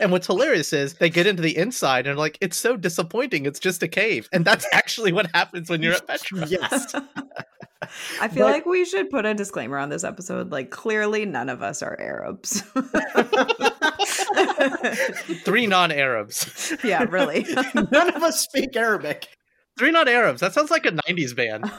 And 0.00 0.12
what's 0.12 0.26
hilarious 0.26 0.72
is 0.72 0.94
they 0.94 1.10
get 1.10 1.26
into 1.26 1.42
the 1.42 1.56
inside 1.56 2.06
and 2.06 2.18
like, 2.18 2.38
it's 2.40 2.56
so 2.56 2.76
disappointing. 2.76 3.46
It's 3.46 3.58
just 3.60 3.82
a 3.82 3.88
cave. 3.88 4.28
And 4.32 4.44
that's 4.44 4.66
actually 4.72 5.12
what 5.12 5.30
happens 5.34 5.68
when 5.70 5.82
you're 5.82 5.94
at 5.94 6.06
Petra. 6.06 6.46
Yes. 6.46 6.94
I 8.20 8.28
feel 8.28 8.46
But- 8.46 8.52
like 8.52 8.66
we 8.66 8.84
should 8.84 9.10
put 9.10 9.26
a 9.26 9.34
disclaimer 9.34 9.78
on 9.78 9.88
this 9.90 10.02
episode. 10.04 10.50
Like, 10.50 10.70
clearly, 10.70 11.24
none 11.26 11.48
of 11.48 11.62
us 11.62 11.82
are 11.82 11.96
Arabs. 12.00 12.62
Three 15.44 15.66
non 15.66 15.92
Arabs. 15.92 16.74
yeah, 16.82 17.04
really. 17.04 17.46
None 17.74 18.14
of 18.14 18.22
us 18.22 18.40
speak 18.40 18.74
Arabic. 18.76 19.28
Three 19.78 19.90
non 19.90 20.08
Arabs. 20.08 20.40
That 20.40 20.54
sounds 20.54 20.70
like 20.70 20.86
a 20.86 20.92
90s 20.92 21.36
band. 21.36 21.70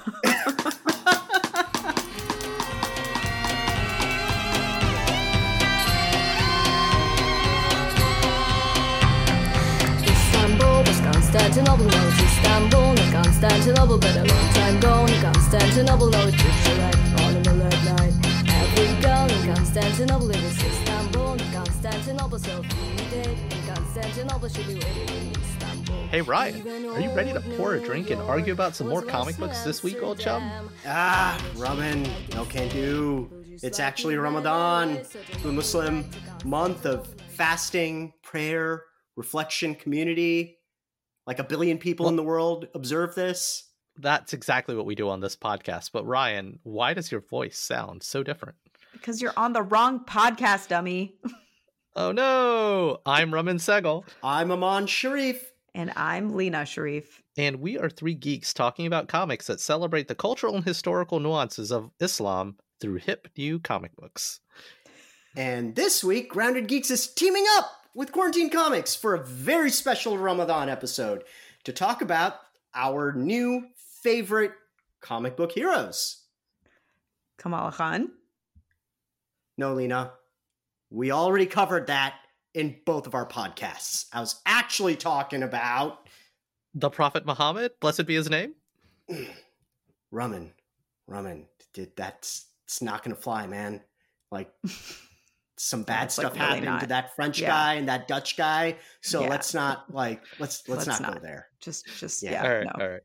Constantinople, 11.58 11.86
no 11.88 12.08
it's 12.08 12.22
Istanbul, 12.22 12.94
not 12.94 13.24
Constantinople, 13.24 13.98
but 13.98 14.16
a 14.16 14.24
long 14.26 14.54
time 14.54 14.78
ago 14.78 15.06
in 15.08 15.22
Constantinople, 15.22 16.10
no 16.12 16.28
it's 16.28 16.44
right 16.44 17.26
on 17.26 17.42
the 17.42 17.50
red 17.50 18.00
line. 18.00 18.14
Every 18.48 19.02
girl 19.02 19.26
in 19.28 19.56
Constantinople, 19.56 20.30
it 20.30 20.36
is 20.38 20.64
Istanbul, 20.64 21.36
not 21.36 21.54
Constantinople, 21.54 22.38
so 22.38 22.62
if 22.64 23.02
you 23.02 23.10
did 23.10 23.28
in 23.28 23.74
Constantinople, 23.74 24.50
should 24.50 24.68
be 24.68 24.76
waiting 24.76 25.10
in 25.10 25.32
Istanbul. 25.32 26.08
Hey, 26.12 26.22
Ryan, 26.22 26.86
are 26.90 27.00
you 27.00 27.12
ready 27.16 27.34
to 27.34 27.42
pour 27.58 27.74
a 27.74 27.80
drink 27.80 28.12
and 28.12 28.22
argue 28.22 28.54
about 28.54 28.76
some 28.76 28.88
more 28.88 29.02
comic 29.02 29.36
books 29.38 29.64
this 29.64 29.82
week, 29.82 30.04
old 30.04 30.20
chum? 30.20 30.70
Ah, 30.86 31.44
ramen, 31.56 32.08
no 32.36 32.46
can 32.46 32.70
do. 32.70 33.32
It's 33.64 33.80
actually 33.80 34.16
Ramadan, 34.18 35.00
the 35.42 35.52
Muslim 35.52 36.08
month 36.46 36.86
of 36.86 37.12
fasting, 37.30 38.14
prayer, 38.22 38.84
reflection, 39.16 39.74
community. 39.74 40.57
Like 41.28 41.40
a 41.40 41.44
billion 41.44 41.78
people 41.78 42.08
in 42.08 42.16
the 42.16 42.24
world 42.24 42.68
observe 42.74 43.14
this. 43.14 43.70
That's 43.98 44.34
exactly 44.34 44.76
what 44.76 44.86
we 44.86 44.96
do 44.96 45.10
on 45.10 45.20
this 45.20 45.36
podcast. 45.36 45.92
But 45.92 46.06
Ryan, 46.06 46.60
why 46.64 46.94
does 46.94 47.12
your 47.12 47.22
voice 47.22 47.58
sound 47.58 48.02
so 48.04 48.24
different? 48.24 48.56
because 48.94 49.22
you're 49.22 49.34
on 49.38 49.54
the 49.54 49.62
wrong 49.62 50.04
podcast, 50.06 50.70
dummy. 50.70 51.16
Oh 52.00 52.12
no! 52.12 53.00
I'm 53.08 53.34
Raman 53.34 53.58
Segal, 53.58 54.04
I'm 54.22 54.52
Aman 54.52 54.86
Sharif. 54.86 55.52
And 55.74 55.92
I'm 55.96 56.36
Lena 56.36 56.64
Sharif. 56.64 57.24
and 57.40 57.56
we 57.56 57.80
are 57.80 57.90
three 57.90 58.14
geeks 58.14 58.54
talking 58.54 58.86
about 58.86 59.08
comics 59.08 59.48
that 59.48 59.60
celebrate 59.60 60.08
the 60.08 60.14
cultural 60.14 60.56
and 60.56 60.64
historical 60.64 61.20
nuances 61.20 61.72
of 61.72 61.90
Islam 62.00 62.58
through 62.80 62.98
hip 62.98 63.28
new 63.36 63.58
comic 63.58 63.96
books. 63.96 64.42
And 65.36 65.76
this 65.76 66.04
week, 66.04 66.30
Grounded 66.30 66.68
Geeks 66.68 66.92
is 66.92 67.08
teaming 67.12 67.46
up 67.58 67.66
with 67.98 68.12
Quarantine 68.12 68.52
Comics 68.52 68.96
for 68.96 69.16
a 69.16 69.26
very 69.26 69.72
special 69.72 70.20
Ramadan 70.20 70.70
episode 70.70 71.24
to 71.64 71.74
talk 71.74 72.04
about 72.04 72.36
our 72.76 73.12
new 73.12 73.66
favorite 74.04 74.52
comic 75.02 75.36
book 75.36 75.52
heroes. 75.52 76.22
Kamala 77.40 77.72
Khan. 77.72 78.12
No, 79.58 79.74
Lena, 79.74 80.12
we 80.92 81.10
already 81.10 81.48
covered 81.48 81.88
that 81.88 82.14
in 82.54 82.76
both 82.86 83.08
of 83.08 83.16
our 83.16 83.26
podcasts. 83.26 84.06
I 84.14 84.20
was 84.20 84.42
actually 84.46 84.96
talking 84.96 85.42
about 85.42 86.08
The 86.76 86.92
Prophet 86.92 87.26
Muhammad, 87.26 87.72
blessed 87.82 88.06
be 88.06 88.14
his 88.14 88.30
name. 88.30 88.54
Ramen. 90.14 90.52
Ramen. 91.10 91.46
Did 91.74 91.96
that's 91.96 92.46
it's 92.66 92.80
not 92.80 93.04
gonna 93.04 93.16
fly, 93.16 93.48
man. 93.48 93.82
Like 94.32 94.52
some 95.60 95.82
bad 95.84 96.04
That's, 96.04 96.18
like, 96.20 96.28
stuff 96.28 96.40
really 96.40 96.66
happened 96.66 96.82
to 96.82 96.88
that 96.88 97.16
French 97.16 97.40
Yeah. 97.40 97.48
guy 97.50 97.74
and 97.74 97.90
that 97.90 98.08
Dutch 98.08 98.38
guy. 98.38 98.78
So 99.02 99.22
Yeah. 99.22 99.30
let's 99.30 99.54
not 99.54 99.92
like 99.94 100.22
let's 100.40 100.68
let's, 100.70 100.88
Let's 100.88 101.00
not, 101.02 101.16
go 101.16 101.20
there. 101.20 101.48
Just, 101.60 101.88
just, 101.98 102.22
Yeah. 102.22 102.32
yeah. 102.32 102.44
all 102.44 102.56
right, 102.58 102.68
no. 102.78 102.86
all 102.86 102.92
right. 102.92 103.02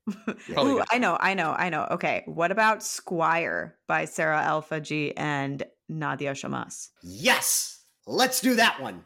Probably 0.52 0.72
Ooh, 0.72 0.76
good. 0.76 0.86
I 0.90 0.98
know, 0.98 1.16
I 1.18 1.34
know, 1.34 1.52
I 1.52 1.68
know. 1.70 1.88
Okay. 1.92 2.22
What 2.26 2.50
about 2.52 2.82
Squire 2.82 3.78
by 3.86 4.04
Sara 4.04 4.42
Alfageeh 4.42 5.14
and 5.16 5.62
Nadia 5.88 6.32
Shammas? 6.32 6.90
Yes, 7.02 7.84
let's 8.06 8.40
do 8.40 8.54
that 8.56 8.80
one. 8.80 9.04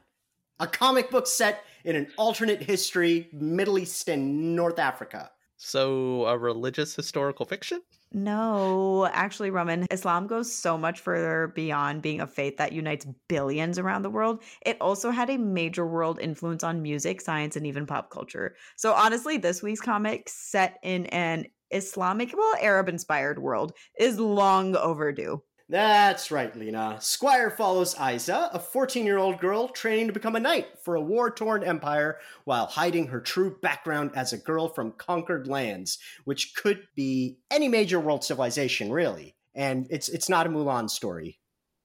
A 0.59 0.67
comic 0.67 1.11
book 1.11 1.27
set 1.27 1.65
in 1.85 1.95
an 1.95 2.09
alternate 2.17 2.63
history, 2.63 3.29
Middle 3.33 3.79
East 3.79 4.09
and 4.09 4.57
North 4.57 4.79
Africa. 4.79 5.31
So, 5.59 6.27
a 6.27 6.37
religious 6.37 6.97
historical 6.97 7.47
fiction? 7.47 7.81
No, 8.13 9.07
actually, 9.13 9.51
Roman, 9.51 9.87
Islam 9.91 10.27
goes 10.27 10.53
so 10.53 10.79
much 10.79 11.01
further 11.01 11.49
beyond 11.55 12.03
being 12.03 12.21
a 12.21 12.27
faith 12.27 12.57
that 12.57 12.73
unites 12.73 13.05
billions 13.29 13.79
around 13.79 14.03
the 14.03 14.11
world. 14.11 14.43
It 14.65 14.77
also 14.81 15.11
had 15.11 15.29
a 15.29 15.37
major 15.37 15.87
world 15.87 16.19
influence 16.21 16.63
on 16.65 16.83
music, 16.83 17.21
science, 17.21 17.57
and 17.57 17.67
even 17.67 17.85
pop 17.87 18.11
culture. 18.11 18.57
So, 18.77 18.93
honestly, 18.95 19.37
this 19.39 19.63
week's 19.63 19.81
comic 19.81 20.29
set 20.29 20.79
in 20.83 21.07
an 21.07 21.47
Islamic, 21.71 22.33
well, 22.37 22.55
Arab 22.61 22.89
inspired 22.89 23.41
world 23.41 23.73
is 23.99 24.19
long 24.19 24.77
overdue. 24.77 25.43
That's 25.69 26.31
right, 26.31 26.55
Lena. 26.55 26.99
Squire 27.01 27.51
follows 27.51 27.97
Isa, 28.01 28.51
a 28.53 28.59
14 28.61 29.05
year 29.05 29.19
old 29.19 29.41
girl 29.41 29.69
training 29.69 30.07
to 30.07 30.13
become 30.13 30.37
a 30.37 30.41
knight 30.41 30.69
for 30.85 30.95
a 30.95 31.01
war 31.01 31.29
torn 31.29 31.65
empire 31.65 32.19
while 32.45 32.67
hiding 32.67 33.09
her 33.09 33.21
true 33.21 33.57
background 33.61 34.13
as 34.15 34.33
a 34.33 34.39
girl 34.39 34.69
from 34.69 34.93
conquered 34.93 35.49
lands, 35.49 35.99
which 36.25 36.55
could 36.55 36.87
be 36.95 37.39
any 37.51 37.67
major 37.67 37.99
world 37.99 38.23
civilization, 38.23 38.93
really. 38.93 39.35
And 39.57 39.89
it's 39.91 40.09
it's 40.09 40.29
not 40.29 40.47
a 40.47 40.51
Mulan 40.51 40.89
story. 40.89 41.41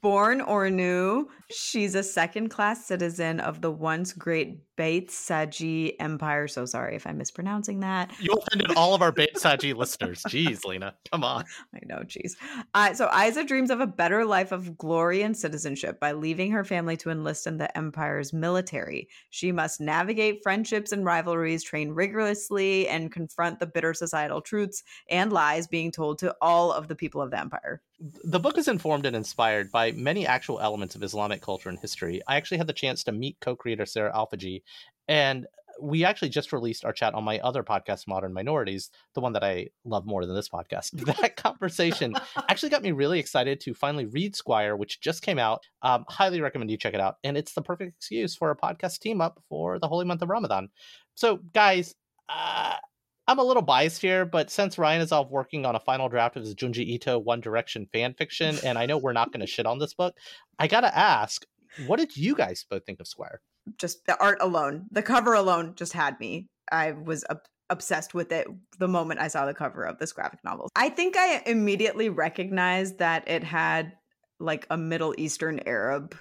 Born 0.00 0.40
Ornu, 0.40 1.24
she's 1.50 1.94
a 1.94 2.02
second 2.02 2.48
class 2.48 2.86
citizen 2.86 3.40
of 3.40 3.60
the 3.60 3.70
once 3.70 4.12
great 4.12 4.60
Bayt-Sajji 4.76 5.96
Empire. 5.98 6.48
So 6.48 6.66
sorry 6.66 6.96
if 6.96 7.06
I'm 7.06 7.18
mispronouncing 7.18 7.80
that. 7.80 8.12
You 8.20 8.32
offended 8.34 8.76
all 8.76 8.94
of 8.94 9.02
our 9.02 9.12
Bayt-Sajji 9.12 9.74
listeners. 9.74 10.22
Jeez, 10.28 10.64
Lena. 10.64 10.94
Come 11.10 11.24
on. 11.24 11.44
I 11.74 11.80
know, 11.86 12.00
jeez. 12.00 12.32
Uh, 12.74 12.94
so 12.94 13.10
Isa 13.12 13.44
dreams 13.44 13.70
of 13.70 13.80
a 13.80 13.86
better 13.86 14.24
life 14.24 14.52
of 14.52 14.76
glory 14.76 15.22
and 15.22 15.36
citizenship 15.36 15.98
by 16.00 16.12
leaving 16.12 16.50
her 16.52 16.64
family 16.64 16.96
to 16.98 17.10
enlist 17.10 17.46
in 17.46 17.56
the 17.56 17.74
Empire's 17.76 18.32
military. 18.32 19.08
She 19.30 19.52
must 19.52 19.80
navigate 19.80 20.42
friendships 20.42 20.92
and 20.92 21.04
rivalries, 21.04 21.62
train 21.62 21.90
rigorously, 21.90 22.88
and 22.88 23.12
confront 23.12 23.60
the 23.60 23.66
bitter 23.66 23.94
societal 23.94 24.40
truths 24.40 24.82
and 25.10 25.32
lies 25.32 25.66
being 25.66 25.90
told 25.90 26.18
to 26.18 26.34
all 26.40 26.72
of 26.72 26.88
the 26.88 26.96
people 26.96 27.20
of 27.22 27.30
the 27.30 27.40
Empire. 27.40 27.80
The 28.24 28.40
book 28.40 28.58
is 28.58 28.68
informed 28.68 29.06
and 29.06 29.16
inspired 29.16 29.72
by 29.72 29.92
many 29.92 30.26
actual 30.26 30.60
elements 30.60 30.94
of 30.94 31.02
Islamic 31.02 31.40
culture 31.40 31.70
and 31.70 31.78
history. 31.78 32.20
I 32.28 32.36
actually 32.36 32.58
had 32.58 32.66
the 32.66 32.74
chance 32.74 33.02
to 33.04 33.12
meet 33.12 33.40
co 33.40 33.56
creator 33.56 33.86
Sara 33.86 34.12
Alfageeh, 34.12 34.62
and 35.08 35.46
we 35.80 36.04
actually 36.04 36.28
just 36.28 36.52
released 36.52 36.84
our 36.84 36.92
chat 36.92 37.14
on 37.14 37.24
my 37.24 37.38
other 37.40 37.62
podcast, 37.62 38.08
Modern 38.08 38.32
Minorities, 38.32 38.90
the 39.14 39.20
one 39.20 39.32
that 39.34 39.44
I 39.44 39.68
love 39.84 40.06
more 40.06 40.24
than 40.24 40.34
this 40.34 40.48
podcast. 40.48 40.92
That 41.20 41.36
conversation 41.36 42.14
actually 42.48 42.70
got 42.70 42.82
me 42.82 42.92
really 42.92 43.18
excited 43.18 43.60
to 43.60 43.74
finally 43.74 44.06
read 44.06 44.34
Squire, 44.34 44.76
which 44.76 45.00
just 45.00 45.22
came 45.22 45.38
out. 45.38 45.62
Um, 45.82 46.04
highly 46.08 46.40
recommend 46.40 46.70
you 46.70 46.76
check 46.76 46.94
it 46.94 47.00
out. 47.00 47.16
And 47.24 47.36
it's 47.36 47.52
the 47.52 47.62
perfect 47.62 47.96
excuse 47.96 48.34
for 48.34 48.50
a 48.50 48.56
podcast 48.56 49.00
team 49.00 49.20
up 49.20 49.42
for 49.48 49.78
the 49.78 49.88
holy 49.88 50.04
month 50.04 50.22
of 50.22 50.30
Ramadan. 50.30 50.68
So, 51.14 51.40
guys, 51.54 51.94
uh, 52.28 52.74
I'm 53.28 53.38
a 53.38 53.44
little 53.44 53.62
biased 53.62 54.00
here, 54.00 54.24
but 54.24 54.50
since 54.50 54.78
Ryan 54.78 55.00
is 55.00 55.12
off 55.12 55.30
working 55.30 55.66
on 55.66 55.74
a 55.74 55.80
final 55.80 56.08
draft 56.08 56.36
of 56.36 56.42
his 56.42 56.54
Junji 56.54 56.86
Ito 56.86 57.18
One 57.18 57.40
Direction 57.40 57.88
fan 57.92 58.14
fiction, 58.14 58.56
and 58.64 58.78
I 58.78 58.86
know 58.86 58.98
we're 58.98 59.12
not 59.12 59.32
going 59.32 59.40
to 59.40 59.46
shit 59.46 59.66
on 59.66 59.78
this 59.78 59.94
book, 59.94 60.16
I 60.58 60.68
got 60.68 60.82
to 60.82 60.96
ask, 60.96 61.44
what 61.86 61.98
did 61.98 62.16
you 62.16 62.34
guys 62.34 62.64
both 62.68 62.84
think 62.84 63.00
of 63.00 63.06
Squire? 63.06 63.40
Just 63.78 64.06
the 64.06 64.18
art 64.20 64.38
alone, 64.40 64.86
the 64.90 65.02
cover 65.02 65.34
alone 65.34 65.74
just 65.76 65.92
had 65.92 66.18
me. 66.20 66.46
I 66.70 66.92
was 66.92 67.24
ob- 67.30 67.40
obsessed 67.70 68.14
with 68.14 68.30
it 68.32 68.46
the 68.78 68.86
moment 68.88 69.20
I 69.20 69.28
saw 69.28 69.44
the 69.46 69.54
cover 69.54 69.82
of 69.84 69.98
this 69.98 70.12
graphic 70.12 70.40
novel. 70.44 70.68
I 70.76 70.88
think 70.88 71.16
I 71.16 71.42
immediately 71.46 72.08
recognized 72.08 72.98
that 72.98 73.28
it 73.28 73.42
had 73.42 73.92
like 74.38 74.66
a 74.70 74.76
Middle 74.76 75.14
Eastern 75.18 75.60
Arab 75.66 76.16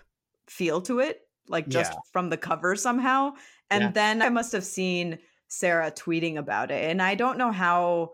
feel 0.48 0.82
to 0.84 1.00
it, 1.00 1.22
like 1.48 1.68
just 1.68 1.92
Yeah. 1.94 2.00
from 2.12 2.30
the 2.30 2.38
cover 2.38 2.76
somehow. 2.76 3.34
And 3.70 3.84
Yeah. 3.84 3.92
then 3.92 4.22
I 4.22 4.30
must 4.30 4.52
have 4.54 4.64
seen 4.64 5.20
Sarah 5.48 5.92
tweeting 5.92 6.38
about 6.38 6.72
it. 6.72 6.90
And 6.90 7.02
I 7.02 7.14
don't 7.16 7.38
know 7.38 7.52
how 7.52 8.14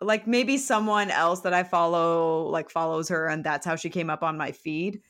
like 0.00 0.26
maybe 0.26 0.58
someone 0.58 1.10
else 1.10 1.40
that 1.40 1.54
I 1.54 1.62
follow 1.64 2.48
like 2.48 2.70
follows 2.70 3.08
her 3.08 3.26
and 3.28 3.42
that's 3.44 3.64
how 3.66 3.76
she 3.76 3.88
came 3.90 4.10
up 4.10 4.22
on 4.22 4.36
my 4.36 4.52
feed. 4.52 5.00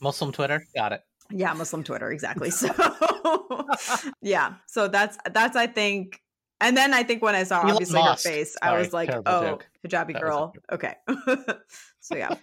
Muslim 0.00 0.30
Twitter? 0.32 0.64
Got 0.74 0.92
it. 0.92 1.00
Yeah, 1.30 1.52
Muslim 1.54 1.84
Twitter, 1.84 2.10
exactly. 2.10 2.50
So 2.50 2.68
yeah. 4.22 4.54
So 4.66 4.88
that's 4.88 5.18
that's 5.32 5.56
I 5.56 5.66
think 5.66 6.20
and 6.60 6.76
then 6.76 6.94
I 6.94 7.02
think 7.02 7.22
when 7.22 7.34
I 7.34 7.42
saw 7.44 7.60
Elon 7.60 7.72
obviously 7.72 8.00
Musk. 8.00 8.24
her 8.24 8.30
face, 8.30 8.56
I 8.62 8.78
was 8.78 8.92
like, 8.92 9.10
oh, 9.26 9.42
joke. 9.42 9.68
hijabi 9.86 10.14
That 10.14 10.22
girl. 10.22 10.54
Okay. 10.72 10.94
so 12.00 12.16
yeah. 12.16 12.34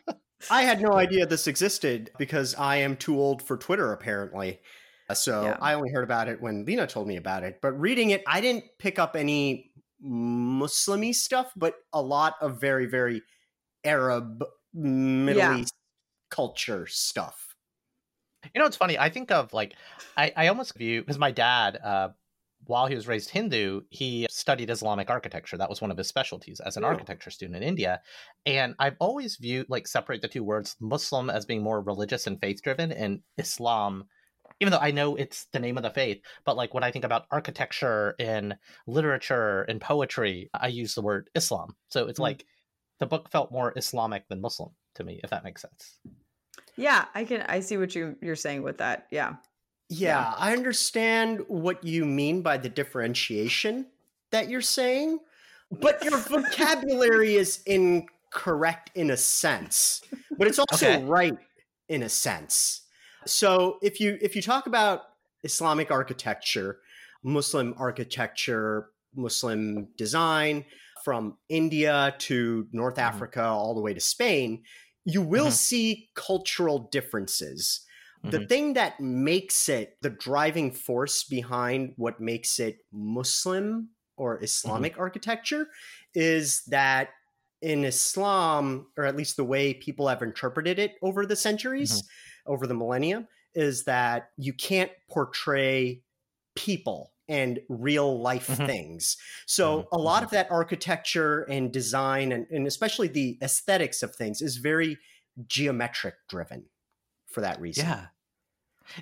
I 0.51 0.63
had 0.63 0.81
no 0.81 0.93
idea 0.93 1.25
this 1.25 1.47
existed 1.47 2.11
because 2.19 2.53
I 2.55 2.77
am 2.77 2.95
too 2.95 3.19
old 3.19 3.41
for 3.41 3.57
Twitter, 3.57 3.91
apparently. 3.91 4.59
Uh, 5.09 5.15
So 5.15 5.43
Yeah. 5.43 5.57
I 5.61 5.73
only 5.73 5.89
heard 5.89 6.03
about 6.03 6.27
it 6.27 6.41
when 6.41 6.65
Lena 6.65 6.85
told 6.85 7.07
me 7.07 7.15
about 7.15 7.43
it. 7.43 7.59
But 7.61 7.79
reading 7.79 8.11
it, 8.11 8.23
I 8.27 8.41
didn't 8.41 8.65
pick 8.77 8.99
up 8.99 9.15
any 9.15 9.71
Muslimy 10.05 11.15
stuff, 11.15 11.51
but 11.55 11.75
a 11.91 12.01
lot 12.01 12.35
of 12.41 12.59
very, 12.61 12.85
very 12.85 13.23
Arab, 13.83 14.43
Middle 14.73 15.39
Yeah. 15.39 15.57
East 15.57 15.73
culture 16.29 16.85
stuff. 16.87 17.42
You 18.53 18.59
know, 18.59 18.65
it's 18.65 18.77
funny. 18.77 18.97
I 18.97 19.09
think 19.09 19.31
of 19.31 19.53
like, 19.53 19.75
I, 20.17 20.31
I 20.35 20.47
almost 20.47 20.77
view 20.77 21.01
because 21.01 21.17
my 21.17 21.31
dad, 21.31 21.77
uh, 21.83 22.09
while 22.65 22.87
he 22.87 22.95
was 22.95 23.07
raised 23.07 23.29
Hindu, 23.29 23.81
he 23.89 24.25
studied 24.29 24.69
Islamic 24.69 25.09
architecture. 25.09 25.57
That 25.57 25.69
was 25.69 25.81
one 25.81 25.91
of 25.91 25.97
his 25.97 26.07
specialties 26.07 26.61
as 26.61 26.77
an 26.77 26.83
Oh. 26.85 26.87
architecture 26.87 27.29
student 27.29 27.57
in 27.57 27.63
India. 27.63 28.01
And 28.45 28.75
I've 28.79 28.95
always 28.99 29.35
viewed 29.37 29.69
like 29.69 29.87
separate 29.87 30.21
the 30.21 30.27
two 30.27 30.43
words 30.43 30.75
Muslim 30.79 31.29
as 31.29 31.45
being 31.45 31.61
more 31.61 31.81
religious 31.81 32.27
and 32.27 32.39
faith 32.39 32.61
driven, 32.61 32.91
and 32.91 33.21
Islam, 33.37 34.05
even 34.61 34.71
though 34.71 34.77
I 34.79 34.91
know 34.91 35.15
it's 35.15 35.47
the 35.51 35.59
name 35.59 35.75
of 35.77 35.83
the 35.83 35.89
faith, 35.89 36.21
but 36.45 36.55
like 36.55 36.73
when 36.73 36.83
I 36.85 36.91
think 36.91 37.03
about 37.03 37.25
architecture 37.31 38.15
and 38.17 38.55
literature 38.87 39.63
and 39.63 39.81
poetry, 39.81 40.49
I 40.53 40.67
use 40.67 40.95
the 40.95 41.01
word 41.01 41.29
Islam. 41.35 41.75
So 41.89 42.07
it's 42.07 42.19
Mm. 42.19 42.23
like 42.23 42.45
the 42.99 43.07
book 43.07 43.29
felt 43.29 43.51
more 43.51 43.73
Islamic 43.75 44.27
than 44.29 44.39
Muslim 44.39 44.69
to 44.95 45.03
me, 45.03 45.19
if 45.21 45.31
that 45.31 45.43
makes 45.43 45.61
sense. 45.61 45.99
Yeah, 46.75 47.05
I 47.13 47.25
can 47.25 47.41
I 47.43 47.59
see 47.61 47.77
what 47.77 47.95
you 47.95 48.15
you're 48.21 48.35
saying 48.35 48.63
with 48.63 48.77
that. 48.79 49.07
Yeah. 49.11 49.35
Yeah, 49.89 50.33
I 50.37 50.53
understand 50.53 51.41
what 51.47 51.83
you 51.83 52.05
mean 52.05 52.41
by 52.41 52.57
the 52.57 52.69
differentiation 52.69 53.87
that 54.31 54.49
you're 54.49 54.61
saying, 54.61 55.19
but 55.71 56.03
your 56.03 56.17
vocabulary 56.27 57.35
is 57.35 57.61
incorrect 57.65 58.89
in 58.95 59.11
a 59.11 59.17
sense, 59.17 60.01
but 60.37 60.47
it's 60.47 60.57
also 60.59 60.87
Okay. 60.87 61.05
right 61.05 61.37
in 61.89 62.01
a 62.01 62.09
sense. 62.09 62.81
So 63.25 63.77
if 63.81 63.99
you 63.99 64.17
if 64.21 64.35
you 64.35 64.41
talk 64.41 64.65
about 64.65 65.01
Islamic 65.43 65.91
architecture, 65.91 66.79
Muslim 67.23 67.75
architecture, 67.77 68.89
Muslim 69.15 69.89
design 69.97 70.65
from 71.03 71.37
India 71.49 72.15
to 72.19 72.67
North 72.71 72.97
Mhm. 72.97 72.99
Africa 72.99 73.43
all 73.43 73.75
the 73.75 73.81
way 73.81 73.93
to 73.93 73.99
Spain, 73.99 74.63
you 75.05 75.21
will 75.21 75.51
Mhm. 75.51 75.51
see 75.51 76.09
cultural 76.15 76.79
differences 76.79 77.85
the 78.25 78.39
Mhm. 78.39 78.47
thing 78.47 78.73
that 78.73 78.99
makes 79.01 79.67
it 79.67 79.97
the 80.01 80.09
driving 80.09 80.71
force 80.71 81.23
behind 81.25 81.93
what 81.97 82.21
makes 82.21 82.57
it 82.59 82.85
Muslim 82.91 83.89
or 84.15 84.41
Islamic 84.41 84.97
architecture 84.97 85.67
is 86.13 86.63
that 86.65 87.09
in 87.61 87.83
Islam, 87.83 88.87
or 88.97 89.05
at 89.05 89.15
least 89.15 89.35
the 89.37 89.43
way 89.43 89.73
people 89.73 90.07
have 90.07 90.21
interpreted 90.21 90.79
it 90.79 90.95
over 91.01 91.25
the 91.25 91.35
centuries, 91.35 92.03
over 92.45 92.67
the 92.67 92.73
millennium, 92.73 93.27
is 93.55 93.83
that 93.85 94.31
you 94.37 94.53
can't 94.53 94.91
portray 95.09 96.03
people 96.55 97.12
and 97.27 97.59
real 97.69 98.21
life 98.21 98.47
Mhm. 98.47 98.67
things. 98.67 99.17
So 99.47 99.85
Mhm, 99.85 99.87
a 99.91 99.97
lot 99.97 100.23
of 100.23 100.29
that 100.31 100.51
architecture 100.51 101.43
and 101.43 101.71
design 101.71 102.31
and, 102.31 102.45
and 102.49 102.67
especially 102.67 103.07
the 103.07 103.37
aesthetics 103.41 104.03
of 104.03 104.15
things 104.15 104.41
is 104.41 104.57
very 104.57 104.97
geometric 105.47 106.15
driven 106.29 106.65
for 107.27 107.41
that 107.41 107.59
reason. 107.61 107.89
Yeah. 107.89 108.07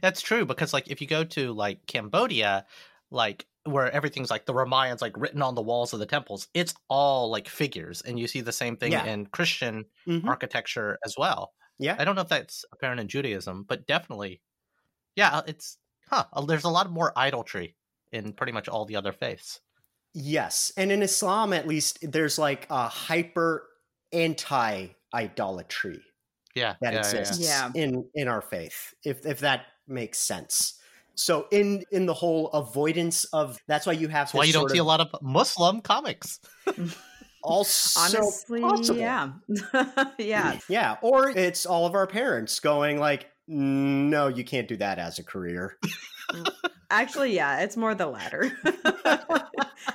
That's 0.02 0.22
true 0.22 0.46
because 0.46 0.74
like 0.74 0.90
if 0.90 1.02
you 1.02 1.08
go 1.08 1.24
to 1.26 1.54
like 1.54 1.86
Cambodia, 1.88 2.66
like 3.12 3.48
where 3.66 3.92
everything's 3.92 4.32
like 4.32 4.46
the 4.46 4.54
Ramayans 4.54 5.02
like 5.02 5.18
written 5.18 5.42
on 5.42 5.56
the 5.56 5.62
walls 5.62 5.94
of 5.94 6.00
the 6.00 6.06
temples, 6.06 6.48
it's 6.54 6.74
all 6.90 7.30
like 7.32 7.48
figures 7.48 8.02
and 8.02 8.20
you 8.20 8.28
see 8.28 8.42
the 8.42 8.52
same 8.54 8.78
thing 8.78 8.98
Yeah. 8.98 9.06
in 9.06 9.28
Christian 9.28 9.86
Mhm. 10.06 10.32
architecture 10.32 11.00
as 11.06 11.16
well. 11.18 11.54
Yeah. 11.80 12.00
I 12.00 12.06
don't 12.06 12.16
know 12.16 12.22
if 12.22 12.30
that's 12.30 12.66
apparent 12.74 13.02
in 13.02 13.08
Judaism, 13.08 13.64
but 13.64 13.88
definitely 13.88 14.42
yeah, 15.16 15.42
it's 15.48 15.78
huh, 16.10 16.26
uh, 16.34 16.46
there's 16.46 16.66
a 16.66 16.70
lot 16.70 16.92
more 16.92 17.18
idolatry 17.18 17.78
in 18.12 18.34
pretty 18.34 18.52
much 18.52 18.68
all 18.68 18.86
the 18.86 18.96
other 18.96 19.12
faiths. 19.12 19.60
Yes. 20.14 20.72
And 20.78 20.92
in 20.92 21.02
Islam, 21.02 21.54
at 21.54 21.68
least, 21.68 22.00
there's 22.02 22.38
like 22.38 22.68
a 22.70 22.88
hyper 22.88 23.68
anti 24.12 24.88
idolatry 25.14 26.02
Yeah. 26.56 26.76
that 26.82 26.94
yeah, 26.94 27.00
yeah, 27.00 27.00
exists 27.00 27.40
Yeah. 27.40 27.72
in 27.76 28.06
in 28.14 28.28
our 28.28 28.42
faith, 28.42 28.94
if 29.06 29.26
if 29.26 29.40
that 29.40 29.66
makes 29.88 30.20
sense. 30.20 30.78
So 31.16 31.48
in 31.52 31.84
in 31.92 32.06
the 32.06 32.14
whole 32.14 32.48
avoidance 32.50 33.26
of 33.26 33.58
that's 33.68 33.86
why 33.86 33.94
you 33.94 34.08
have 34.10 34.28
That's 34.28 34.34
why 34.34 34.44
you 34.46 34.54
don't 34.54 34.62
sort 34.64 34.72
see 34.72 34.78
a 34.80 34.84
lot 34.84 35.00
of 35.02 35.16
Muslim 35.22 35.82
comics. 35.82 36.40
also 37.44 38.00
Honestly, 38.00 38.62
possible. 38.62 39.00
yeah. 39.00 39.32
yeah. 40.18 40.60
Yeah, 40.70 40.98
or 41.02 41.30
it's 41.30 41.66
all 41.66 41.86
of 41.86 41.96
our 41.96 42.08
parents 42.08 42.60
going 42.60 43.00
like, 43.00 43.28
no, 43.48 44.28
you 44.28 44.44
can't 44.44 44.68
do 44.68 44.78
that 44.78 45.00
as 45.00 45.20
a 45.20 45.24
career. 45.24 45.78
Actually, 46.90 47.36
yeah, 47.36 47.62
it's 47.62 47.78
more 47.78 47.96
the 47.96 48.08
latter 48.08 48.52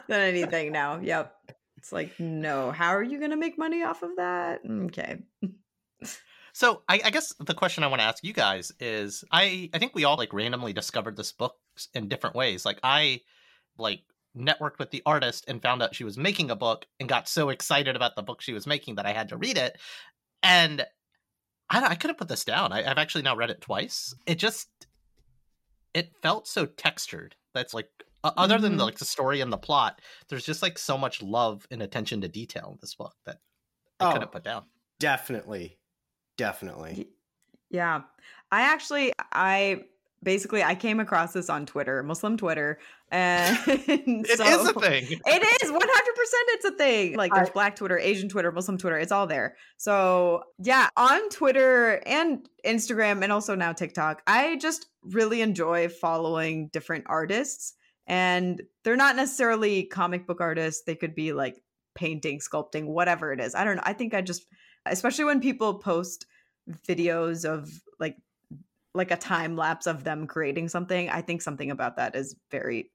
than 0.09 0.21
anything 0.21 0.73
now. 0.73 0.99
Yep. 1.01 1.35
It's 1.77 1.93
like, 1.93 2.19
no, 2.19 2.71
how 2.71 2.91
are 2.91 3.03
you 3.03 3.19
going 3.19 3.31
to 3.31 3.37
make 3.37 3.59
money 3.59 3.83
off 3.83 4.03
of 4.03 4.17
that? 4.17 4.65
Mm, 4.65 4.87
okay. 4.87 5.19
So 6.53 6.83
I, 6.89 7.03
I 7.05 7.11
guess 7.11 7.35
the 7.39 7.53
question 7.53 7.85
I 7.85 7.89
want 7.89 8.01
to 8.01 8.07
ask 8.07 8.25
you 8.25 8.33
guys 8.33 8.73
is 8.81 9.25
I 9.31 9.69
I 9.75 9.79
think 9.79 9.95
we 9.95 10.05
all 10.05 10.17
like 10.17 10.33
randomly 10.33 10.73
discovered 10.73 11.15
this 11.15 11.31
book 11.31 11.55
in 11.93 12.09
different 12.09 12.35
ways. 12.35 12.65
Like 12.65 12.81
I 12.83 13.21
like 13.77 14.01
networked 14.35 14.79
with 14.79 14.91
the 14.91 15.03
artist 15.05 15.45
and 15.49 15.63
found 15.63 15.83
out 15.83 15.95
she 15.95 16.05
was 16.05 16.17
making 16.17 16.51
a 16.51 16.57
book 16.57 16.87
and 16.99 17.11
got 17.11 17.29
so 17.29 17.51
excited 17.51 17.95
about 17.95 18.17
the 18.17 18.23
book 18.23 18.41
she 18.41 18.55
was 18.55 18.67
making 18.67 18.95
that 18.95 19.05
I 19.05 19.13
had 19.13 19.29
to 19.29 19.37
read 19.37 19.59
it. 19.59 19.79
And 20.43 20.81
I, 21.69 21.89
I 21.89 21.95
couldn't 21.95 22.19
put 22.19 22.29
this 22.29 22.45
down. 22.45 22.73
I, 22.73 22.91
I've 22.91 22.99
actually 22.99 23.23
now 23.23 23.37
read 23.37 23.51
it 23.51 23.61
twice. 23.61 24.15
It 24.27 24.37
just 24.37 24.69
it 25.97 26.17
felt 26.23 26.49
so 26.49 26.67
textured. 26.67 27.37
That's 27.55 27.75
like 27.75 27.91
o- 28.25 28.33
other 28.37 28.59
than 28.59 28.75
Mhm. 28.75 28.79
the, 28.79 28.85
like 28.85 28.99
the 28.99 29.07
story 29.07 29.41
and 29.43 29.53
the 29.53 29.59
plot, 29.59 30.03
there's 30.29 30.47
just 30.47 30.63
like 30.63 30.79
so 30.79 30.99
much 30.99 31.23
love 31.23 31.67
and 31.73 31.83
attention 31.83 32.21
to 32.23 32.29
detail 32.29 32.71
in 32.73 32.79
this 32.83 32.95
book 32.97 33.17
that 33.27 33.39
I 34.01 34.07
Oh. 34.07 34.13
couldn't 34.13 34.33
put 34.33 34.45
down. 34.45 34.67
Definitely. 35.01 35.79
Definitely. 36.37 37.09
Yeah. 37.71 38.03
I 38.53 38.63
actually 38.63 39.13
I 39.33 39.85
basically 40.23 40.63
I 40.63 40.75
came 40.75 41.01
across 41.01 41.33
this 41.33 41.49
on 41.49 41.67
Twitter, 41.67 42.03
Muslim 42.03 42.37
Twitter. 42.37 42.79
And 43.11 43.57
It 43.67 44.29
is 44.29 44.39
so, 44.39 44.71
a 44.71 44.81
thing. 44.81 45.05
It 45.27 45.63
is 45.63 45.71
100% 45.71 45.79
it's 45.79 46.65
a 46.65 46.71
thing. 46.73 47.17
Like 47.17 47.33
there's 47.33 47.49
I- 47.49 47.53
black 47.53 47.77
Twitter, 47.77 47.99
Asian 47.99 48.29
Twitter, 48.29 48.51
Muslim 48.53 48.79
Twitter, 48.79 48.99
it's 48.99 49.13
all 49.13 49.27
there. 49.27 49.57
So, 49.77 50.43
yeah, 50.59 50.89
on 50.97 51.29
Twitter 51.31 52.03
and 52.07 52.49
Instagram 52.65 53.23
and 53.23 53.33
also 53.33 53.55
now 53.55 53.73
TikTok, 53.73 54.23
I 54.27 54.57
just 54.57 54.87
really 55.03 55.41
enjoy 55.43 55.89
following 55.89 56.69
different 56.69 57.05
artists 57.07 57.75
and 58.07 58.63
they're 58.85 58.97
not 58.97 59.17
necessarily 59.17 59.85
comic 59.85 60.27
book 60.27 60.41
artists. 60.41 60.83
They 60.85 60.95
could 60.95 61.15
be 61.15 61.33
like 61.33 61.63
painting, 61.95 62.41
sculpting, 62.41 62.87
whatever 62.87 63.33
it 63.33 63.41
is. 63.41 63.55
I 63.55 63.65
don't 63.65 63.77
know. 63.77 63.83
I 63.85 63.93
think 63.93 64.15
I 64.15 64.21
just 64.23 64.47
especially 64.87 65.25
when 65.25 65.41
people 65.41 65.75
post 65.75 66.27
videos 66.89 67.45
of 67.45 67.69
like 67.99 68.17
like 68.97 69.11
a 69.11 69.17
time 69.17 69.57
lapse 69.57 69.87
of 69.87 70.05
them 70.05 70.27
creating 70.27 70.69
something, 70.69 71.09
I 71.09 71.21
think 71.21 71.43
something 71.43 71.71
about 71.71 71.97
that 71.97 72.17
is 72.17 72.37
very 72.51 72.91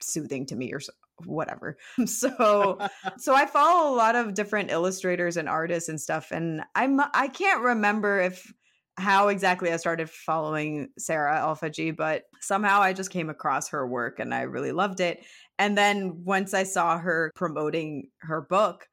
soothing 0.00 0.46
to 0.46 0.56
me 0.56 0.72
or 0.72 0.80
so, 0.80 0.92
whatever. 1.24 1.76
So 2.06 2.78
so 3.18 3.34
I 3.34 3.46
follow 3.46 3.94
a 3.94 3.96
lot 3.96 4.16
of 4.16 4.34
different 4.34 4.70
illustrators 4.70 5.36
and 5.36 5.48
artists 5.48 5.88
and 5.88 6.00
stuff 6.00 6.30
and 6.30 6.62
I'm 6.74 7.00
I 7.00 7.28
can't 7.28 7.62
remember 7.62 8.20
if 8.20 8.52
how 8.98 9.28
exactly 9.28 9.72
I 9.72 9.76
started 9.76 10.10
following 10.10 10.88
Sara 10.98 11.36
Alfageeh, 11.36 11.96
but 11.96 12.24
somehow 12.40 12.80
I 12.80 12.92
just 12.92 13.10
came 13.10 13.30
across 13.30 13.68
her 13.68 13.86
work 13.86 14.18
and 14.18 14.34
I 14.34 14.42
really 14.42 14.72
loved 14.72 14.98
it. 14.98 15.24
And 15.58 15.78
then 15.78 16.24
once 16.24 16.52
I 16.52 16.64
saw 16.64 16.98
her 16.98 17.30
promoting 17.36 18.08
her 18.22 18.40
book 18.40 18.88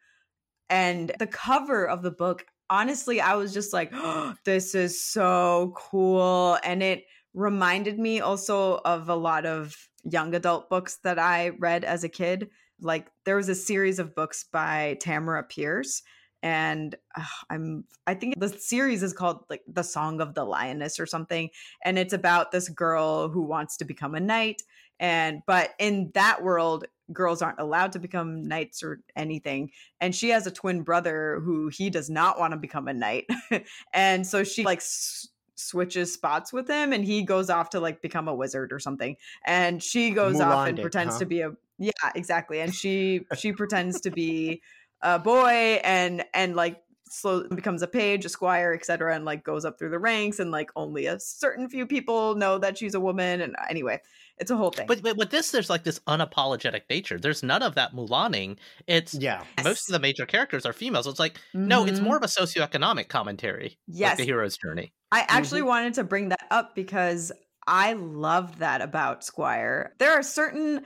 and 0.69 1.11
the 1.17 1.27
cover 1.27 1.87
of 1.87 2.03
the 2.03 2.11
book, 2.11 2.45
honestly, 2.69 3.21
I 3.21 3.35
was 3.35 3.53
just 3.53 3.73
like, 3.73 3.91
oh, 3.93 4.33
this 4.45 4.75
is 4.75 5.03
so 5.03 5.73
cool. 5.75 6.57
And 6.63 6.81
it 6.81 7.05
reminded 7.33 7.99
me 7.99 8.21
also 8.21 8.79
of 8.85 9.09
a 9.09 9.15
lot 9.15 9.45
of 9.45 9.75
young 10.03 10.33
adult 10.35 10.69
books 10.69 10.99
that 11.03 11.19
I 11.19 11.49
read 11.59 11.83
as 11.83 12.03
a 12.03 12.09
kid. 12.09 12.49
Like 12.79 13.07
there 13.25 13.35
was 13.35 13.49
a 13.49 13.55
series 13.55 13.99
of 13.99 14.15
books 14.15 14.45
by 14.51 14.97
Tamora 15.01 15.47
Pierce 15.47 16.01
and 16.45 16.95
uh, 17.17 17.25
I'm 17.49 17.85
I 18.05 18.13
think 18.13 18.39
the 18.39 18.49
series 18.49 19.01
is 19.01 19.13
called 19.13 19.45
like 19.49 19.63
The 19.67 19.83
Song 19.83 20.21
of 20.21 20.35
the 20.35 20.43
Lioness 20.43 20.99
or 20.99 21.05
something 21.05 21.49
and 21.83 21.97
it's 21.97 22.13
about 22.13 22.51
this 22.51 22.69
girl 22.69 23.29
who 23.29 23.41
wants 23.41 23.77
to 23.77 23.85
become 23.85 24.13
a 24.13 24.19
knight 24.19 24.61
and 24.99 25.41
but 25.47 25.71
in 25.79 26.11
that 26.13 26.43
world 26.43 26.85
girls 27.13 27.41
aren't 27.41 27.59
allowed 27.59 27.91
to 27.91 27.99
become 27.99 28.47
knights 28.47 28.83
or 28.83 28.99
anything 29.15 29.71
and 30.01 30.15
she 30.15 30.29
has 30.29 30.47
a 30.47 30.51
twin 30.51 30.81
brother 30.81 31.39
who 31.43 31.67
he 31.67 31.89
does 31.89 32.09
not 32.09 32.39
want 32.39 32.51
to 32.51 32.57
become 32.57 32.87
a 32.87 32.93
knight 32.93 33.25
and 33.93 34.25
so 34.25 34.43
she 34.43 34.63
like 34.63 34.79
s- 34.79 35.27
switches 35.55 36.11
spots 36.11 36.51
with 36.51 36.67
him 36.67 36.91
and 36.93 37.05
he 37.05 37.23
goes 37.23 37.49
off 37.49 37.69
to 37.69 37.79
like 37.79 38.01
become 38.01 38.27
a 38.27 38.35
wizard 38.35 38.73
or 38.73 38.79
something 38.79 39.15
and 39.45 39.81
she 39.81 40.11
goes 40.11 40.39
off 40.39 40.67
and 40.67 40.79
pretends 40.79 41.15
huh? 41.15 41.19
to 41.19 41.25
be 41.25 41.41
a 41.41 41.51
yeah 41.77 41.91
exactly 42.15 42.59
and 42.59 42.73
she 42.73 43.25
she 43.37 43.51
pretends 43.51 44.01
to 44.01 44.09
be 44.09 44.61
a 45.01 45.19
boy 45.19 45.79
and 45.83 46.25
and 46.33 46.55
like 46.55 46.81
slow 47.09 47.47
becomes 47.47 47.81
a 47.81 47.87
page, 47.87 48.25
a 48.25 48.29
squire, 48.29 48.73
etc., 48.73 49.15
and 49.15 49.25
like 49.25 49.43
goes 49.43 49.65
up 49.65 49.77
through 49.77 49.89
the 49.89 49.99
ranks, 49.99 50.39
and 50.39 50.51
like 50.51 50.71
only 50.75 51.05
a 51.05 51.19
certain 51.19 51.69
few 51.69 51.85
people 51.85 52.35
know 52.35 52.57
that 52.57 52.77
she's 52.77 52.95
a 52.95 52.99
woman. 52.99 53.41
And 53.41 53.55
anyway, 53.69 54.01
it's 54.37 54.51
a 54.51 54.57
whole 54.57 54.71
thing. 54.71 54.85
But, 54.87 55.01
but 55.01 55.17
with 55.17 55.29
this, 55.29 55.51
there's 55.51 55.69
like 55.69 55.83
this 55.83 55.99
unapologetic 56.07 56.81
nature. 56.89 57.17
There's 57.17 57.41
none 57.43 57.63
of 57.63 57.75
that 57.75 57.93
Mulaning. 57.93 58.57
It's 58.87 59.13
Yeah. 59.13 59.43
most 59.63 59.89
of 59.89 59.93
the 59.93 59.99
major 59.99 60.25
characters 60.25 60.65
are 60.65 60.73
females. 60.73 61.05
So 61.05 61.11
it's 61.11 61.19
like 61.19 61.39
no, 61.53 61.85
it's 61.85 61.99
Mhm. 61.99 62.03
more 62.03 62.17
of 62.17 62.23
a 62.23 62.27
socioeconomic 62.27 63.07
commentary. 63.07 63.63
like 63.63 63.77
Yes. 63.87 64.17
the 64.17 64.23
hero's 64.25 64.57
journey. 64.57 64.93
I 65.11 65.25
actually 65.29 65.61
wanted 65.61 65.93
to 65.95 66.03
bring 66.03 66.29
that 66.29 66.45
up 66.51 66.75
because 66.75 67.31
I 67.67 67.93
love 67.93 68.59
that 68.59 68.81
about 68.81 69.23
Squire. 69.23 69.95
There 69.99 70.11
are 70.11 70.21
certain 70.23 70.83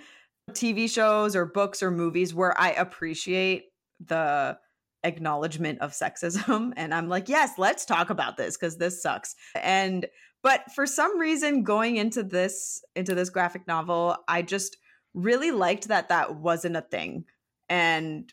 TV 0.51 0.87
shows 0.87 1.35
or 1.35 1.45
books 1.45 1.81
or 1.83 1.91
movies 1.91 2.33
where 2.33 2.59
I 2.59 2.71
appreciate 2.71 3.65
the 3.99 4.57
acknowledgement 5.03 5.79
of 5.79 5.91
sexism 5.91 6.73
and 6.77 6.93
I'm 6.93 7.07
like, 7.09 7.29
"Yes, 7.29 7.51
let's 7.57 7.85
talk 7.85 8.09
about 8.09 8.37
this 8.37 8.57
because 8.57 8.77
this 8.77 9.01
sucks." 9.01 9.35
And 9.55 10.05
but 10.41 10.71
for 10.73 10.85
some 10.85 11.19
reason 11.19 11.63
going 11.63 11.97
into 11.97 12.23
this 12.23 12.83
into 12.95 13.15
this 13.15 13.29
graphic 13.29 13.67
novel, 13.67 14.17
I 14.27 14.41
just 14.41 14.77
really 15.13 15.51
liked 15.51 15.87
that 15.87 16.09
that 16.09 16.35
wasn't 16.35 16.77
a 16.77 16.81
thing. 16.81 17.25
And 17.67 18.31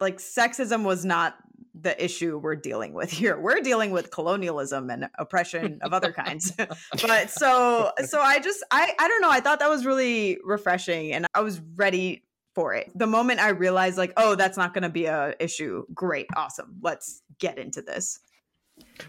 like 0.00 0.18
sexism 0.18 0.84
was 0.84 1.04
not 1.04 1.36
the 1.74 2.02
issue 2.02 2.38
we're 2.38 2.56
dealing 2.56 2.94
with 2.94 3.10
here. 3.10 3.38
We're 3.38 3.60
dealing 3.60 3.90
with 3.90 4.10
colonialism 4.10 4.90
and 4.90 5.08
oppression 5.18 5.78
of 5.82 5.92
other 5.92 6.12
kinds. 6.12 6.52
but 6.56 7.30
so 7.30 7.92
so 8.04 8.20
I 8.20 8.38
just 8.38 8.64
I 8.70 8.92
I 8.98 9.08
don't 9.08 9.20
know, 9.20 9.30
I 9.30 9.40
thought 9.40 9.60
that 9.60 9.70
was 9.70 9.84
really 9.84 10.38
refreshing 10.44 11.12
and 11.12 11.26
I 11.34 11.40
was 11.40 11.60
ready 11.76 12.24
for 12.54 12.74
it. 12.74 12.90
The 12.94 13.06
moment 13.06 13.40
I 13.40 13.50
realized 13.50 13.96
like, 13.96 14.12
oh, 14.16 14.34
that's 14.34 14.56
not 14.56 14.74
going 14.74 14.82
to 14.82 14.88
be 14.88 15.06
a 15.06 15.34
issue. 15.38 15.84
Great, 15.94 16.26
awesome. 16.36 16.76
Let's 16.82 17.22
get 17.38 17.58
into 17.58 17.80
this. 17.80 18.18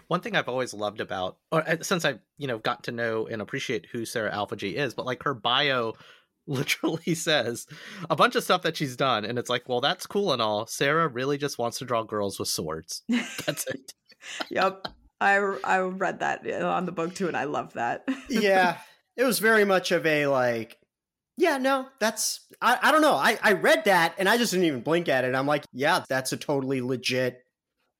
One 0.08 0.20
thing 0.20 0.36
I've 0.36 0.48
always 0.48 0.74
loved 0.74 1.00
about, 1.00 1.38
or 1.50 1.68
uh, 1.68 1.76
since 1.82 2.04
I've 2.04 2.20
you 2.38 2.48
know 2.48 2.58
got 2.58 2.84
to 2.84 2.92
know 2.92 3.26
and 3.26 3.42
appreciate 3.42 3.86
who 3.92 4.04
Sara 4.04 4.30
Alfageeh 4.32 4.74
is, 4.74 4.94
but 4.94 5.06
like 5.06 5.22
her 5.24 5.34
bio 5.34 5.94
literally 6.46 7.14
says 7.14 7.66
a 8.10 8.16
bunch 8.16 8.34
of 8.34 8.44
stuff 8.44 8.62
that 8.62 8.76
she's 8.76 8.96
done, 8.96 9.24
and 9.24 9.38
it's 9.38 9.50
like, 9.50 9.68
well, 9.68 9.80
that's 9.80 10.06
cool 10.06 10.32
and 10.32 10.42
all. 10.42 10.66
Sarah 10.66 11.08
really 11.08 11.38
just 11.38 11.58
wants 11.58 11.78
to 11.78 11.84
draw 11.84 12.02
girls 12.02 12.38
with 12.38 12.48
swords. 12.48 13.02
That's 13.46 13.66
it. 13.68 13.92
yep. 14.50 14.86
I 15.22 15.36
I 15.62 15.78
read 15.78 16.20
that 16.20 16.46
on 16.62 16.84
the 16.84 16.92
book 16.92 17.14
too 17.14 17.28
and 17.28 17.36
I 17.36 17.44
love 17.44 17.74
that. 17.74 18.04
yeah. 18.28 18.78
It 19.16 19.24
was 19.24 19.38
very 19.38 19.64
much 19.64 19.92
of 19.92 20.04
a 20.04 20.26
like, 20.26 20.78
yeah, 21.36 21.58
no, 21.58 21.86
that's 22.00 22.40
I, 22.60 22.78
I 22.82 22.92
don't 22.92 23.02
know. 23.02 23.14
I, 23.14 23.38
I 23.42 23.52
read 23.52 23.84
that 23.84 24.14
and 24.18 24.28
I 24.28 24.36
just 24.36 24.52
didn't 24.52 24.66
even 24.66 24.80
blink 24.80 25.08
at 25.08 25.24
it. 25.24 25.34
I'm 25.34 25.46
like, 25.46 25.64
yeah, 25.72 26.04
that's 26.08 26.32
a 26.32 26.36
totally 26.36 26.80
legit 26.80 27.44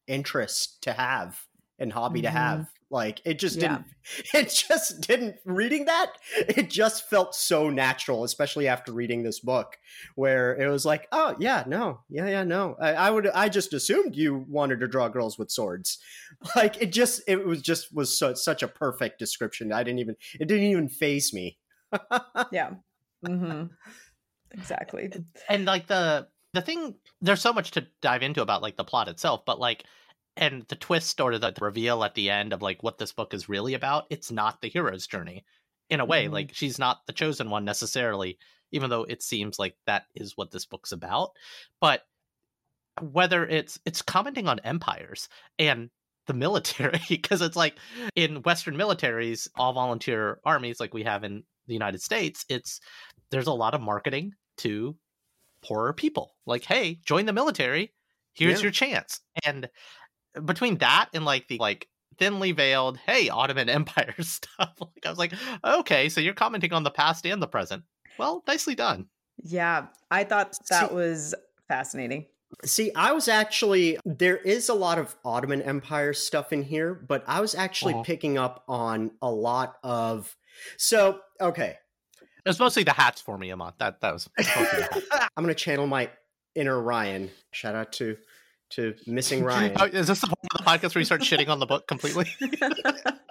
interest 0.08 0.82
to 0.82 0.92
have 0.92 1.38
and 1.82 1.92
hobby 1.92 2.22
to 2.22 2.28
Mhm. 2.28 2.32
have. 2.32 2.70
Like 2.90 3.20
it 3.24 3.38
just 3.38 3.56
Yeah. 3.56 3.78
didn't 3.78 3.86
it 4.34 4.48
just 4.68 5.00
didn't 5.00 5.36
reading 5.46 5.86
that, 5.86 6.12
it 6.36 6.70
just 6.70 7.08
felt 7.08 7.34
so 7.34 7.70
natural, 7.70 8.22
especially 8.24 8.68
after 8.68 8.92
reading 8.92 9.22
this 9.22 9.40
book, 9.40 9.78
where 10.14 10.54
it 10.60 10.68
was 10.68 10.84
like, 10.84 11.08
oh 11.12 11.34
yeah, 11.38 11.64
no, 11.66 12.00
yeah, 12.10 12.28
yeah, 12.28 12.44
no. 12.44 12.76
I, 12.80 12.92
I 12.94 13.10
would 13.10 13.26
I 13.28 13.48
just 13.48 13.72
assumed 13.72 14.14
you 14.14 14.44
wanted 14.48 14.80
to 14.80 14.88
draw 14.88 15.08
girls 15.08 15.38
with 15.38 15.50
swords. 15.50 15.98
Like 16.56 16.80
it 16.82 16.92
just 16.92 17.22
it 17.26 17.44
was 17.46 17.60
just 17.62 17.94
was 17.94 18.16
so, 18.18 18.34
such 18.34 18.62
a 18.62 18.68
perfect 18.68 19.18
description. 19.18 19.72
I 19.72 19.82
didn't 19.84 20.00
even 20.00 20.16
it 20.40 20.46
didn't 20.48 20.64
even 20.64 20.88
phase 20.88 21.32
me. 21.32 21.58
yeah. 22.52 22.70
Mm-hmm. 23.26 23.66
Exactly. 24.52 25.10
and 25.48 25.64
like 25.64 25.86
the 25.86 26.28
the 26.52 26.60
thing 26.60 26.94
there's 27.22 27.40
so 27.40 27.52
much 27.54 27.70
to 27.72 27.86
dive 28.02 28.22
into 28.22 28.42
about 28.42 28.60
like 28.60 28.76
the 28.76 28.84
plot 28.84 29.08
itself 29.08 29.42
but 29.46 29.58
like 29.58 29.84
and 30.36 30.62
the 30.68 30.76
twist 30.76 31.20
or 31.20 31.38
the, 31.38 31.50
the 31.50 31.64
reveal 31.64 32.04
at 32.04 32.14
the 32.14 32.30
end 32.30 32.52
of 32.52 32.62
like 32.62 32.82
what 32.82 32.98
this 32.98 33.12
book 33.12 33.34
is 33.34 33.48
really 33.48 33.74
about 33.74 34.06
it's 34.10 34.30
not 34.32 34.60
the 34.60 34.68
hero's 34.68 35.06
journey 35.06 35.44
in 35.90 36.00
a 36.00 36.04
way 36.04 36.26
Mhm. 36.26 36.32
like 36.32 36.50
she's 36.54 36.78
not 36.78 37.06
the 37.06 37.12
chosen 37.12 37.50
one 37.50 37.64
necessarily 37.64 38.38
even 38.70 38.88
though 38.90 39.04
it 39.04 39.22
seems 39.22 39.58
like 39.58 39.76
that 39.86 40.06
is 40.14 40.36
what 40.36 40.50
this 40.50 40.64
book's 40.64 40.92
about 40.92 41.32
but 41.80 42.02
whether 43.00 43.46
it's 43.46 43.78
it's 43.84 44.02
commenting 44.02 44.48
on 44.48 44.58
empires 44.60 45.28
and 45.58 45.90
the 46.26 46.34
military 46.34 47.00
because 47.08 47.40
it's 47.42 47.56
like 47.56 47.76
in 48.14 48.42
western 48.42 48.76
militaries 48.76 49.48
all 49.56 49.72
volunteer 49.72 50.38
armies 50.44 50.78
like 50.80 50.94
we 50.94 51.02
have 51.02 51.24
in 51.24 51.42
the 51.66 51.72
united 51.74 52.00
states 52.02 52.44
it's 52.48 52.80
there's 53.30 53.46
a 53.46 53.52
lot 53.52 53.74
of 53.74 53.80
marketing 53.80 54.32
to 54.58 54.94
poorer 55.62 55.92
people 55.92 56.34
like 56.46 56.64
hey 56.64 56.98
join 57.04 57.24
the 57.26 57.32
military 57.32 57.92
here's 58.34 58.60
Yeah. 58.60 58.64
your 58.64 58.72
chance 58.72 59.20
and 59.44 59.68
between 60.44 60.78
that 60.78 61.08
and 61.14 61.24
like 61.24 61.48
the 61.48 61.58
like 61.58 61.88
thinly 62.18 62.52
veiled 62.52 62.98
hey 62.98 63.28
ottoman 63.28 63.68
empire 63.78 64.14
stuff 64.20 64.72
like 64.80 65.04
i 65.06 65.08
was 65.08 65.18
like 65.18 65.32
okay 65.64 66.08
so 66.08 66.20
you're 66.20 66.34
commenting 66.34 66.72
on 66.72 66.82
the 66.84 66.90
past 66.90 67.26
and 67.26 67.42
the 67.42 67.46
present 67.48 67.82
well 68.18 68.42
nicely 68.46 68.74
done 68.74 69.06
Yeah, 69.42 69.86
I 70.10 70.24
thought 70.24 70.56
that 70.68 70.88
See- 70.90 70.94
was 70.94 71.34
fascinating. 71.68 72.26
See, 72.66 72.92
I 72.94 73.12
was 73.12 73.28
actually 73.28 73.98
there 74.04 74.36
is 74.36 74.68
a 74.68 74.74
lot 74.74 74.98
of 74.98 75.16
Ottoman 75.24 75.62
Empire 75.62 76.12
stuff 76.12 76.52
in 76.52 76.62
here, 76.62 76.92
but 76.94 77.24
I 77.26 77.40
was 77.40 77.54
actually 77.54 77.94
Uh-huh. 77.94 78.02
picking 78.04 78.36
up 78.36 78.62
on 78.68 79.10
a 79.22 79.30
lot 79.30 79.76
of 79.82 80.36
so 80.76 81.20
okay. 81.40 81.78
it 82.20 82.48
was 82.48 82.60
mostly 82.60 82.82
the 82.84 82.92
hats 82.92 83.22
for 83.22 83.38
me 83.38 83.50
Amon. 83.50 83.72
that 83.78 84.00
that 84.02 84.12
was 84.12 84.28
mostly 84.38 84.62
the 84.64 84.82
hats. 84.92 85.28
I'm 85.36 85.42
gonna 85.44 85.54
channel 85.54 85.86
my 85.86 86.10
inner 86.54 86.78
Ryan. 86.78 87.30
Shout 87.52 87.74
out 87.74 87.90
to 87.94 88.18
to 88.74 88.94
missing 89.06 89.42
Ryan. 89.50 89.72
Oh, 89.78 89.84
is 89.84 90.06
this 90.08 90.20
the 90.20 90.26
part 90.26 90.38
of 90.52 90.64
the 90.64 90.64
podcast 90.88 90.94
where 90.94 91.00
you 91.00 91.06
start 91.06 91.22
shitting 91.22 91.48
on 91.48 91.58
the 91.58 91.66
book 91.66 91.86
completely 91.86 92.26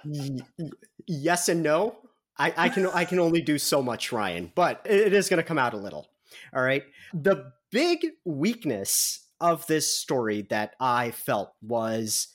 Y- 0.04 0.38
y- 0.58 0.70
yes 1.06 1.48
and 1.48 1.62
no. 1.62 1.96
I, 2.38 2.52
I 2.56 2.68
can 2.70 2.86
I 2.86 3.04
can 3.04 3.18
only 3.20 3.42
do 3.42 3.58
so 3.58 3.82
much, 3.82 4.10
Ryan, 4.10 4.50
but 4.54 4.80
it 4.86 5.00
it 5.08 5.12
is 5.12 5.28
going 5.28 5.38
to 5.38 5.44
come 5.46 5.58
out 5.58 5.74
a 5.74 5.78
little. 5.78 6.08
All 6.54 6.62
right. 6.62 6.82
The 7.12 7.52
big 7.70 8.06
weakness 8.24 9.26
of 9.40 9.66
this 9.66 9.94
story 9.96 10.46
that 10.50 10.74
I 10.80 11.10
felt 11.10 11.52
was 11.62 12.28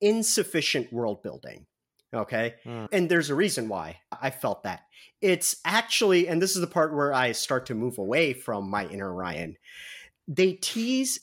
insufficient 0.00 0.92
world 0.92 1.22
building. 1.22 1.66
Okay. 2.14 2.54
Hmm. 2.64 2.86
And 2.90 3.08
there's 3.08 3.30
a 3.30 3.34
reason 3.34 3.68
why 3.68 3.98
I 4.10 4.30
felt 4.30 4.62
that. 4.64 4.80
It's 5.20 5.56
actually, 5.64 6.26
and 6.28 6.40
this 6.40 6.54
is 6.54 6.60
the 6.60 6.66
part 6.66 6.94
where 6.94 7.12
I 7.12 7.32
start 7.32 7.66
to 7.66 7.74
move 7.74 7.98
away 7.98 8.32
from 8.32 8.70
my 8.70 8.86
inner 8.86 9.12
Ryan. 9.12 9.56
They 10.26 10.54
tease, 10.54 11.20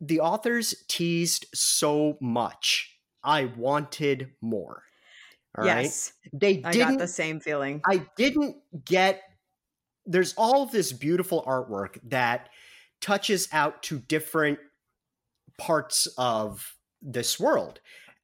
the 0.00 0.20
authors 0.20 0.84
teased 0.88 1.46
so 1.54 2.16
much. 2.20 2.98
I 3.22 3.46
wanted 3.46 4.32
more. 4.40 4.82
All 5.56 5.64
right. 5.64 5.84
yes, 5.84 6.12
They 6.32 6.62
I 6.64 6.72
didn't 6.72 6.90
got 6.90 6.98
the 6.98 7.08
same 7.08 7.40
feeling. 7.40 7.80
I 7.86 8.06
didn't 8.16 8.56
get 8.84 9.22
there's 10.06 10.34
all 10.36 10.62
of 10.62 10.70
this 10.70 10.92
beautiful 10.92 11.42
artwork 11.46 11.98
that 12.04 12.48
touches 13.00 13.48
out 13.52 13.82
to 13.82 13.98
different 13.98 14.58
parts 15.58 16.06
of 16.16 16.76
this 17.02 17.40
world. 17.40 17.80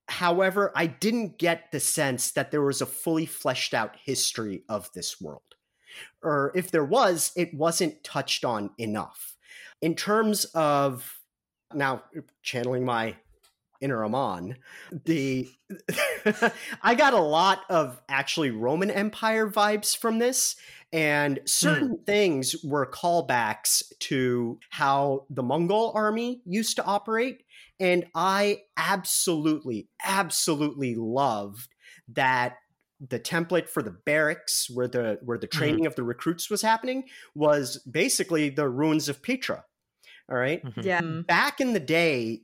However, 0.08 0.72
I 0.76 0.86
didn't 0.86 1.38
get 1.38 1.72
the 1.72 1.80
sense 1.80 2.32
that 2.32 2.50
there 2.50 2.62
was 2.62 2.80
a 2.80 2.86
fully 2.86 3.26
fleshed 3.26 3.74
out 3.74 3.96
history 4.04 4.62
of 4.68 4.90
this 4.92 5.20
world. 5.20 5.42
Or 6.22 6.52
if 6.54 6.70
there 6.70 6.84
was, 6.84 7.32
it 7.36 7.52
wasn't 7.54 8.02
touched 8.04 8.44
on 8.44 8.70
enough. 8.78 9.36
In 9.80 9.94
terms 9.94 10.44
of 10.54 11.20
now 11.74 12.02
channeling 12.42 12.84
my 12.84 13.16
inner 13.82 14.04
Amon, 14.04 14.56
the 15.04 15.48
I 16.82 16.94
got 16.94 17.14
a 17.14 17.20
lot 17.20 17.62
of 17.68 18.00
actually 18.08 18.50
Roman 18.50 18.90
Empire 18.90 19.50
vibes 19.50 19.96
from 19.96 20.18
this, 20.18 20.56
and 20.92 21.38
hmm. 21.38 21.46
certain 21.46 21.98
things 22.06 22.56
were 22.64 22.86
callbacks 22.86 23.82
to 24.00 24.58
how 24.70 25.26
the 25.28 25.42
Mongol 25.42 25.92
army 25.94 26.40
used 26.46 26.76
to 26.76 26.84
operate. 26.84 27.42
And 27.80 28.06
I 28.14 28.60
absolutely, 28.76 29.88
absolutely 30.04 30.94
loved 30.94 31.68
that 32.12 32.58
the 33.08 33.18
template 33.18 33.68
for 33.68 33.82
the 33.82 33.90
barracks 33.90 34.70
where 34.70 34.86
the 34.86 35.18
where 35.22 35.38
the 35.38 35.48
mm-hmm. 35.48 35.58
training 35.58 35.86
of 35.86 35.96
the 35.96 36.04
recruits 36.04 36.48
was 36.48 36.62
happening 36.62 37.04
was 37.34 37.78
basically 37.90 38.48
the 38.48 38.68
ruins 38.68 39.08
of 39.08 39.22
Petra. 39.22 39.64
All 40.30 40.36
right 40.36 40.64
Mhm. 40.64 40.84
yeah. 40.84 41.00
back 41.00 41.60
in 41.60 41.72
the 41.72 41.80
day 41.80 42.42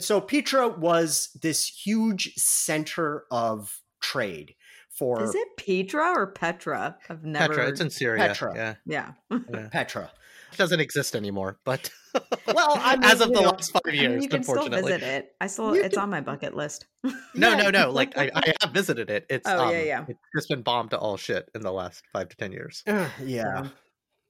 so 0.00 0.20
petra 0.20 0.68
was 0.68 1.28
this 1.42 1.66
huge 1.66 2.34
center 2.36 3.24
of 3.30 3.80
trade 4.00 4.54
for 4.90 5.22
Is 5.22 5.34
it 5.34 5.48
Petra 5.58 6.12
or 6.16 6.26
Petra? 6.28 6.96
I've 7.10 7.22
never. 7.22 7.48
Petra, 7.54 7.68
it's 7.68 7.80
in 7.82 7.90
Syria. 7.90 8.28
Petra. 8.28 8.52
Yeah, 8.56 8.74
yeah. 8.86 9.12
yeah. 9.52 9.68
petra 9.72 10.10
It 10.52 10.56
doesn't 10.56 10.80
exist 10.80 11.14
anymore, 11.14 11.58
but 11.64 11.90
Well, 12.46 12.78
I 12.80 12.96
mean, 12.96 13.04
as 13.04 13.20
of 13.20 13.28
the 13.28 13.42
know, 13.42 13.50
last 13.50 13.72
five 13.72 13.82
I 13.86 13.90
years, 13.90 14.12
mean, 14.14 14.22
you 14.22 14.28
can 14.30 14.42
still 14.42 14.68
visit 14.70 15.02
it. 15.02 15.34
I 15.38 15.48
still, 15.48 15.76
You 15.76 15.82
it's 15.84 15.94
can- 15.96 16.04
on 16.04 16.10
my 16.10 16.22
bucket 16.22 16.56
list. 16.56 16.86
No, 17.34 17.54
no, 17.54 17.68
no. 17.68 17.90
Like 18.00 18.16
I, 18.16 18.30
I 18.34 18.54
have 18.62 18.70
visited 18.72 19.10
it. 19.10 19.26
It's 19.28 19.46
Oh, 19.46 19.66
um, 19.66 19.72
yeah, 19.72 19.82
yeah. 19.82 20.04
It's 20.08 20.18
just 20.34 20.48
been 20.48 20.62
bombed 20.62 20.90
to 20.92 20.98
all 20.98 21.18
shit 21.18 21.50
in 21.54 21.60
the 21.60 21.72
last 21.72 22.02
five 22.14 22.30
to 22.30 22.36
ten 22.36 22.50
years. 22.52 22.82
yeah. 23.22 23.68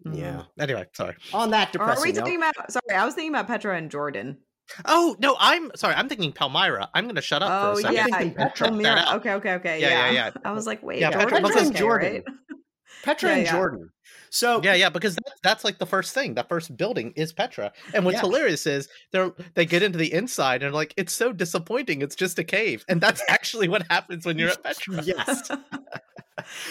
Mm-hmm. 0.04 0.18
yeah 0.18 0.42
Anyway, 0.58 0.86
sorry. 0.94 1.14
on 1.32 1.50
that 1.50 1.74
Or 1.76 1.82
are 1.82 2.00
we 2.02 2.12
depressing 2.12 2.14
note, 2.14 2.20
talking 2.20 2.36
about? 2.36 2.72
Sorry, 2.72 2.96
I 2.98 3.04
was 3.04 3.14
thinking 3.14 3.32
about 3.34 3.46
Petra 3.46 3.76
and 3.76 3.90
Jordan. 3.90 4.38
Oh 4.84 5.14
no, 5.20 5.36
I'm 5.38 5.70
sorry. 5.76 5.94
I'm 5.94 6.08
thinking 6.08 6.32
Palmyra. 6.32 6.90
I'm 6.92 7.04
going 7.04 7.14
to 7.14 7.22
shut 7.22 7.40
up 7.42 7.50
Oh 7.50 7.60
for 7.62 7.68
a 7.68 7.72
oh, 7.72 7.80
second. 7.80 7.94
yeah, 7.94 8.04
thinking 8.18 8.34
Petra. 8.36 8.68
Palmyra. 8.68 9.04
Okay, 9.14 9.32
okay, 9.34 9.52
okay. 9.54 9.80
Yeah, 9.80 9.88
Yeah, 9.88 10.06
yeah, 10.10 10.12
yeah. 10.12 10.30
I 10.44 10.52
was 10.52 10.66
like, 10.66 10.82
wait, 10.82 10.98
Yeah, 11.00 11.10
Jordan 11.12 11.28
Petra- 11.28 11.40
doesn't 11.42 11.54
Petra's 11.54 11.70
care, 11.70 11.80
Jordan. 11.80 12.12
right? 12.12 12.24
Petra 13.04 13.28
Yeah, 13.30 13.36
and 13.36 13.44
yeah. 13.46 13.52
Jordan. 13.52 13.88
So 14.30 14.60
Yeah, 14.64 14.74
yeah, 14.74 14.88
because 14.90 15.14
that's, 15.14 15.40
that's 15.42 15.64
like 15.64 15.78
the 15.78 15.86
first 15.86 16.12
thing. 16.14 16.34
The 16.34 16.42
first 16.44 16.76
building 16.76 17.12
is 17.16 17.32
Petra, 17.32 17.72
and 17.94 18.04
what's 18.04 18.16
Yeah. 18.16 18.20
hilarious 18.22 18.66
is 18.66 18.88
they 19.12 19.30
they 19.54 19.64
get 19.66 19.82
into 19.84 19.98
the 19.98 20.12
inside 20.12 20.62
and 20.64 20.74
like 20.74 20.92
it's 20.96 21.12
so 21.12 21.32
disappointing. 21.32 22.02
It's 22.02 22.16
just 22.16 22.38
a 22.38 22.44
cave, 22.44 22.84
and 22.88 23.00
that's 23.00 23.22
actually 23.28 23.68
what 23.68 23.86
happens 23.88 24.26
when 24.26 24.36
you're 24.38 24.50
at 24.50 24.62
Petra. 24.62 25.02
yes, 25.04 25.48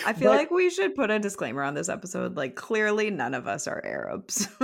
I 0.06 0.14
feel 0.14 0.32
But- 0.32 0.38
like 0.38 0.52
we 0.52 0.70
should 0.70 0.96
put 0.96 1.10
a 1.10 1.20
disclaimer 1.20 1.64
on 1.64 1.74
this 1.74 1.90
episode. 1.90 2.36
Like, 2.38 2.56
clearly, 2.56 3.10
none 3.10 3.34
of 3.34 3.48
us 3.48 3.68
are 3.68 3.82
Arabs. 3.86 4.48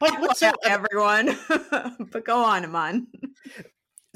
But 0.00 0.20
what's 0.20 0.40
so 0.40 0.48
uh, 0.48 0.52
everyone? 0.64 1.38
but 2.12 2.24
go 2.24 2.42
on, 2.42 2.64
Iman. 2.64 3.06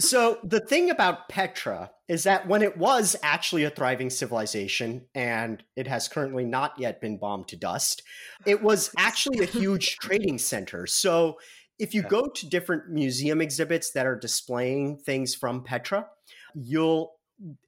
So 0.01 0.39
the 0.45 0.61
thing 0.61 0.91
about 0.91 1.29
Petra 1.29 1.91
is 2.09 2.23
that 2.25 2.47
when 2.47 2.63
it 2.63 2.77
was 2.77 3.17
actually 3.23 3.65
a 3.65 3.71
thriving 3.71 4.11
civilization 4.11 5.07
and 5.15 5.63
it 5.77 5.89
has 5.89 6.09
currently 6.09 6.45
not 6.45 6.75
yet 6.79 7.01
been 7.01 7.19
bombed 7.19 7.49
to 7.49 7.57
dust, 7.57 8.03
it 8.47 8.63
was 8.63 8.93
actually 8.97 9.41
a 9.41 9.47
huge 9.47 9.97
trading 9.97 10.39
center. 10.39 10.87
So 10.87 11.39
if 11.79 11.95
you 11.95 12.03
go 12.03 12.29
to 12.29 12.49
different 12.49 12.89
museum 12.91 13.41
exhibits 13.41 13.91
that 13.93 14.07
are 14.07 14.17
displaying 14.17 14.99
things 14.99 15.35
from 15.35 15.65
Petra, 15.65 16.07
you'll 16.55 17.18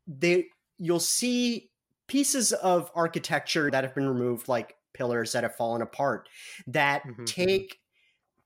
they 0.07 0.47
you'll 0.79 1.01
see 1.01 1.71
pieces 2.09 2.53
of 2.53 2.91
architecture 2.95 3.71
that 3.71 3.85
have 3.85 3.95
been 3.95 4.09
removed 4.09 4.49
like 4.49 4.77
pillars 4.95 5.33
that 5.33 5.45
have 5.45 5.55
fallen 5.55 5.83
apart 5.83 6.29
that 6.67 7.03
Mhm, 7.05 7.35
mhm. 7.39 7.61
take 7.65 7.79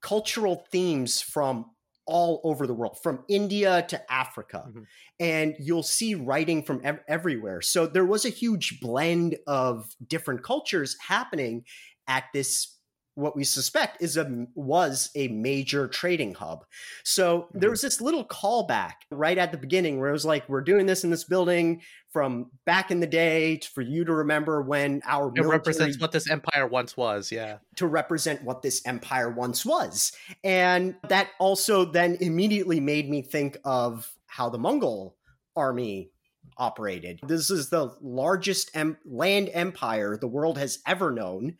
cultural 0.00 0.66
themes 0.70 1.20
from 1.20 1.70
all 2.06 2.40
over 2.44 2.66
the 2.66 2.74
world, 2.74 2.98
from 3.02 3.24
India 3.28 3.84
to 3.88 4.12
Africa. 4.12 4.70
Mhm. 4.70 4.84
And 5.18 5.56
you'll 5.58 5.82
see 5.82 6.14
writing 6.14 6.62
from 6.62 6.80
ev- 6.84 7.02
everywhere. 7.08 7.62
So 7.62 7.86
there 7.86 8.04
was 8.04 8.24
a 8.26 8.30
huge 8.30 8.80
blend 8.80 9.36
of 9.46 9.94
different 10.06 10.42
cultures 10.42 10.96
happening 11.00 11.64
at 12.06 12.24
this 12.34 12.73
what 13.16 13.36
we 13.36 13.44
suspect 13.44 14.02
is 14.02 14.16
a 14.16 14.46
was 14.54 15.10
a 15.14 15.28
major 15.28 15.86
trading 15.86 16.34
hub. 16.34 16.64
So 17.04 17.48
there 17.54 17.68
Mhm. 17.68 17.72
was 17.72 17.80
this 17.82 18.00
little 18.00 18.24
callback 18.24 18.94
right 19.10 19.38
at 19.38 19.52
the 19.52 19.58
beginning 19.58 20.00
where 20.00 20.08
it 20.08 20.12
was 20.12 20.24
like 20.24 20.48
we're 20.48 20.62
doing 20.62 20.86
this 20.86 21.04
in 21.04 21.10
this 21.10 21.24
building 21.24 21.82
from 22.12 22.50
back 22.66 22.90
in 22.90 23.00
the 23.00 23.06
day 23.06 23.60
for 23.72 23.82
you 23.82 24.04
to 24.04 24.12
remember 24.12 24.62
when 24.62 25.00
our 25.04 25.32
it 25.36 25.42
represents 25.42 25.98
what 26.00 26.12
this 26.12 26.28
empire 26.28 26.66
once 26.66 26.96
was. 26.96 27.30
Yeah, 27.30 27.58
to 27.76 27.86
represent 27.86 28.42
what 28.42 28.62
this 28.62 28.84
empire 28.86 29.30
once 29.30 29.64
was. 29.64 30.12
And 30.42 30.96
that 31.08 31.30
also 31.38 31.84
then 31.84 32.16
immediately 32.20 32.80
made 32.80 33.08
me 33.08 33.22
think 33.22 33.58
of 33.64 34.12
how 34.26 34.48
the 34.48 34.58
Mongol 34.58 35.16
army 35.56 36.10
operated. 36.58 37.20
This 37.26 37.50
is 37.50 37.70
the 37.70 37.96
largest 38.00 38.70
em- 38.74 38.98
land 39.04 39.50
empire 39.52 40.16
the 40.16 40.28
world 40.28 40.58
has 40.58 40.78
ever 40.86 41.10
known. 41.10 41.56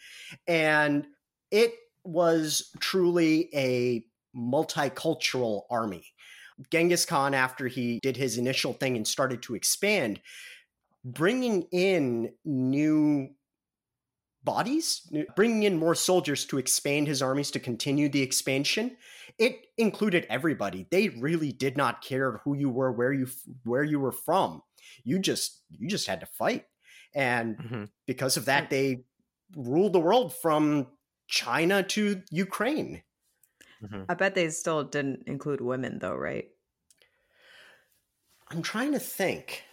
And 0.46 1.06
it 1.50 1.74
was 2.04 2.70
truly 2.80 3.48
a 3.54 4.04
multicultural 4.36 5.62
army. 5.70 6.04
Genghis 6.70 7.04
Khan, 7.04 7.34
after 7.34 7.66
he 7.68 7.98
did 8.00 8.16
his 8.16 8.38
initial 8.38 8.72
thing 8.74 8.96
and 8.96 9.06
started 9.06 9.42
to 9.42 9.54
expand, 9.54 10.20
bringing 11.04 11.62
in 11.72 12.34
new 12.44 13.34
bodies, 14.42 15.10
bringing 15.36 15.62
in 15.62 15.78
more 15.78 15.94
soldiers 15.94 16.44
to 16.46 16.58
expand 16.58 17.06
his 17.08 17.22
armies 17.22 17.50
to 17.52 17.58
continue 17.58 18.08
the 18.08 18.20
expansion. 18.22 18.96
It 19.38 19.66
included 19.78 20.26
everybody. 20.28 20.86
They 20.90 21.08
really 21.08 21.50
did 21.50 21.76
not 21.76 22.02
care 22.04 22.38
who 22.44 22.54
you 22.54 22.68
were, 22.68 22.92
where 22.92 23.12
you 23.12 23.26
where 23.64 23.82
you 23.82 23.98
were 23.98 24.12
from. 24.12 24.62
You 25.02 25.18
just 25.18 25.62
you 25.70 25.88
just 25.88 26.06
had 26.06 26.20
to 26.20 26.26
fight, 26.26 26.66
and 27.14 27.58
Mhm. 27.58 27.90
because 28.06 28.36
of 28.36 28.44
that, 28.44 28.68
they 28.68 29.06
ruled 29.56 29.94
the 29.94 30.00
world 30.00 30.34
from 30.34 30.88
China 31.28 31.82
to 31.82 32.22
Ukraine. 32.30 33.02
Mhm. 33.80 34.08
I 34.08 34.14
bet 34.14 34.34
they 34.34 34.48
still 34.48 34.82
didn't 34.84 35.28
include 35.28 35.60
women, 35.60 35.98
though, 35.98 36.14
right? 36.16 36.50
I'm 38.48 38.62
trying 38.62 38.92
to 38.92 38.98
think. 38.98 39.64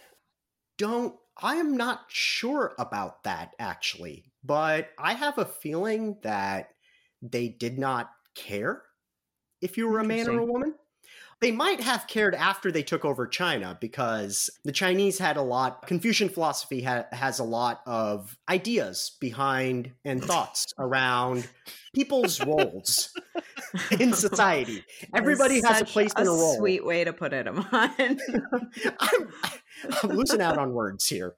Don't 0.78 1.18
I 1.38 1.56
am 1.56 1.76
not 1.76 2.10
sure 2.10 2.74
about 2.78 3.24
that 3.24 3.54
actually, 3.58 4.32
but 4.44 4.92
I 4.98 5.14
have 5.14 5.38
a 5.38 5.46
feeling 5.46 6.20
that 6.22 6.74
they 7.22 7.48
did 7.48 7.78
not 7.78 8.12
care 8.34 8.84
if 9.62 9.78
you 9.78 9.88
were 9.88 10.00
a 10.00 10.04
man 10.04 10.28
or 10.28 10.38
a 10.38 10.46
woman. 10.46 10.76
They 11.42 11.50
might 11.50 11.80
have 11.80 12.06
cared 12.06 12.36
after 12.36 12.70
they 12.70 12.84
took 12.84 13.04
over 13.04 13.26
China 13.26 13.76
because 13.80 14.48
the 14.64 14.70
Chinese 14.70 15.18
had 15.18 15.36
a 15.36 15.42
lot, 15.42 15.88
Confucian 15.88 16.28
philosophy 16.28 16.82
ha- 16.82 17.06
has 17.10 17.40
a 17.40 17.44
lot 17.44 17.80
of 17.84 18.38
ideas 18.48 19.16
behind 19.20 19.90
and 20.04 20.24
thoughts 20.24 20.66
around 20.78 21.48
people's 21.96 22.40
roles 22.46 23.12
in 23.98 24.12
society. 24.12 24.84
Everybody 25.12 25.60
has 25.66 25.80
a 25.80 25.84
place 25.84 26.12
and 26.16 26.28
a 26.28 26.30
role. 26.30 26.58
Sweet 26.58 26.86
way 26.86 27.02
to 27.02 27.12
put 27.12 27.32
it, 27.32 27.48
Iman. 27.48 27.66
I'm, 29.00 29.28
I'm 30.00 30.10
losing 30.10 30.40
out 30.40 30.58
on 30.58 30.72
words 30.72 31.08
here. 31.08 31.34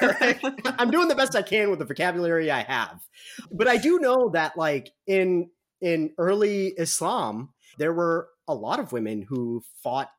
I'm 0.00 0.90
doing 0.90 1.08
the 1.08 1.14
best 1.14 1.36
I 1.36 1.42
can 1.42 1.68
with 1.68 1.78
the 1.78 1.84
vocabulary 1.84 2.50
I 2.50 2.62
have. 2.62 3.02
But 3.50 3.68
I 3.68 3.76
do 3.76 3.98
know 3.98 4.30
that 4.30 4.56
like 4.56 4.88
in 5.06 5.50
in 5.82 6.14
early 6.16 6.68
Islam, 6.68 7.50
there 7.76 7.92
were 7.92 8.28
a 8.48 8.54
lot 8.54 8.80
of 8.80 8.92
women 8.92 9.22
who 9.22 9.62
fought 9.82 10.10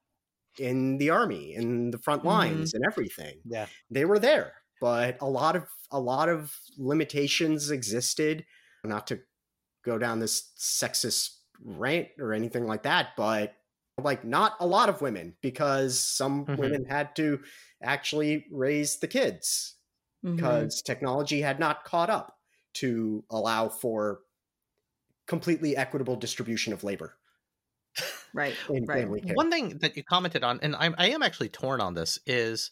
in 0.60 0.98
the 0.98 1.10
army, 1.10 1.54
in 1.56 1.92
the 1.92 1.98
front 2.00 2.24
Mhm. 2.24 2.26
lines 2.26 2.74
and 2.74 2.84
everything. 2.86 3.44
yeah. 3.44 3.68
They 3.90 4.06
were 4.06 4.20
there, 4.20 4.56
but 4.82 5.18
a 5.22 5.30
lot 5.30 5.56
of 5.56 5.70
a 5.92 6.00
lot 6.00 6.30
of 6.30 6.56
limitations 6.78 7.72
existed. 7.72 8.46
Not 8.84 9.08
to 9.08 9.22
go 9.84 9.98
down 9.98 10.20
this 10.20 10.54
sexist 10.60 11.38
rant 11.62 12.10
or 12.20 12.34
anything 12.34 12.66
like 12.68 12.84
that, 12.84 13.10
but 13.18 13.56
like 14.02 14.26
not 14.26 14.56
a 14.60 14.68
lot 14.68 14.90
of 14.90 15.02
women 15.02 15.38
because 15.42 16.00
some 16.00 16.48
Mhm. 16.48 16.58
women 16.58 16.86
had 16.86 17.16
to 17.18 17.44
actually 17.82 18.48
raise 18.52 19.00
the 19.00 19.08
kids 19.08 19.78
Mhm. 20.24 20.68
because 20.68 20.82
technology 20.84 21.42
had 21.42 21.60
not 21.60 21.86
caught 21.86 22.10
up 22.10 22.40
to 22.76 23.26
allow 23.32 23.70
for 23.70 24.22
completely 25.28 25.76
equitable 25.78 26.16
distribution 26.16 26.74
of 26.74 26.84
labor 26.84 27.18
right, 28.34 28.56
in 28.70 28.86
right. 28.86 29.02
family. 29.02 29.24
One 29.34 29.52
thing 29.52 29.78
that 29.80 29.96
you 29.98 30.04
commented 30.04 30.44
on, 30.44 30.60
and 30.62 30.76
I'm, 30.76 30.96
I 30.98 31.10
am 31.10 31.24
actually 31.24 31.50
torn 31.50 31.82
on 31.82 31.94
this, 31.94 32.20
is 32.26 32.72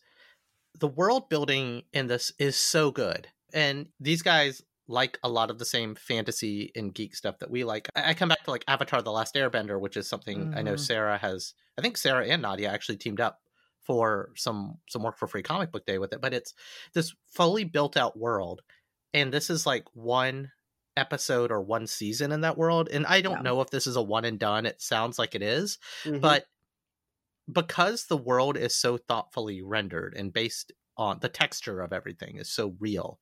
the 0.79 0.87
world 0.87 1.29
building 1.29 1.83
in 1.93 2.07
this 2.07 2.31
is 2.39 2.55
so 2.55 2.91
good. 2.91 3.27
And 3.53 3.87
these 3.99 4.21
guys 4.21 4.61
like 4.87 5.17
a 5.23 5.29
lot 5.29 5.49
of 5.49 5.59
the 5.59 5.65
same 5.65 5.95
fantasy 5.95 6.71
and 6.75 6.93
geek 6.93 7.15
stuff 7.15 7.39
that 7.39 7.49
we 7.49 7.63
like. 7.63 7.87
I 7.95 8.09
I 8.09 8.13
come 8.13 8.29
back 8.29 8.43
to 8.43 8.51
like 8.51 8.65
Avatar 8.67 9.01
The 9.01 9.11
Last 9.11 9.35
Airbender, 9.35 9.79
which 9.79 9.95
is 9.97 10.09
something 10.09 10.53
I 10.55 10.61
know 10.61 10.73
Mhm. 10.73 10.79
Sarah 10.79 11.17
has, 11.17 11.53
I 11.77 11.81
think 11.81 11.97
Sarah 11.97 12.25
and 12.25 12.41
Nadia 12.41 12.69
actually 12.69 12.97
teamed 12.97 13.21
up 13.21 13.39
for 13.81 14.29
some 14.35 14.77
some 14.87 15.03
work 15.03 15.17
for 15.17 15.27
free 15.27 15.43
comic 15.43 15.71
book 15.71 15.85
day 15.85 15.97
with 15.97 16.13
it 16.13 16.21
but 16.21 16.33
it's 16.33 16.53
this 16.93 17.13
fully 17.27 17.63
built 17.63 17.97
out 17.97 18.17
world 18.17 18.61
and 19.13 19.33
this 19.33 19.49
is 19.49 19.65
like 19.65 19.85
one 19.93 20.51
episode 20.97 21.51
or 21.51 21.61
one 21.61 21.87
season 21.87 22.31
in 22.31 22.41
that 22.41 22.57
world 22.57 22.89
and 22.91 23.05
i 23.05 23.21
don't 23.21 23.37
Yeah. 23.37 23.41
know 23.43 23.61
if 23.61 23.69
this 23.69 23.87
is 23.87 23.95
a 23.95 24.01
one 24.01 24.25
and 24.25 24.37
done 24.39 24.65
it 24.65 24.81
sounds 24.81 25.17
like 25.17 25.35
it 25.35 25.41
is 25.41 25.77
Mhm. 26.03 26.19
but 26.21 26.45
because 27.51 28.05
the 28.05 28.17
world 28.17 28.57
is 28.57 28.75
so 28.75 28.97
thoughtfully 28.97 29.61
rendered 29.61 30.13
and 30.15 30.31
based 30.33 30.71
on 30.97 31.19
the 31.19 31.29
texture 31.29 31.81
of 31.81 31.93
everything 31.93 32.37
is 32.37 32.49
so 32.51 32.75
real 32.79 33.19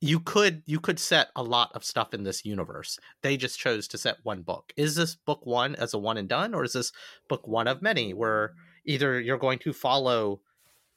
you 0.00 0.20
could 0.20 0.62
you 0.66 0.80
could 0.80 0.98
set 0.98 1.28
a 1.36 1.42
lot 1.42 1.70
of 1.74 1.84
stuff 1.84 2.12
in 2.12 2.24
this 2.24 2.44
universe 2.44 2.98
they 3.22 3.36
just 3.36 3.58
chose 3.58 3.88
to 3.88 3.96
set 3.96 4.18
one 4.24 4.42
book 4.42 4.72
is 4.76 4.96
this 4.96 5.14
book 5.14 5.46
one 5.46 5.74
as 5.76 5.94
a 5.94 5.98
one 5.98 6.18
and 6.18 6.28
done 6.28 6.52
or 6.54 6.64
is 6.64 6.72
this 6.74 6.92
book 7.28 7.46
one 7.46 7.68
of 7.68 7.80
many 7.80 8.12
where 8.12 8.54
either 8.84 9.18
you're 9.20 9.38
going 9.38 9.58
to 9.58 9.72
follow 9.72 10.40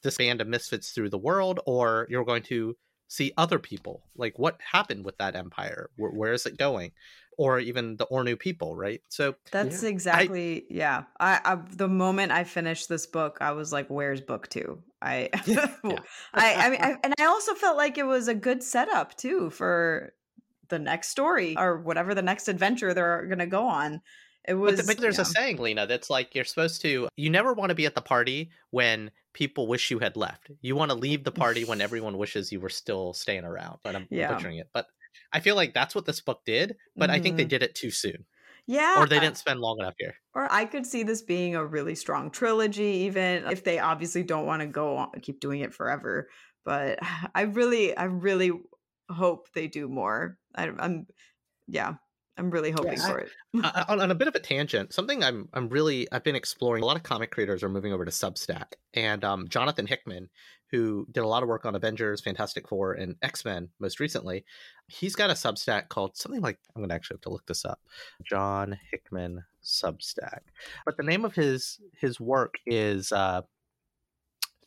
this 0.04 0.18
band 0.18 0.42
of 0.42 0.48
misfits 0.48 0.92
through 0.92 1.10
the 1.10 1.18
world 1.18 1.60
or 1.66 2.06
you're 2.10 2.26
going 2.26 2.44
to 2.44 2.76
see 3.08 3.32
other 3.38 3.60
people 3.60 4.04
like 4.16 4.38
what 4.38 4.60
happened 4.62 5.06
with 5.06 5.18
that 5.18 5.36
empire 5.36 5.90
where, 5.96 6.12
where 6.12 6.34
is 6.34 6.46
it 6.46 6.58
going 6.58 6.92
or 7.38 7.60
even 7.60 7.96
the 7.98 8.06
ornu 8.08 8.38
people 8.38 8.76
right 8.76 9.02
so 9.10 9.36
That's 9.52 9.84
Yeah. 9.84 9.90
exactly 9.90 10.66
yeah. 10.70 11.04
I, 11.20 11.40
I 11.46 11.56
the 11.56 11.88
moment 11.88 12.32
I 12.32 12.44
finished 12.44 12.90
this 12.90 13.06
book, 13.08 13.38
I 13.42 13.52
was 13.52 13.72
like, 13.72 13.88
"Where's 13.90 14.22
book 14.22 14.48
two? 14.50 14.84
I, 15.02 15.30
I, 16.34 16.56
I 16.56 16.70
mean, 16.70 16.82
I, 16.82 16.98
and 17.04 17.14
I 17.20 17.26
also 17.26 17.54
felt 17.54 17.78
like 17.78 17.98
it 17.98 18.06
was 18.06 18.28
a 18.28 18.36
good 18.36 18.64
setup 18.64 19.16
too 19.16 19.50
for 19.52 20.14
the 20.70 20.80
next 20.80 21.10
story 21.10 21.56
or 21.58 21.78
whatever 21.80 22.14
the 22.14 22.22
next 22.22 22.48
adventure 22.50 22.94
they're 22.94 23.26
gonna 23.28 23.48
go 23.48 23.66
on. 23.68 24.02
It 24.48 24.54
But, 24.54 24.58
was. 24.60 24.76
th- 24.76 24.88
but 24.88 24.98
there's 24.98 25.18
yeah. 25.18 25.24
a 25.24 25.26
saying, 25.26 25.58
Lena, 25.58 25.86
that's 25.88 26.10
like 26.10 26.34
you're 26.34 26.46
supposed 26.46 26.82
to. 26.82 27.10
You 27.18 27.30
never 27.30 27.54
want 27.54 27.70
to 27.70 27.76
be 27.76 27.86
at 27.86 27.96
the 27.96 28.02
party 28.02 28.50
when 28.72 29.12
people 29.34 29.68
wish 29.68 29.92
you 29.92 30.00
had 30.00 30.16
left. 30.16 30.50
You 30.62 30.76
want 30.76 30.90
to 30.92 30.96
leave 30.98 31.24
the 31.24 31.32
party 31.32 31.66
when 31.66 31.82
everyone 31.88 32.18
wishes 32.18 32.52
you 32.52 32.60
were 32.60 32.70
still 32.70 33.14
staying 33.14 33.44
around. 33.44 33.80
But 33.84 33.96
I'm 33.96 34.08
Yeah. 34.10 34.34
butchering 34.34 34.58
it. 34.58 34.70
But 34.74 34.88
I 35.34 35.40
feel 35.42 35.56
like 35.56 35.74
that's 35.74 35.94
what 35.94 36.06
this 36.06 36.22
book 36.22 36.42
did. 36.46 36.78
But 36.96 37.10
I 37.10 37.20
think 37.20 37.36
they 37.38 37.46
Mhm. 37.46 37.50
did 37.50 37.64
it 37.64 37.76
too 37.76 37.92
soon. 37.92 38.26
Yeah. 38.70 39.00
or 39.02 39.08
they 39.08 39.22
didn't 39.22 39.38
spend 39.38 39.62
long 39.62 39.78
enough 39.80 39.94
here. 39.98 40.16
Or 40.36 40.52
I 40.52 40.66
could 40.66 40.86
see 40.86 41.04
this 41.04 41.22
being 41.22 41.56
a 41.56 41.66
really 41.66 41.96
strong 41.96 42.30
trilogy, 42.30 43.06
even 43.08 43.46
if 43.50 43.64
they 43.64 43.80
obviously 43.80 44.24
don't 44.24 44.46
want 44.46 44.60
to 44.62 44.68
go 44.68 44.98
on, 44.98 45.12
keep 45.22 45.40
doing 45.40 45.62
it 45.62 45.74
forever. 45.74 46.28
But 46.66 47.00
I 47.34 47.44
really, 47.44 47.96
I 47.96 48.04
really 48.06 48.52
hope 49.10 49.48
they 49.54 49.68
do 49.68 49.88
more. 49.88 50.38
I, 50.54 50.70
I'm, 50.80 51.08
yeah, 51.70 51.94
I'm 52.38 52.52
really 52.52 52.72
hoping 52.72 53.00
I- 53.00 53.10
for 53.10 53.20
it. 53.20 53.30
On, 53.90 54.00
on 54.00 54.12
a 54.12 54.16
bit 54.16 54.28
of 54.28 54.36
a 54.36 54.40
tangent, 54.40 54.94
something 54.94 55.24
I'm 55.24 55.50
I'm 55.52 55.68
really 55.70 56.08
I've 56.12 56.24
been 56.24 56.36
exploring. 56.36 56.84
A 56.84 56.86
lot 56.86 56.98
of 56.98 57.02
comic 57.02 57.32
creators 57.32 57.64
are 57.64 57.70
moving 57.70 57.92
over 57.92 58.06
to 58.06 58.12
Substack, 58.12 58.74
and 58.94 59.24
um, 59.24 59.48
Jonathan 59.48 59.88
Hickman, 59.88 60.30
who 60.70 61.08
did 61.12 61.22
a 61.22 61.28
lot 61.28 61.42
of 61.42 61.50
work 61.50 61.66
on 61.66 61.74
Avengers, 61.74 62.22
Fantastic 62.22 62.68
Four, 62.68 62.94
and 62.94 63.16
X 63.24 63.46
Men 63.46 63.70
most 63.80 64.00
recently, 64.00 64.46
he's 64.88 65.16
got 65.16 65.32
a 65.32 65.34
Substack 65.34 65.88
called 65.90 66.18
something 66.18 66.42
like 66.42 66.60
I'm 66.76 66.82
going 66.82 66.90
to 66.90 66.96
actually 66.96 67.16
have 67.16 67.22
to 67.22 67.30
look 67.30 67.48
this 67.48 67.66
up. 67.66 67.80
John 68.24 68.78
Hickman 68.92 69.44
Substack, 69.64 70.42
but 70.86 70.98
the 70.98 71.04
name 71.04 71.26
of 71.26 71.34
his 71.34 71.80
his 72.00 72.20
work 72.20 72.56
is 72.68 73.12
uh, 73.12 73.42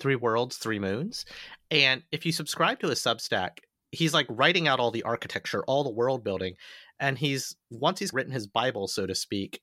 Three 0.01 0.17
Worlds, 0.17 0.57
Three 0.57 0.81
Moons, 0.81 1.27
and 1.71 2.03
if 2.11 2.27
you 2.27 2.33
subscribe 2.33 2.81
to 2.81 2.89
his 2.89 2.99
Substack, 2.99 3.59
he's 3.93 4.15
like 4.15 4.27
writing 4.29 4.67
out 4.69 4.81
all 4.81 4.91
the 4.91 5.03
architecture, 5.05 5.63
all 5.65 5.85
the 5.85 5.91
world 5.91 6.25
building, 6.25 6.55
and 7.01 7.19
he's 7.19 7.57
once 7.71 7.99
he's 7.99 8.13
written 8.13 8.33
his 8.33 8.47
bible 8.47 8.87
so 8.87 9.07
to 9.07 9.15
speak 9.15 9.61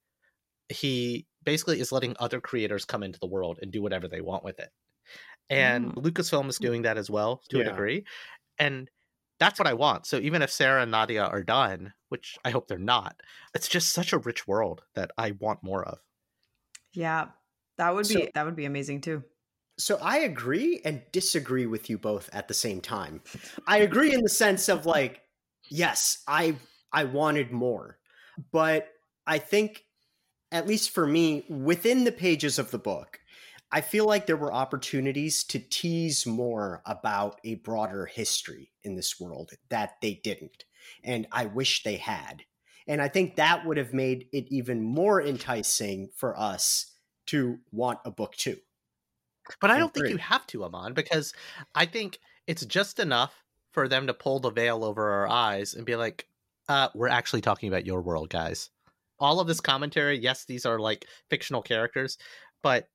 he 0.69 1.25
basically 1.43 1.79
is 1.79 1.91
letting 1.91 2.15
other 2.19 2.41
creators 2.41 2.85
come 2.85 3.03
into 3.03 3.19
the 3.19 3.27
world 3.27 3.59
and 3.61 3.71
do 3.71 3.81
whatever 3.81 4.07
they 4.07 4.21
want 4.21 4.43
with 4.43 4.59
it. 4.59 4.69
And 5.49 5.93
oh. 5.95 6.01
lucasfilm 6.01 6.49
is 6.49 6.57
hmm. 6.57 6.65
doing 6.65 6.81
that 6.83 6.97
as 6.97 7.09
well 7.09 7.41
to 7.49 7.61
a 7.61 7.63
degree 7.63 8.05
and 8.59 8.89
that's 9.39 9.59
what 9.59 9.67
i 9.67 9.73
want. 9.73 10.05
So 10.05 10.17
even 10.17 10.41
if 10.41 10.51
sarah 10.51 10.81
and 10.81 10.91
nadia 10.91 11.23
are 11.23 11.43
done 11.43 11.93
which 12.09 12.37
i 12.43 12.49
hope 12.49 12.67
they're 12.67 12.77
not 12.77 13.15
it's 13.53 13.67
just 13.67 13.93
such 13.93 14.11
a 14.13 14.17
rich 14.17 14.47
world 14.47 14.81
that 14.95 15.11
i 15.17 15.31
want 15.39 15.63
more 15.63 15.85
of. 15.85 15.99
Yeah, 16.93 17.27
that 17.77 17.93
would 17.93 18.07
be 18.07 18.15
So- 18.15 18.27
that 18.33 18.45
would 18.45 18.55
be 18.55 18.65
amazing 18.65 19.01
too. 19.01 19.23
So 19.79 19.99
I 20.01 20.17
agree 20.17 20.81
and 20.83 21.03
disagree 21.11 21.67
with 21.67 21.87
you 21.87 21.99
both 21.99 22.31
at 22.33 22.47
the 22.47 22.55
same 22.55 22.81
time. 22.81 23.21
I 23.67 23.77
agree 23.77 24.11
in 24.11 24.21
the 24.21 24.29
sense 24.29 24.69
of 24.69 24.87
like, 24.87 25.21
yes, 25.69 26.23
I 26.27 26.55
I 26.91 27.03
wanted 27.03 27.51
more, 27.51 27.97
but 28.51 28.89
I 29.25 29.39
think, 29.39 29.85
at 30.51 30.67
least 30.67 30.91
for 30.91 31.05
me, 31.05 31.45
within 31.49 32.03
the 32.03 32.11
pages 32.11 32.57
of 32.57 32.71
the 32.71 32.79
book, 32.79 33.19
I 33.71 33.81
feel 33.81 34.05
like 34.05 34.25
there 34.25 34.37
were 34.37 34.53
opportunities 34.53 35.43
to 35.45 35.59
tease 35.59 36.25
more 36.25 36.81
about 36.85 37.39
a 37.43 37.55
broader 37.55 38.05
history 38.05 38.71
in 38.83 38.95
this 38.95 39.19
world 39.19 39.51
that 39.69 39.95
they 40.01 40.21
didn't, 40.23 40.63
and 41.03 41.27
I 41.31 41.47
wish 41.47 41.83
they 41.83 41.97
had. 41.97 42.43
And 42.87 43.01
I 43.01 43.09
think 43.09 43.35
that 43.35 43.65
would 43.65 43.75
have 43.75 43.93
made 43.93 44.27
it 44.31 44.45
even 44.49 44.81
more 44.81 45.21
enticing 45.21 46.09
for 46.15 46.39
us 46.39 46.93
to 47.27 47.59
want 47.71 47.99
a 48.05 48.11
book 48.11 48.35
two. 48.35 48.57
But 49.59 49.71
I 49.71 49.75
I 49.75 49.79
don't 49.79 49.93
think 49.93 50.09
you 50.09 50.17
have 50.17 50.47
to, 50.47 50.63
Amon, 50.63 50.93
because 50.93 51.33
I 51.75 51.85
think 51.85 52.19
it's 52.47 52.65
just 52.65 52.99
enough 52.99 53.43
for 53.71 53.87
them 53.87 54.07
to 54.07 54.13
pull 54.13 54.39
the 54.39 54.49
veil 54.49 54.83
over 54.83 55.11
our 55.11 55.27
eyes 55.27 55.73
and 55.73 55.85
be 55.85 55.95
like, 55.95 56.27
uh, 56.67 56.89
we're 56.93 57.07
actually 57.07 57.41
talking 57.41 57.69
about 57.69 57.85
your 57.85 58.01
world, 58.01 58.29
guys. 58.29 58.69
All 59.19 59.39
of 59.39 59.47
this 59.47 59.61
commentary, 59.61 60.17
yes, 60.19 60.45
these 60.45 60.65
are 60.65 60.79
like 60.79 61.05
fictional 61.29 61.61
characters, 61.61 62.17
but 62.61 62.89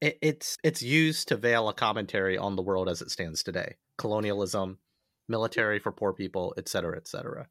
it, 0.00 0.18
it's 0.20 0.58
it's 0.62 0.82
used 0.82 1.28
to 1.28 1.36
veil 1.36 1.68
a 1.68 1.74
commentary 1.74 2.36
on 2.36 2.56
the 2.56 2.62
world 2.62 2.88
as 2.88 3.00
it 3.02 3.10
stands 3.10 3.42
today. 3.42 3.76
Colonialism, 3.96 4.78
military 5.28 5.78
for 5.78 5.92
poor 5.92 6.12
people, 6.12 6.54
et 6.58 6.68
cetera, 6.68 6.96
et 6.96 7.08
cetera. 7.08 7.46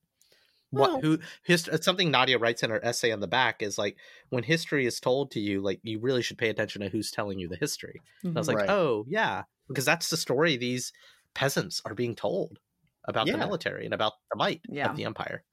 Well- 0.71 0.93
what 0.95 1.01
who 1.03 1.19
hist- 1.43 1.69
it's 1.69 1.86
something 1.86 2.12
Nadia 2.12 2.38
writes 2.38 2.62
in 2.62 2.69
her 2.69 2.83
essay 2.83 3.12
on 3.12 3.19
the 3.21 3.27
back 3.27 3.62
is 3.63 3.77
like 3.77 3.97
when 4.29 4.43
history 4.43 4.86
is 4.86 4.99
told 4.99 5.31
to 5.31 5.39
you, 5.39 5.62
like 5.62 5.79
you 5.81 5.99
really 5.99 6.21
should 6.21 6.38
pay 6.38 6.49
attention 6.49 6.81
to 6.81 6.89
who's 6.89 7.10
telling 7.10 7.39
you 7.39 7.47
the 7.47 7.55
history. 7.55 8.01
I 8.25 8.29
was 8.29 8.47
like, 8.47 8.57
Right. 8.57 8.69
oh 8.69 9.05
yeah, 9.07 9.43
because 9.69 9.86
that's 9.86 10.10
the 10.10 10.17
story 10.17 10.57
these 10.57 10.91
peasants 11.33 11.81
are 11.86 11.93
being 11.95 12.15
told 12.15 12.60
about 13.07 13.27
the 13.27 13.37
military 13.37 13.85
and 13.85 13.93
about 13.93 14.13
the 14.31 14.37
might 14.37 14.61
Yeah. 14.69 14.89
of 14.89 14.95
the 14.97 15.05
empire. 15.05 15.43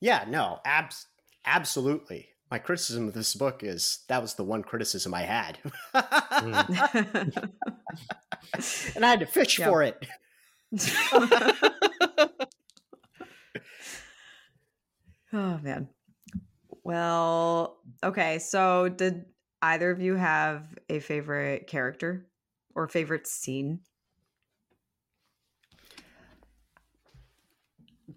Yeah, 0.00 0.24
no, 0.28 0.60
abs- 0.64 1.06
absolutely. 1.46 2.28
My 2.50 2.58
criticism 2.58 3.08
of 3.08 3.14
this 3.14 3.34
book 3.34 3.62
is 3.62 4.04
that 4.08 4.20
was 4.20 4.34
the 4.34 4.44
one 4.44 4.62
criticism 4.62 5.14
I 5.14 5.22
had. 5.22 5.58
Mm. 5.94 7.52
and 8.96 9.04
I 9.04 9.08
had 9.10 9.20
to 9.20 9.26
fish 9.26 9.58
Yeah. 9.58 9.68
for 9.68 9.82
it. 9.82 10.06
oh 15.32 15.58
man. 15.62 15.88
Well, 16.82 17.78
okay. 18.02 18.38
So, 18.38 18.88
did 18.88 19.24
either 19.62 19.90
of 19.90 20.00
you 20.00 20.16
have 20.16 20.66
a 20.90 20.98
favorite 21.00 21.66
character 21.66 22.26
or 22.74 22.88
favorite 22.88 23.26
scene? 23.26 23.80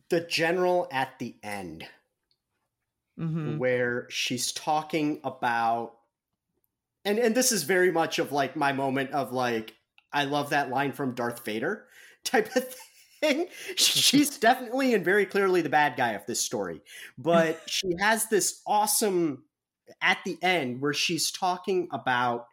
The 0.09 0.21
general 0.21 0.87
at 0.91 1.19
the 1.19 1.35
end, 1.43 1.87
Mm-hmm. 3.19 3.57
where 3.57 4.05
she's 4.11 4.51
talking 4.51 5.19
about 5.23 5.93
and 7.03 7.17
and 7.17 7.33
this 7.33 7.51
is 7.51 7.63
very 7.63 7.91
much 7.91 8.19
of 8.19 8.31
like 8.31 8.55
my 8.55 8.73
moment 8.73 9.09
of 9.09 9.31
like 9.33 9.73
I 10.13 10.25
love 10.25 10.51
that 10.51 10.69
line 10.69 10.91
from 10.91 11.15
Darth 11.15 11.43
Vader 11.43 11.87
type 12.23 12.55
of 12.55 12.63
thing. 13.21 13.47
She's 13.75 14.37
definitely 14.39 14.93
and 14.93 15.03
very 15.03 15.25
clearly 15.25 15.61
the 15.61 15.69
bad 15.69 15.95
guy 15.97 16.11
of 16.11 16.27
this 16.27 16.39
story, 16.39 16.81
but 17.17 17.59
she 17.67 17.87
has 17.99 18.27
this 18.29 18.61
awesome 18.67 19.45
at 19.99 20.19
the 20.23 20.37
end 20.43 20.79
where 20.79 20.93
she's 20.93 21.31
talking 21.31 21.87
about 21.91 22.45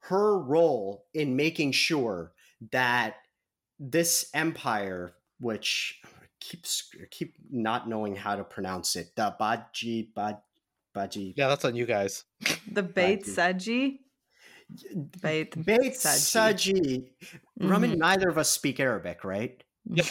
her 0.00 0.40
role 0.40 1.04
in 1.14 1.36
making 1.36 1.70
sure 1.70 2.32
that 2.72 3.14
this 3.78 4.28
empire, 4.34 5.14
which 5.38 6.00
keeps 6.40 6.90
keep 7.10 7.34
not 7.50 7.88
knowing 7.88 8.16
how 8.16 8.34
to 8.36 8.44
pronounce 8.44 8.96
it, 8.96 9.10
the 9.16 9.34
Baji 9.38 10.10
Baj 10.16 10.40
Baji 10.94 11.34
Yeah, 11.36 11.48
that's 11.48 11.64
on 11.64 11.76
you 11.76 11.86
guys. 11.86 12.24
The 12.72 12.82
Bait 12.82 13.26
you. 13.26 13.32
Saji. 13.32 13.98
Bait 15.20 15.54
Bait 15.64 15.92
Saji. 15.92 16.64
Saji. 16.74 17.04
Mhm. 17.60 17.70
Raman, 17.70 17.98
neither 17.98 18.28
of 18.28 18.38
us 18.38 18.50
speak 18.50 18.80
Arabic, 18.80 19.24
right? 19.24 19.62
Yeah, 19.86 20.04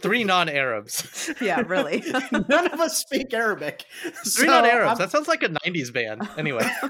three 0.00 0.24
non-Arabs. 0.24 1.30
Yeah, 1.40 1.60
really. 1.66 2.02
None 2.32 2.66
of 2.72 2.80
us 2.80 2.98
speak 2.98 3.32
Arabic. 3.32 3.84
Three 4.02 4.12
So 4.22 4.46
non-Arabs. 4.46 4.88
I'm- 4.88 4.98
That 4.98 5.10
sounds 5.12 5.28
like 5.28 5.42
a 5.42 5.48
'90s 5.48 5.92
band. 5.92 6.28
Anyway, 6.36 6.68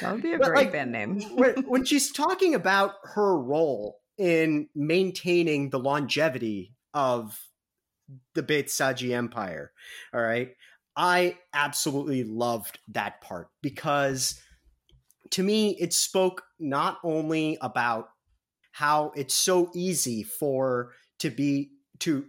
That 0.00 0.12
would 0.12 0.22
be 0.22 0.32
a 0.34 0.38
But, 0.38 0.48
great 0.48 0.56
like, 0.56 0.72
band 0.72 0.92
name. 0.92 1.20
when, 1.36 1.54
when 1.66 1.84
she's 1.84 2.12
talking 2.12 2.54
about 2.54 2.94
her 3.14 3.36
role 3.38 3.98
in 4.16 4.68
maintaining 4.74 5.70
the 5.70 5.78
longevity 5.78 6.74
of 6.98 7.40
the 8.34 8.42
Bayt-Sajji 8.42 9.14
Empire, 9.14 9.72
all 10.12 10.20
right, 10.20 10.56
I 10.96 11.38
absolutely 11.54 12.24
loved 12.24 12.80
that 12.88 13.20
part 13.20 13.50
because 13.62 14.42
to 15.30 15.42
me, 15.42 15.76
it 15.78 15.92
spoke 15.92 16.44
not 16.58 16.98
only 17.04 17.58
about 17.60 18.10
how 18.72 19.12
it's 19.14 19.34
so 19.34 19.70
easy 19.74 20.22
for 20.22 20.92
to 21.18 21.30
be 21.30 21.70
to 22.00 22.26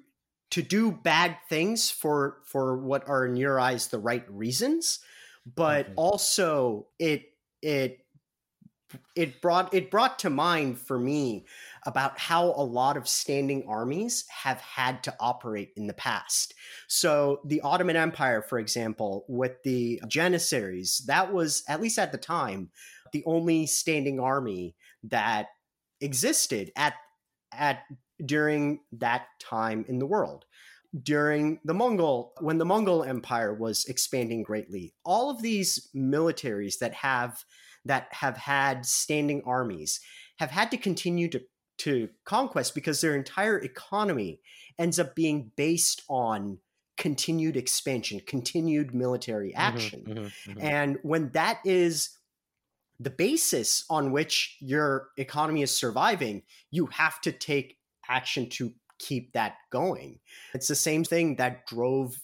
to 0.51 0.62
do 0.62 0.91
bad 0.91 1.38
things 1.47 1.91
for 1.91 2.41
for 2.45 2.77
what 2.77 3.08
are 3.08 3.25
in 3.25 3.36
your 3.36 3.60
eyes 3.60 3.88
the 3.88 3.99
right 3.99 4.25
reasons 4.32 4.99
but 5.45 5.88
Mhm. 5.88 5.93
also 5.95 6.88
it 6.97 7.38
it 7.62 8.05
it 9.15 9.41
brought 9.41 9.73
it 9.73 9.91
brought 9.91 10.17
to 10.19 10.29
mind 10.29 10.79
for 10.79 10.97
me 10.97 11.45
about 11.89 12.19
how 12.19 12.45
a 12.45 12.63
lot 12.63 12.97
of 12.97 13.08
standing 13.08 13.65
armies 13.67 14.23
have 14.30 14.62
had 14.62 15.02
to 15.04 15.15
operate 15.19 15.71
in 15.75 15.88
the 15.88 15.93
past. 15.93 16.54
So 16.88 17.41
the 17.45 17.62
Ottoman 17.62 17.95
Empire, 17.95 18.43
for 18.43 18.60
example, 18.60 19.25
with 19.28 19.54
the 19.63 19.99
Janissaries, 20.08 20.99
that 21.08 21.34
was 21.34 21.63
at 21.67 21.82
least 21.82 21.97
at 21.97 22.12
the 22.12 22.19
time 22.19 22.69
the 23.12 23.23
only 23.25 23.65
standing 23.65 24.19
army 24.19 24.75
that 25.06 25.47
existed 25.99 26.71
at 26.75 26.93
at 27.52 27.80
during 28.23 28.82
that 28.91 29.25
time 29.39 29.84
in 29.88 29.97
the 29.97 30.06
world 30.06 30.45
during 31.04 31.60
the 31.63 31.73
Mongol, 31.73 32.34
when 32.39 32.58
the 32.58 32.65
Mongol 32.65 33.04
Empire 33.04 33.54
was 33.54 33.86
expanding 33.86 34.41
greatly. 34.41 34.93
All 35.06 35.30
of 35.30 35.41
these 35.41 35.88
militaries 35.95 36.80
that 36.80 36.93
have 36.95 37.43
that 37.86 38.08
have 38.12 38.36
had 38.38 38.86
standing 38.86 39.41
armies 39.45 39.99
have 40.38 40.52
had 40.52 40.71
to 40.71 40.78
continue 40.78 41.28
to 41.30 41.41
to 41.80 42.10
conquest 42.26 42.76
because 42.76 43.02
their 43.02 43.15
entire 43.15 43.58
economy 43.58 44.42
ends 44.78 45.00
up 45.00 45.15
being 45.15 45.52
based 45.56 46.04
on 46.10 46.60
continued 46.98 47.56
expansion, 47.56 48.22
continued 48.26 48.94
military 48.94 49.54
action. 49.56 50.04
Mhm, 50.06 50.15
mhm, 50.15 50.32
mhm. 50.56 50.63
And 50.63 50.98
when 51.02 51.32
that 51.32 51.60
is 51.63 52.10
the 53.00 53.10
basis 53.10 53.86
on 53.89 54.12
which 54.12 54.58
your 54.60 55.10
economy 55.18 55.62
is 55.62 55.76
surviving, 55.76 56.44
you 56.72 56.88
have 56.88 57.22
to 57.22 57.32
take 57.32 57.78
action 58.10 58.50
to 58.50 58.74
keep 58.98 59.32
that 59.32 59.56
going. 59.70 60.20
It's 60.54 60.68
the 60.68 60.76
same 60.76 61.06
thing 61.06 61.38
that 61.38 61.65
drove 61.65 62.20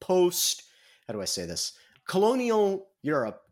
post 0.00 0.62
how 1.10 1.14
do 1.14 1.22
I 1.22 1.24
say 1.24 1.44
this? 1.44 1.72
Colonial 2.06 2.86
Europe 3.02 3.42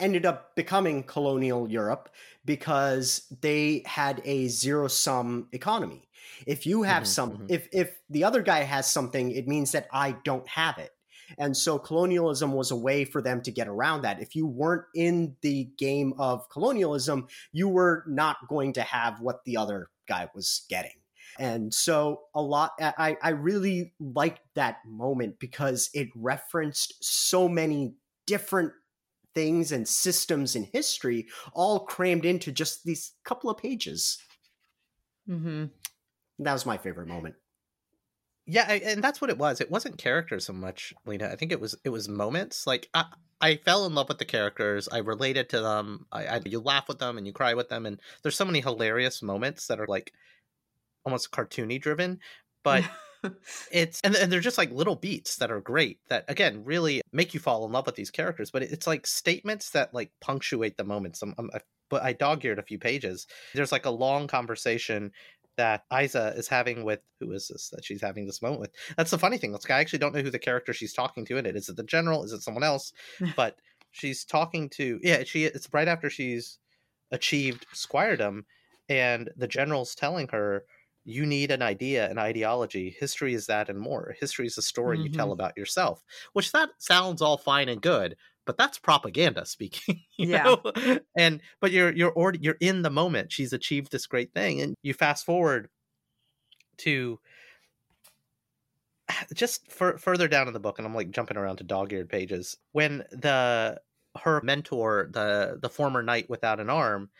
ended 0.00 0.26
up 0.26 0.56
becoming 0.56 1.02
colonial 1.02 1.70
Europe 1.70 2.10
because 2.44 3.28
they 3.40 3.82
had 3.86 4.20
a 4.24 4.48
zero 4.48 4.88
sum 4.88 5.48
economy. 5.52 6.08
If 6.46 6.66
you 6.66 6.82
have 6.82 7.06
Mhm, 7.06 7.06
some 7.06 7.38
mhm. 7.38 7.48
if 7.48 7.68
if 7.72 8.00
the 8.08 8.24
other 8.24 8.42
guy 8.42 8.60
has 8.60 8.90
something, 8.90 9.30
it 9.30 9.46
means 9.46 9.72
that 9.72 9.88
I 9.92 10.12
don't 10.24 10.48
have 10.48 10.78
it. 10.78 10.92
And 11.38 11.56
so 11.56 11.78
colonialism 11.78 12.52
was 12.52 12.70
a 12.70 12.76
way 12.76 13.04
for 13.04 13.22
them 13.22 13.40
to 13.42 13.50
get 13.50 13.68
around 13.68 14.02
that. 14.02 14.20
If 14.20 14.34
you 14.36 14.46
weren't 14.46 14.84
in 14.94 15.36
the 15.40 15.64
game 15.78 16.12
of 16.18 16.48
colonialism, 16.50 17.28
you 17.52 17.68
were 17.68 18.04
not 18.06 18.36
going 18.48 18.72
to 18.74 18.82
have 18.82 19.20
what 19.20 19.44
the 19.44 19.56
other 19.56 19.90
guy 20.06 20.28
was 20.34 20.66
getting. 20.68 21.00
And 21.38 21.74
so 21.74 22.26
a 22.34 22.42
lot 22.42 22.72
I, 22.80 23.16
I 23.20 23.30
really 23.30 23.94
liked 23.98 24.42
that 24.54 24.78
moment 24.86 25.38
because 25.40 25.90
it 25.94 26.08
referenced 26.14 27.02
so 27.02 27.48
many 27.48 27.96
different 28.26 28.72
things 29.34 29.72
and 29.72 29.86
systems 29.86 30.56
in 30.56 30.64
history 30.72 31.26
all 31.52 31.80
crammed 31.80 32.24
into 32.24 32.52
just 32.52 32.84
these 32.84 33.12
couple 33.24 33.50
of 33.50 33.58
pages. 33.58 34.18
Mm-hmm. 35.28 35.66
That 36.40 36.52
was 36.52 36.66
my 36.66 36.78
favorite 36.78 37.08
moment. 37.08 37.34
Yeah, 38.46 38.70
and 38.70 39.02
that's 39.02 39.20
what 39.20 39.30
it 39.30 39.38
was. 39.38 39.60
It 39.60 39.70
wasn't 39.70 39.96
characters 39.96 40.44
so 40.46 40.52
much, 40.52 40.92
Lena. 41.06 41.28
I 41.28 41.36
think 41.36 41.50
it 41.50 41.60
was 41.60 41.76
it 41.82 41.88
was 41.88 42.08
moments. 42.08 42.66
Like 42.66 42.88
I, 42.92 43.06
I 43.40 43.56
fell 43.56 43.86
in 43.86 43.94
love 43.94 44.08
with 44.08 44.18
the 44.18 44.26
characters. 44.26 44.86
I 44.90 44.98
related 44.98 45.48
to 45.50 45.60
them. 45.62 46.06
I, 46.12 46.26
I 46.26 46.40
you 46.44 46.60
laugh 46.60 46.86
with 46.86 46.98
them 46.98 47.16
and 47.16 47.26
you 47.26 47.32
cry 47.32 47.54
with 47.54 47.70
them, 47.70 47.86
and 47.86 47.98
there's 48.22 48.36
so 48.36 48.44
many 48.44 48.60
hilarious 48.60 49.22
moments 49.22 49.66
that 49.68 49.80
are 49.80 49.86
like 49.86 50.12
almost 51.06 51.30
cartoony 51.30 51.80
driven. 51.80 52.20
But 52.62 52.84
it's 53.70 54.00
and, 54.02 54.14
and 54.16 54.30
they're 54.30 54.40
just 54.40 54.58
like 54.58 54.70
little 54.70 54.96
beats 54.96 55.36
that 55.36 55.50
are 55.50 55.60
great 55.60 55.98
that 56.08 56.24
again 56.28 56.64
really 56.64 57.00
make 57.12 57.34
you 57.34 57.40
fall 57.40 57.64
in 57.66 57.72
love 57.72 57.86
with 57.86 57.96
these 57.96 58.10
characters. 58.10 58.50
But 58.50 58.62
it's 58.62 58.86
like 58.86 59.06
statements 59.06 59.70
that 59.70 59.94
like 59.94 60.10
punctuate 60.20 60.76
the 60.76 60.84
moments. 60.84 61.22
I'm, 61.22 61.34
I'm, 61.38 61.50
I, 61.54 61.60
but 61.88 62.02
I 62.02 62.12
dog 62.12 62.44
eared 62.44 62.58
a 62.58 62.62
few 62.62 62.78
pages. 62.78 63.26
There's 63.54 63.72
like 63.72 63.86
a 63.86 63.90
long 63.90 64.26
conversation 64.26 65.12
that 65.56 65.84
Isa 65.92 66.34
is 66.36 66.48
having 66.48 66.84
with 66.84 67.00
who 67.20 67.32
is 67.32 67.48
this 67.48 67.70
that 67.70 67.84
she's 67.84 68.00
having 68.00 68.26
this 68.26 68.42
moment 68.42 68.60
with. 68.60 68.70
That's 68.96 69.10
the 69.10 69.18
funny 69.18 69.38
thing. 69.38 69.52
Like, 69.52 69.70
I 69.70 69.80
actually 69.80 70.00
don't 70.00 70.14
know 70.14 70.22
who 70.22 70.30
the 70.30 70.38
character 70.38 70.72
she's 70.72 70.92
talking 70.92 71.24
to 71.26 71.36
in 71.36 71.46
it. 71.46 71.56
Is 71.56 71.68
it 71.68 71.76
the 71.76 71.84
general? 71.84 72.24
Is 72.24 72.32
it 72.32 72.42
someone 72.42 72.64
else? 72.64 72.92
but 73.36 73.56
she's 73.90 74.24
talking 74.24 74.68
to 74.70 74.98
yeah. 75.02 75.24
She 75.24 75.44
it's 75.44 75.68
right 75.72 75.88
after 75.88 76.10
she's 76.10 76.58
achieved 77.10 77.66
squiredom, 77.74 78.44
and 78.88 79.30
the 79.36 79.48
general's 79.48 79.94
telling 79.94 80.28
her. 80.28 80.64
You 81.04 81.26
need 81.26 81.50
an 81.50 81.62
idea, 81.62 82.10
an 82.10 82.18
ideology. 82.18 82.96
History 82.98 83.34
is 83.34 83.46
that 83.46 83.68
and 83.68 83.78
more. 83.78 84.14
History 84.18 84.46
is 84.46 84.56
a 84.58 84.62
story 84.62 84.98
you 84.98 85.10
tell 85.10 85.26
mm-hmm. 85.26 85.32
about 85.32 85.56
yourself, 85.56 86.02
which 86.32 86.52
that 86.52 86.70
sounds 86.78 87.20
all 87.20 87.36
fine 87.36 87.68
and 87.68 87.82
good, 87.82 88.16
but 88.46 88.56
that's 88.56 88.78
propaganda 88.78 89.44
speaking. 89.44 90.00
you 90.16 90.28
Yeah. 90.28 90.42
know? 90.44 90.62
And 91.16 91.40
but 91.60 91.72
you're 91.72 91.92
you're 91.92 92.12
already 92.12 92.38
you're 92.40 92.56
in 92.60 92.82
the 92.82 92.90
moment. 92.90 93.32
She's 93.32 93.52
achieved 93.52 93.92
this 93.92 94.06
great 94.06 94.32
thing, 94.32 94.60
and 94.60 94.74
you 94.82 94.94
fast 94.94 95.26
forward 95.26 95.68
to 96.78 97.18
just 99.34 99.70
for, 99.70 99.98
further 99.98 100.28
down 100.28 100.48
in 100.48 100.54
the 100.54 100.60
book, 100.60 100.78
and 100.78 100.86
I'm 100.86 100.94
like 100.94 101.10
jumping 101.10 101.36
around 101.36 101.56
to 101.56 101.64
dog-eared 101.64 102.08
pages 102.08 102.56
when 102.72 102.98
the 103.10 103.80
her 104.18 104.40
mentor, 104.42 105.10
the 105.12 105.58
the 105.60 105.68
former 105.68 106.02
knight 106.02 106.30
without 106.30 106.60
an 106.60 106.70
arm, 106.70 107.10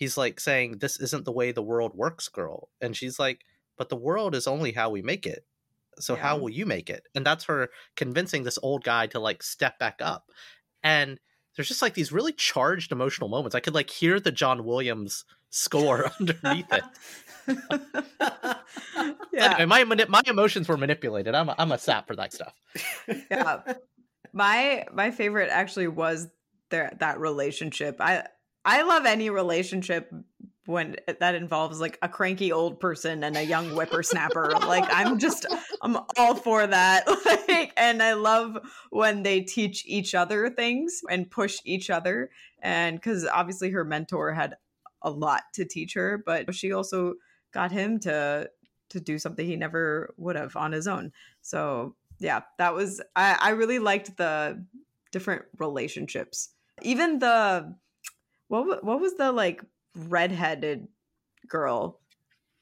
he's 0.00 0.16
like 0.16 0.40
saying, 0.40 0.78
"This 0.78 0.98
isn't 0.98 1.24
the 1.24 1.32
way 1.32 1.52
the 1.52 1.62
world 1.62 1.94
works, 1.94 2.28
girl," 2.28 2.68
and 2.80 2.96
she's 2.96 3.18
like, 3.18 3.44
"But 3.76 3.88
the 3.88 3.96
world 3.96 4.34
is 4.34 4.48
only 4.48 4.72
how 4.72 4.90
we 4.90 5.02
make 5.02 5.26
it." 5.26 5.44
So 5.98 6.16
how 6.16 6.38
will 6.38 6.48
you 6.48 6.64
make 6.64 6.88
it? 6.88 7.02
And 7.14 7.26
that's 7.26 7.44
her 7.44 7.68
convincing 7.94 8.42
this 8.42 8.58
old 8.62 8.84
guy 8.84 9.06
to 9.08 9.20
like 9.20 9.42
step 9.42 9.78
back 9.78 10.00
up. 10.00 10.30
And 10.82 11.20
there's 11.54 11.68
just 11.68 11.82
like 11.82 11.92
these 11.92 12.10
really 12.10 12.32
charged 12.32 12.90
emotional 12.90 13.28
moments. 13.28 13.54
I 13.54 13.60
could 13.60 13.74
like 13.74 13.90
hear 13.90 14.18
the 14.18 14.32
John 14.32 14.64
Williams 14.64 15.26
score 15.50 16.10
underneath 16.20 16.72
it. 16.72 16.84
yeah. 19.32 19.56
Anyway, 19.58 19.84
my 19.84 20.06
my 20.08 20.22
emotions 20.26 20.68
were 20.68 20.78
manipulated. 20.78 21.34
I'm 21.34 21.50
a, 21.50 21.54
I'm 21.58 21.72
a 21.72 21.78
sap 21.78 22.06
for 22.06 22.16
that 22.16 22.32
stuff. 22.32 22.54
yeah 23.30 23.60
my 24.32 24.84
my 24.92 25.10
favorite 25.10 25.50
actually 25.50 25.88
was 25.88 26.28
their 26.70 26.92
that 27.00 27.18
relationship 27.18 27.96
i 28.00 28.24
i 28.70 28.82
love 28.82 29.04
any 29.04 29.30
relationship 29.30 30.12
when 30.66 30.94
that 31.18 31.34
involves 31.34 31.80
like 31.80 31.98
a 32.02 32.08
cranky 32.08 32.52
old 32.52 32.78
person 32.78 33.24
and 33.24 33.36
a 33.36 33.44
young 33.44 33.70
whippersnapper. 33.70 34.50
Like 34.50 34.84
i'm 34.88 35.18
just 35.18 35.46
i'm 35.82 35.98
all 36.16 36.34
for 36.34 36.66
that. 36.66 37.04
Like 37.48 37.72
and 37.76 38.02
i 38.02 38.12
love 38.12 38.58
when 38.90 39.22
they 39.22 39.40
teach 39.40 39.84
each 39.86 40.14
other 40.14 40.48
things 40.48 41.00
and 41.10 41.30
push 41.30 41.58
each 41.64 41.90
other. 41.90 42.30
And 42.62 42.96
because 42.96 43.26
obviously 43.26 43.70
her 43.70 43.84
mentor 43.84 44.32
had 44.32 44.56
a 45.02 45.10
lot 45.10 45.42
to 45.54 45.64
teach 45.64 45.94
her 45.94 46.22
but 46.24 46.54
she 46.54 46.72
also 46.72 47.14
got 47.52 47.72
him 47.72 47.98
to 48.00 48.48
to 48.90 49.00
do 49.00 49.18
something 49.18 49.46
he 49.46 49.56
never 49.56 50.14
would 50.16 50.36
have 50.36 50.56
on 50.56 50.72
his 50.72 50.86
own. 50.86 51.12
So 51.42 51.96
yeah 52.20 52.42
that 52.58 52.74
was 52.74 53.00
i 53.16 53.36
i 53.40 53.50
really 53.50 53.80
liked 53.80 54.16
the 54.16 54.64
different 55.10 55.42
relationships. 55.58 56.50
Even 56.82 57.18
the 57.18 57.74
what 58.50 58.84
what 58.84 59.00
was 59.00 59.14
the 59.16 59.32
like 59.32 59.62
redheaded 59.96 60.88
girl 61.48 62.00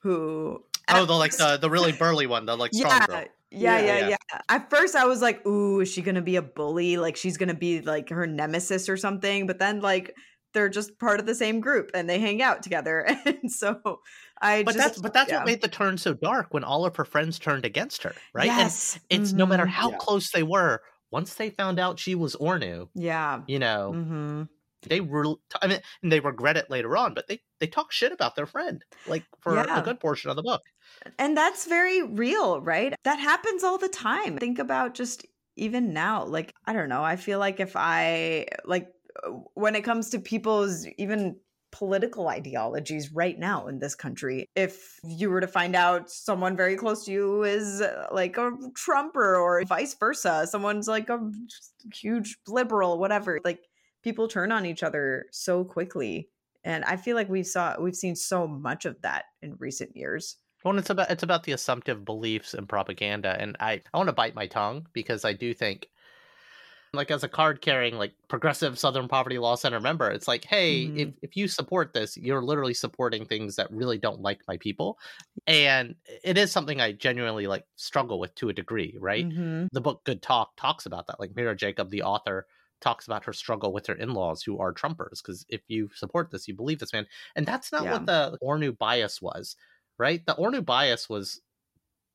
who 0.03 0.65
Oh, 0.91 1.05
the 1.07 1.15
like 1.15 1.37
the 1.37 1.57
the 1.59 1.71
really 1.71 1.93
burly 1.93 2.27
one, 2.27 2.47
the 2.47 2.57
like 2.57 2.75
strong 2.75 3.03
yeah, 3.03 3.05
girl. 3.05 3.35
yeah, 3.51 3.79
Yeah, 3.79 3.79
yeah, 3.79 3.99
yeah. 3.99 4.11
yeah, 4.31 4.41
At 4.49 4.71
first, 4.71 4.95
I 4.95 5.07
was 5.07 5.23
like, 5.23 5.45
"Ooh, 5.47 5.81
is 5.81 5.91
she 5.93 6.03
gonna 6.03 6.23
be 6.23 6.37
a 6.37 6.43
bully? 6.43 6.97
Like, 6.97 7.17
she's 7.17 7.37
gonna 7.37 7.55
be 7.55 7.81
like 7.81 8.09
her 8.11 8.27
nemesis 8.27 8.89
or 8.89 8.97
something?" 8.97 9.47
But 9.47 9.59
then, 9.59 9.81
like, 9.81 10.15
they're 10.55 10.69
just 10.69 10.99
part 10.99 11.21
of 11.21 11.27
the 11.27 11.35
same 11.35 11.61
group 11.61 11.91
and 11.95 12.09
they 12.09 12.21
hang 12.21 12.43
out 12.43 12.63
together, 12.63 13.07
and 13.27 13.51
so 13.51 14.01
I 14.41 14.65
But 14.65 14.77
just, 14.77 14.77
that's 14.77 14.99
but 14.99 15.13
that's 15.13 15.33
yeah. 15.33 15.33
what 15.33 15.45
made 15.45 15.63
the 15.63 15.69
turn 15.69 15.99
so 15.99 16.15
dark 16.15 16.53
when 16.53 16.65
all 16.65 16.85
of 16.85 16.97
her 16.97 17.05
friends 17.05 17.39
turned 17.39 17.65
against 17.65 18.03
her, 18.03 18.23
right? 18.35 18.55
And 18.57 18.73
Yes, 18.73 18.99
it's 19.09 19.35
no 19.35 19.47
matter 19.47 19.67
mhm. 19.67 19.73
how 19.73 19.91
Yeah. 19.91 19.99
close 19.99 20.31
they 20.31 20.43
were, 20.43 20.83
once 21.11 21.35
they 21.35 21.51
found 21.51 21.79
out 21.79 21.99
she 21.99 22.15
was 22.15 22.37
Ornu, 22.37 22.91
Yeah. 22.95 23.45
you 23.47 23.59
know, 23.59 24.01
hmm 24.01 24.43
they 24.83 25.01
were 25.01 25.35
I 25.61 25.67
mean 25.67 25.81
and 26.03 26.13
they 26.13 26.21
regret 26.21 26.57
it 26.57 26.71
later 26.71 26.97
on, 26.97 27.15
but 27.15 27.27
they 27.29 27.41
they 27.61 27.67
talk 27.67 27.93
shit 27.93 28.13
about 28.13 28.37
their 28.37 28.47
friend 28.47 28.85
like 29.07 29.25
for 29.41 29.55
Yeah. 29.55 29.81
a 29.81 29.83
good 29.83 30.01
portion 30.01 30.31
of 30.31 30.37
the 30.37 30.43
book. 30.43 30.63
And 31.19 31.37
that's 31.37 31.67
very 31.67 32.03
real, 32.03 32.61
right? 32.61 32.95
That 33.05 33.19
happens 33.19 33.65
all 33.65 33.79
the 33.79 33.89
time. 33.89 34.39
Think 34.39 34.59
about 34.59 34.95
just 34.95 35.27
even 35.57 35.93
now. 35.93 36.25
Like, 36.25 36.53
I 36.67 36.73
don't 36.73 36.89
know. 36.89 37.03
I 37.03 37.17
feel 37.17 37.39
like 37.39 37.61
if 37.61 37.75
I, 37.77 38.47
like, 38.65 38.89
when 39.55 39.75
it 39.75 39.83
comes 39.83 40.11
to 40.11 40.19
people's 40.21 40.87
even 40.99 41.37
political 41.71 42.29
ideologies 42.29 43.13
right 43.13 43.39
now 43.39 43.67
in 43.67 43.79
this 43.79 43.95
country, 43.95 44.47
if 44.55 44.99
you 45.05 45.29
were 45.31 45.41
to 45.41 45.47
find 45.47 45.77
out 45.77 46.11
someone 46.11 46.57
very 46.57 46.77
close 46.77 47.05
to 47.05 47.13
you 47.13 47.43
is 47.43 47.81
uh, 47.81 48.07
like 48.11 48.39
a 48.39 48.53
Trumper 48.75 49.37
or 49.37 49.63
vice 49.65 49.95
versa, 49.95 50.47
someone's 50.47 50.89
like 50.89 51.09
a 51.11 51.19
huge 51.93 52.39
liberal, 52.47 52.99
whatever, 52.99 53.41
like 53.45 53.61
people 54.09 54.29
turn 54.29 54.53
on 54.53 54.65
each 54.67 54.83
other 54.83 55.27
so 55.31 55.65
quickly. 55.65 56.31
And 56.65 56.85
I 56.85 56.97
feel 56.97 57.15
like 57.17 57.29
we 57.29 57.43
saw 57.43 57.81
we've 57.81 57.95
seen 57.95 58.17
so 58.17 58.47
much 58.49 58.85
of 58.85 59.01
that 59.03 59.27
in 59.43 59.55
recent 59.59 59.97
years. 59.97 60.37
Well, 60.65 60.77
it's 60.79 60.91
about 60.91 61.11
it's 61.11 61.23
about 61.23 61.45
the 61.45 61.53
assumptive 61.53 62.05
beliefs 62.05 62.55
and 62.55 62.69
propaganda, 62.69 63.37
and 63.39 63.57
I 63.61 63.83
I 63.93 63.97
want 63.99 64.09
to 64.09 64.13
bite 64.13 64.35
my 64.35 64.47
tongue 64.47 64.87
because 64.93 65.25
I 65.25 65.33
do 65.33 65.55
think, 65.55 65.89
like 66.95 67.11
as 67.11 67.23
a 67.23 67.29
card 67.29 67.61
carrying 67.61 67.97
like 67.97 68.15
progressive 68.29 68.79
Southern 68.79 69.09
Poverty 69.09 69.39
Law 69.39 69.57
Center 69.57 69.79
member, 69.79 70.11
it's 70.11 70.27
like, 70.27 70.45
hey, 70.45 70.87
Mhm. 70.87 70.99
if 70.99 71.09
if 71.23 71.37
you 71.37 71.47
support 71.47 71.93
this, 71.93 72.17
you're 72.17 72.43
literally 72.43 72.75
supporting 72.75 73.27
things 73.27 73.57
that 73.57 73.71
really 73.71 73.99
don't 73.99 74.21
like 74.23 74.41
my 74.49 74.57
people, 74.57 74.99
and 75.47 75.95
it 76.25 76.39
is 76.39 76.51
something 76.51 76.81
I 76.81 76.93
genuinely 76.93 77.47
like 77.47 77.67
struggle 77.77 78.19
with 78.19 78.35
to 78.37 78.49
a 78.49 78.55
degree, 78.55 78.97
right? 78.99 79.27
Mhm. 79.27 79.69
The 79.73 79.81
book 79.83 80.03
Good 80.05 80.23
Talk 80.23 80.57
talks 80.57 80.87
about 80.87 81.07
that. 81.09 81.21
Like 81.21 81.37
Mira 81.37 81.55
Jacob, 81.55 81.91
the 81.91 82.03
author, 82.03 82.47
talks 82.81 83.07
about 83.07 83.25
her 83.25 83.33
struggle 83.33 83.73
with 83.73 83.87
her 83.87 83.95
in-laws 83.95 84.43
who 84.43 84.59
are 84.59 84.73
Trumpers, 84.73 85.23
because 85.23 85.45
if 85.49 85.63
you 85.69 85.91
support 85.95 86.31
this, 86.31 86.47
you 86.49 86.55
believe 86.55 86.79
this 86.79 86.93
man, 86.93 87.07
and 87.37 87.47
that's 87.47 87.73
not 87.73 87.85
Yeah. 87.85 87.93
what 87.93 88.07
the 88.07 88.39
Ornu 88.43 88.77
bias 88.79 89.21
was 89.23 89.57
right? 89.99 90.25
The 90.27 90.35
Ornu 90.37 90.65
bias 90.65 91.09
was 91.09 91.41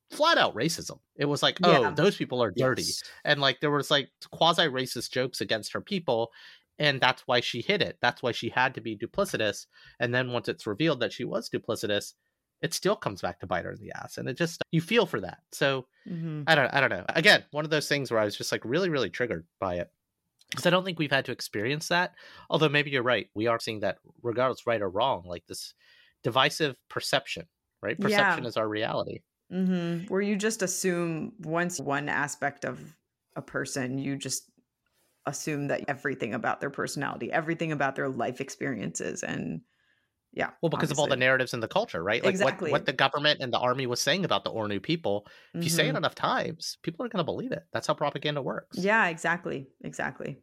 flat 0.10 0.38
out 0.38 0.56
racism. 0.56 1.00
It 1.18 1.26
was 1.26 1.44
like, 1.44 1.58
oh, 1.64 1.82
Yeah. 1.82 1.90
those 1.92 2.16
people 2.16 2.42
are 2.42 2.52
dirty. 2.52 2.84
Yes. 2.84 3.04
And 3.26 3.42
like 3.42 3.60
there 3.60 3.72
was 3.72 3.92
like 3.92 4.10
quasi 4.32 4.64
racist 4.64 5.12
jokes 5.12 5.42
against 5.42 5.74
her 5.74 5.82
people. 5.82 6.32
And 6.80 7.02
that's 7.02 7.24
why 7.28 7.40
she 7.42 7.62
hid 7.62 7.82
it. 7.82 7.98
That's 8.02 8.24
why 8.24 8.32
she 8.32 8.48
had 8.50 8.74
to 8.76 8.82
be 8.82 8.96
duplicitous. 8.98 9.66
And 10.00 10.14
then 10.16 10.32
once 10.32 10.48
it's 10.48 10.66
revealed 10.66 11.02
that 11.02 11.12
she 11.12 11.24
was 11.26 11.50
duplicitous, 11.50 12.14
it 12.62 12.74
still 12.74 12.96
comes 12.96 13.22
back 13.22 13.40
to 13.42 13.48
bite 13.48 13.66
her 13.66 13.72
in 13.74 13.80
the 13.82 13.92
ass. 13.92 14.18
And 14.18 14.30
it 14.30 14.38
just 14.38 14.62
you 14.72 14.80
feel 14.80 15.06
for 15.06 15.20
that. 15.20 15.40
So 15.52 15.86
Mhm. 16.08 16.46
I 16.48 16.56
don't 16.56 16.74
I 16.74 16.80
don't 16.80 16.90
know. 16.90 17.06
Again, 17.10 17.44
one 17.52 17.66
of 17.66 17.72
those 17.72 17.90
things 17.90 18.12
where 18.12 18.20
I 18.22 18.26
was 18.26 18.38
just 18.38 18.52
like 18.54 18.64
really, 18.64 18.90
really 18.90 19.10
triggered 19.10 19.46
by 19.60 19.76
it. 19.76 19.92
Because 20.54 20.68
I 20.68 20.70
don't 20.70 20.86
think 20.86 21.00
we've 21.00 21.12
had 21.12 21.26
to 21.26 21.32
experience 21.32 21.88
that. 21.88 22.14
Although 22.50 22.70
maybe 22.70 22.92
you're 22.92 23.02
right. 23.02 23.28
We 23.34 23.48
are 23.48 23.60
seeing 23.60 23.80
that 23.80 23.98
regardless 24.22 24.68
right 24.68 24.82
or 24.82 24.90
wrong, 24.90 25.24
like 25.26 25.46
this 25.48 25.74
divisive 26.22 26.78
perception, 26.90 27.48
right? 27.82 28.00
Perception 28.00 28.44
Yeah. 28.44 28.48
is 28.48 28.56
our 28.56 28.70
reality. 28.70 29.22
hmm 29.50 30.00
Where 30.08 30.22
you 30.22 30.36
just 30.36 30.62
assume 30.62 31.34
once 31.40 31.80
one 31.80 32.10
aspect 32.10 32.66
of 32.66 32.98
a 33.36 33.42
person, 33.42 33.98
you 33.98 34.16
just 34.16 34.52
assume 35.26 35.68
that 35.68 35.84
everything 35.88 36.34
about 36.34 36.62
their 36.62 36.70
personality, 36.70 37.32
everything 37.32 37.72
about 37.72 37.96
their 37.96 38.10
life 38.10 38.42
experiences, 38.42 39.24
and 39.24 39.62
yeah. 40.34 40.50
Well, 40.62 40.70
because 40.70 40.92
of 40.92 41.00
all 41.00 41.08
the 41.08 41.16
narratives 41.16 41.54
in 41.54 41.60
the 41.60 41.68
culture, 41.68 42.04
right? 42.04 42.24
Like 42.24 42.32
Exactly. 42.32 42.72
what, 42.72 42.80
what 42.82 42.86
the 42.86 42.94
government 42.94 43.40
and 43.42 43.54
the 43.54 43.60
army 43.60 43.86
was 43.88 44.02
saying 44.02 44.26
about 44.26 44.44
the 44.44 44.52
Ornu 44.52 44.82
people. 44.82 45.28
If 45.54 45.64
you 45.64 45.70
say 45.70 45.88
it 45.88 45.94
Mhm. 45.94 45.98
enough 45.98 46.16
times, 46.16 46.78
people 46.82 47.06
are 47.06 47.10
going 47.10 47.20
to 47.20 47.24
believe 47.24 47.52
it. 47.52 47.64
That's 47.72 47.88
how 47.88 47.94
propaganda 47.94 48.42
works. 48.42 48.78
Yeah, 48.78 49.08
exactly. 49.08 49.68
Exactly. 49.84 50.38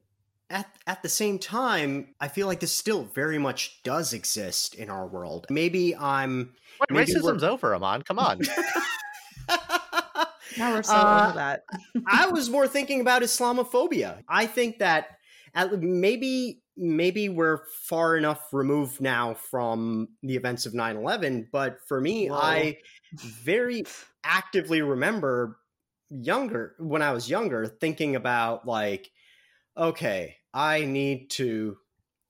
at 0.53 0.67
at 0.87 1.01
the 1.01 1.09
same 1.09 1.39
time, 1.39 2.13
I 2.21 2.27
feel 2.27 2.49
like 2.49 2.59
this 2.59 2.77
still 2.77 3.05
very 3.15 3.39
much 3.39 3.83
does 3.85 4.13
exist 4.13 4.75
in 4.75 4.91
our 4.91 5.07
world. 5.07 5.47
Maybe 5.49 5.95
I'm 5.95 6.55
Wait, 6.81 6.91
Maybe 6.91 7.13
we're- 7.15 7.33
racism's 7.35 7.45
over, 7.45 7.73
Amon. 7.75 8.03
Come 8.03 8.19
on. 8.19 8.41
Now 10.59 10.73
we're 10.75 10.83
so 10.83 10.95
Uh, 10.95 11.25
over 11.29 11.37
that. 11.37 11.63
I 12.07 12.27
was 12.27 12.51
more 12.51 12.67
thinking 12.67 13.01
about 13.01 13.23
Islamophobia. 13.23 14.23
I 14.29 14.47
think 14.47 14.79
that 14.81 15.07
at, 15.55 15.81
maybe 15.81 16.61
maybe 16.81 17.29
we're 17.29 17.67
far 17.67 18.17
enough 18.17 18.53
removed 18.53 19.01
now 19.01 19.35
from 19.35 20.09
the 20.23 20.37
events 20.37 20.67
of 20.67 20.75
9/11, 20.75 21.49
but 21.53 21.79
for 21.89 22.01
me 22.01 22.31
Whoa. 22.31 22.35
I 22.35 22.79
very 23.23 23.85
actively 24.25 24.83
remember 24.83 25.59
younger 26.11 26.77
when 26.81 27.03
I 27.03 27.13
was 27.13 27.31
younger 27.31 27.67
thinking 27.67 28.17
about 28.17 28.67
like 28.67 29.13
okay, 29.77 30.37
I 30.55 30.85
need 30.85 31.31
to 31.33 31.79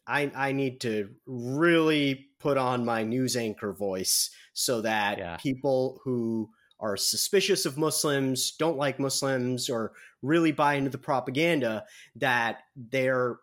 I 0.06 0.32
I 0.34 0.52
need 0.52 0.80
to 0.82 1.14
really 1.26 2.30
put 2.40 2.56
on 2.58 2.84
my 2.84 3.04
news 3.04 3.36
anchor 3.36 3.72
voice 3.72 4.30
so 4.54 4.80
that 4.82 5.22
Yeah. 5.22 5.38
people 5.38 6.00
who 6.04 6.50
are 6.80 6.96
suspicious 6.96 7.66
of 7.66 7.78
Muslims, 7.78 8.52
don't 8.56 8.78
like 8.78 8.98
Muslims, 9.00 9.68
or 9.70 9.92
really 10.22 10.52
buy 10.52 10.74
into 10.74 10.90
the 10.90 10.98
propaganda 10.98 11.84
that 12.16 12.62
they're 12.76 13.38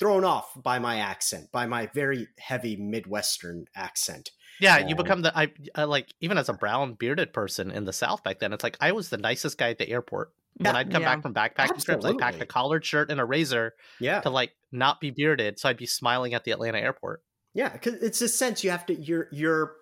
thrown 0.00 0.24
off 0.24 0.50
by 0.60 0.78
my 0.80 0.96
accent, 0.98 1.52
by 1.52 1.66
my 1.66 1.86
very 1.94 2.26
heavy 2.38 2.74
Midwestern 2.76 3.66
accent. 3.76 4.30
Yeah, 4.58 4.78
you 4.78 4.90
Um, 4.94 4.96
become 4.96 5.22
the 5.22 5.36
I, 5.38 5.52
I 5.74 5.84
like 5.84 6.12
even 6.20 6.36
as 6.38 6.48
a 6.48 6.52
brown 6.52 6.94
bearded 6.94 7.32
person 7.32 7.70
in 7.70 7.84
the 7.84 7.92
South 7.92 8.22
back 8.24 8.40
then. 8.40 8.52
It's 8.52 8.64
like 8.64 8.76
I 8.80 8.92
was 8.92 9.10
the 9.10 9.16
nicest 9.18 9.56
guy 9.58 9.70
at 9.70 9.78
the 9.78 9.88
airport. 9.88 10.32
When 10.56 10.74
Yeah. 10.74 10.78
I'd 10.80 10.90
come 10.90 11.02
Yeah. 11.02 11.14
back 11.14 11.22
from 11.22 11.32
backpacking 11.32 11.82
trips, 11.84 12.04
I 12.04 12.10
packed 12.12 12.22
Absolutely. 12.22 12.40
a 12.40 12.46
collared 12.46 12.84
shirt 12.84 13.10
and 13.10 13.20
a 13.20 13.24
razor 13.24 13.74
Yeah, 14.00 14.20
to 14.22 14.30
like 14.30 14.52
not 14.72 15.00
be 15.00 15.10
bearded, 15.10 15.58
so 15.60 15.68
I'd 15.68 15.76
be 15.76 15.86
smiling 15.86 16.34
at 16.34 16.44
the 16.44 16.50
Atlanta 16.50 16.78
airport. 16.78 17.22
yeah, 17.54 17.68
because 17.68 17.94
it's 17.94 18.20
a 18.20 18.28
sense 18.28 18.64
you 18.64 18.70
have 18.70 18.84
to 18.86 18.94
you're 18.94 19.28
you're 19.30 19.76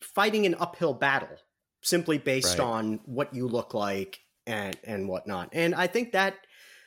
fighting 0.00 0.46
an 0.46 0.54
uphill 0.58 0.94
battle 0.94 1.36
simply 1.82 2.18
based 2.18 2.58
Right. 2.58 2.64
on 2.66 3.00
what 3.04 3.34
you 3.34 3.46
look 3.48 3.74
like 3.74 4.20
and 4.46 4.76
and 4.84 5.08
whatnot. 5.08 5.50
And 5.52 5.74
I 5.74 5.86
think 5.86 6.12
that 6.12 6.34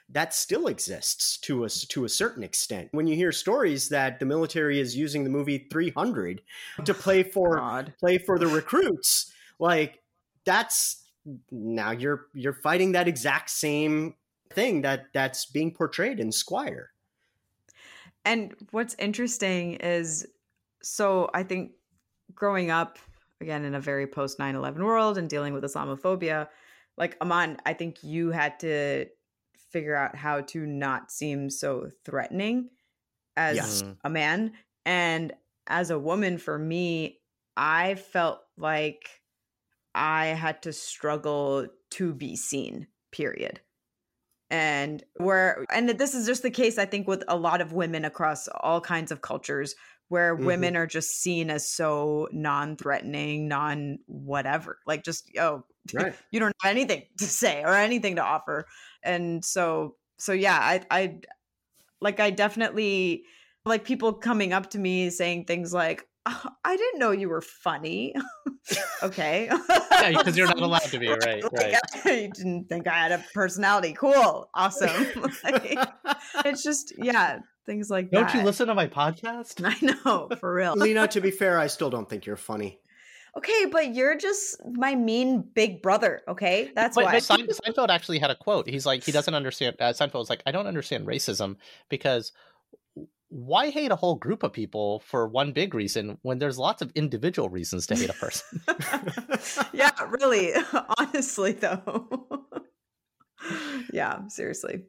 that 0.09 0.33
still 0.33 0.67
exists 0.67 1.37
to 1.37 1.63
a 1.63 1.69
to 1.69 2.05
a 2.05 2.09
certain 2.09 2.43
extent. 2.43 2.89
When 2.91 3.07
you 3.07 3.15
hear 3.15 3.31
stories 3.31 3.89
that 3.89 4.19
the 4.19 4.25
military 4.25 4.79
is 4.79 4.95
using 4.95 5.23
the 5.23 5.29
movie 5.29 5.67
300 5.71 6.41
to 6.85 6.91
oh, 6.91 6.95
play 6.95 7.23
for 7.23 7.55
God. 7.57 7.93
play 7.99 8.17
for 8.17 8.37
the 8.37 8.47
recruits, 8.47 9.31
like 9.59 10.01
that's 10.45 11.03
now 11.51 11.91
you're 11.91 12.27
you're 12.33 12.53
fighting 12.53 12.91
that 12.91 13.07
exact 13.07 13.49
same 13.49 14.15
thing 14.51 14.81
that 14.83 15.05
that's 15.13 15.45
being 15.45 15.73
portrayed 15.73 16.19
in 16.19 16.31
Squire. 16.31 16.91
And 18.23 18.53
what's 18.71 18.95
interesting 18.99 19.75
is 19.75 20.25
so 20.81 21.29
I 21.33 21.43
think 21.43 21.71
growing 22.33 22.69
up 22.69 22.99
again 23.41 23.65
in 23.65 23.73
a 23.73 23.79
very 23.79 24.05
post 24.05 24.37
9/11 24.37 24.83
world 24.83 25.17
and 25.17 25.29
dealing 25.29 25.53
with 25.53 25.63
Islamophobia, 25.63 26.47
like 26.95 27.17
Aman, 27.21 27.57
I 27.65 27.73
think 27.73 28.03
you 28.03 28.29
had 28.29 28.59
to 28.59 29.07
figure 29.75 29.95
out 29.95 30.15
how 30.15 30.41
to 30.41 30.65
not 30.65 31.11
seem 31.11 31.49
so 31.51 31.89
threatening 32.05 32.69
as 33.38 33.57
Yes. 33.57 33.83
A 34.05 34.09
man 34.09 34.53
and 34.85 35.33
as 35.67 35.89
a 35.91 35.99
woman 35.99 36.38
for 36.38 36.57
me, 36.59 37.19
I 37.57 37.95
felt 37.95 38.41
like 38.57 39.21
I 39.95 40.27
had 40.27 40.61
to 40.63 40.73
struggle 40.73 41.67
to 41.91 42.13
be 42.13 42.35
seen, 42.35 42.88
period 43.11 43.61
and 44.51 45.03
where 45.17 45.65
and 45.73 45.89
this 45.89 46.13
is 46.13 46.27
just 46.27 46.43
the 46.43 46.51
case 46.51 46.77
i 46.77 46.85
think 46.85 47.07
with 47.07 47.23
a 47.27 47.35
lot 47.38 47.61
of 47.61 47.73
women 47.73 48.05
across 48.05 48.47
all 48.61 48.79
kinds 48.79 49.11
of 49.11 49.21
cultures 49.21 49.75
where 50.09 50.38
Mhm. 50.38 50.45
women 50.45 50.77
are 50.77 50.85
just 50.88 51.21
seen 51.21 51.49
as 51.49 51.67
so 51.69 52.27
non-threatening 52.31 53.47
non 53.47 53.97
whatever 54.07 54.79
like 54.85 55.03
just 55.03 55.31
oh 55.39 55.63
Right. 55.93 56.13
you 56.31 56.39
don't 56.39 56.53
have 56.61 56.71
anything 56.71 57.03
to 57.19 57.25
say 57.25 57.61
or 57.63 57.73
anything 57.73 58.15
to 58.15 58.23
offer 58.23 58.65
and 59.03 59.43
so 59.45 59.95
so 60.17 60.31
yeah 60.33 60.57
i 60.59 60.81
i 60.89 61.17
like 62.01 62.19
i 62.19 62.29
definitely 62.31 63.23
like 63.65 63.83
people 63.85 64.13
coming 64.13 64.53
up 64.53 64.69
to 64.71 64.79
me 64.79 65.09
saying 65.09 65.45
things 65.45 65.73
like 65.73 66.07
"Oh, 66.25 66.43
i 66.63 66.75
didn't 66.75 66.99
know 66.99 67.11
you 67.11 67.29
were 67.29 67.41
funny 67.41 68.13
okay 69.03 69.49
Yeah, 69.91 70.09
because 70.17 70.35
you're 70.37 70.47
not 70.47 70.59
allowed 70.59 70.81
to 70.83 70.99
be, 70.99 71.07
right? 71.07 71.43
Like, 71.43 71.51
Right. 71.53 71.75
I 72.05 72.29
didn't 72.33 72.65
think 72.67 72.87
I 72.87 72.93
had 72.93 73.11
a 73.11 73.23
personality. 73.33 73.93
Cool. 73.93 74.49
Awesome. 74.53 74.89
Like, 75.43 75.77
it's 76.45 76.61
just, 76.63 76.93
yeah, 76.97 77.39
things 77.65 77.89
like 77.89 78.11
Don't 78.11 78.27
that. 78.27 78.35
you 78.35 78.43
listen 78.43 78.67
to 78.67 78.75
my 78.75 78.87
podcast? 78.87 79.61
I 79.63 79.75
know, 80.03 80.29
for 80.39 80.53
real. 80.53 80.73
Lena, 80.75 81.07
to 81.09 81.21
be 81.21 81.31
fair, 81.31 81.57
I 81.59 81.67
still 81.67 81.89
don't 81.89 82.07
think 82.09 82.25
you're 82.25 82.35
funny. 82.37 82.79
Okay, 83.37 83.65
but 83.69 83.93
you're 83.93 84.17
just 84.17 84.61
my 84.65 84.95
mean 84.95 85.41
big 85.41 85.81
brother, 85.81 86.21
okay? 86.27 86.71
That's 86.73 86.95
but, 86.95 87.05
why. 87.05 87.11
but 87.11 87.23
Sein- 87.23 87.47
Seinfeld 87.47 87.89
actually 87.89 88.19
had 88.19 88.31
a 88.31 88.35
quote. 88.35 88.67
He's 88.67 88.85
like, 88.85 89.03
he 89.03 89.11
doesn't 89.11 89.33
understand. 89.33 89.75
Uh, 89.79 89.91
Seinfeld 89.91 90.19
was 90.19 90.29
like, 90.29 90.41
I 90.45 90.51
don't 90.51 90.67
understand 90.67 91.05
racism 91.05 91.57
because 91.89 92.31
why 93.29 93.69
hate 93.69 93.91
a 93.91 93.95
whole 93.95 94.15
group 94.15 94.43
of 94.43 94.53
people 94.53 94.99
for 94.99 95.27
one 95.27 95.51
big 95.51 95.73
reason 95.73 96.17
when 96.21 96.39
there's 96.39 96.57
lots 96.57 96.81
of 96.81 96.91
individual 96.95 97.49
reasons 97.49 97.87
to 97.87 97.95
hate 97.95 98.09
a 98.09 98.13
person? 98.13 98.61
yeah, 99.73 99.91
really. 100.07 100.53
Honestly, 100.97 101.51
though. 101.51 102.45
yeah, 103.93 104.25
seriously. 104.29 104.83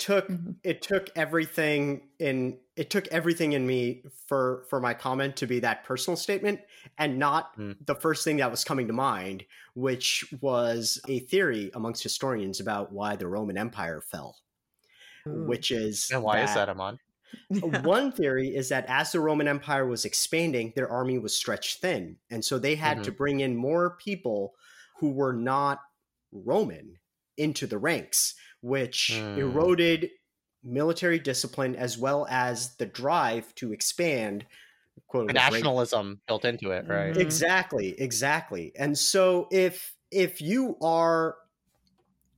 It 0.00 0.04
took 0.06 0.28
Mhm. 0.28 0.56
it 0.64 0.80
took 0.82 1.10
everything 1.14 2.08
in 2.18 2.58
it 2.74 2.88
took 2.88 3.06
everything 3.08 3.52
in 3.52 3.66
me 3.66 4.02
for 4.26 4.64
for 4.70 4.80
my 4.80 4.94
comment 4.94 5.36
to 5.36 5.46
be 5.46 5.60
that 5.60 5.84
personal 5.84 6.16
statement 6.16 6.60
and 6.96 7.18
not 7.18 7.52
Hmm. 7.56 7.72
the 7.84 7.94
first 7.94 8.24
thing 8.24 8.38
that 8.38 8.50
was 8.50 8.64
coming 8.64 8.86
to 8.86 8.94
mind, 8.94 9.44
which 9.74 10.32
was 10.40 10.98
a 11.06 11.18
theory 11.20 11.70
amongst 11.74 12.02
historians 12.02 12.60
about 12.60 12.92
why 12.92 13.14
the 13.16 13.26
Roman 13.26 13.58
Empire 13.58 14.00
fell. 14.00 14.38
Ooh. 15.28 15.44
Which 15.44 15.70
is 15.70 16.10
and 16.10 16.22
why 16.22 16.40
is 16.44 16.54
that, 16.54 16.68
Amon? 16.70 16.98
Yeah. 17.50 17.82
One 17.82 18.10
theory 18.10 18.56
is 18.56 18.70
that 18.70 18.86
as 18.88 19.12
the 19.12 19.20
Roman 19.20 19.46
Empire 19.46 19.86
was 19.86 20.04
expanding, 20.04 20.72
their 20.74 20.88
army 20.90 21.16
was 21.18 21.36
stretched 21.36 21.80
thin. 21.80 22.18
And 22.28 22.44
so 22.44 22.58
they 22.58 22.74
had 22.74 23.04
to 23.04 23.12
bring 23.12 23.38
in 23.38 23.54
more 23.54 23.96
people 23.98 24.54
who 24.98 25.10
were 25.12 25.32
not 25.32 25.78
Roman 26.32 26.98
into 27.36 27.68
the 27.68 27.78
ranks, 27.78 28.34
which 28.62 29.30
Hmm. 29.30 29.74
eroded 29.74 30.10
military 30.62 31.18
discipline 31.18 31.74
as 31.76 31.98
well 31.98 32.26
as 32.30 32.76
the 32.76 32.86
drive 32.86 33.54
to 33.56 33.72
expand. 33.72 34.46
Quote, 35.08 35.28
The 35.28 35.32
unquote, 35.32 35.70
nationalism 35.72 36.20
built 36.26 36.44
into 36.44 36.72
it, 36.72 36.86
right? 36.86 37.16
Mhm. 37.16 37.20
Exactly, 37.20 37.98
exactly. 38.00 38.72
And 38.76 38.96
so 38.98 39.48
if 39.50 39.96
if 40.10 40.40
you 40.40 40.76
are 40.80 41.36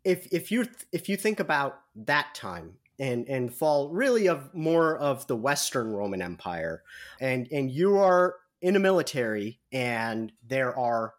if 0.04 0.26
if 0.32 0.50
you 0.50 0.66
if 0.92 1.08
you 1.08 1.16
think 1.16 1.40
about 1.40 1.80
that 1.94 2.34
time 2.34 2.78
and 2.98 3.28
and 3.28 3.54
fall 3.54 3.90
really 3.90 4.28
of 4.28 4.52
more 4.54 4.96
of 4.98 5.26
the 5.26 5.36
Western 5.36 5.92
Roman 5.92 6.22
Empire 6.22 6.82
and 7.20 7.48
and 7.52 7.70
you 7.70 7.96
are 7.98 8.36
in 8.60 8.76
a 8.76 8.80
military 8.80 9.60
and 9.72 10.32
there 10.42 10.76
are 10.76 11.14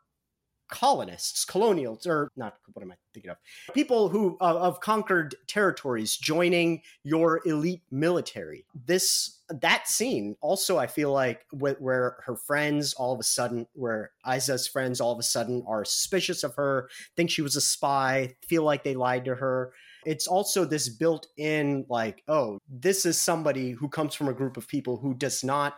colonists, 0.70 1.46
colonials, 1.46 2.08
or 2.08 2.30
not 2.38 2.60
what 2.74 2.84
am 2.84 2.92
I 2.94 2.98
thinking 3.14 3.32
of? 3.32 3.38
People 3.74 4.10
who 4.10 4.38
uh, 4.42 4.58
of 4.60 4.80
conquered 4.80 5.36
territories 5.48 6.18
joining 6.18 6.82
your 7.04 7.42
elite 7.46 7.84
military. 7.92 8.66
This 8.86 9.40
that 9.50 9.88
scene 9.88 10.36
also, 10.42 10.78
I 10.78 10.88
feel 10.88 11.12
like, 11.12 11.46
wh- 11.52 11.80
where 11.80 12.18
her 12.26 12.36
friends 12.36 12.94
all 12.94 13.14
of 13.14 13.20
a 13.20 13.24
sudden, 13.24 13.68
where 13.74 14.12
Isa's 14.26 14.68
friends 14.68 15.00
all 15.00 15.12
of 15.12 15.20
a 15.20 15.24
sudden 15.24 15.64
are 15.68 15.86
suspicious 15.86 16.44
of 16.44 16.56
her, 16.56 16.90
think 17.16 17.30
she 17.30 17.42
was 17.42 17.56
a 17.56 17.62
spy, 17.62 18.36
feel 18.48 18.64
like 18.64 18.84
they 18.84 18.96
lied 18.96 19.26
to 19.26 19.36
her. 19.36 19.74
It's 20.06 20.28
also 20.28 20.66
this 20.66 20.90
built-in 20.90 21.86
like, 21.90 22.24
oh, 22.28 22.60
this 22.68 23.06
is 23.06 23.22
somebody 23.22 23.72
who 23.72 23.88
comes 23.88 24.16
from 24.16 24.28
a 24.28 24.34
group 24.34 24.58
of 24.58 24.68
people 24.68 24.98
who 24.98 25.14
does 25.14 25.44
not 25.44 25.76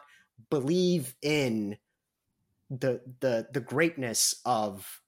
believe 0.49 1.16
in 1.22 1.78
the 2.70 3.01
the 3.20 3.47
the 3.53 3.60
greatness 3.60 4.41
of 4.43 5.01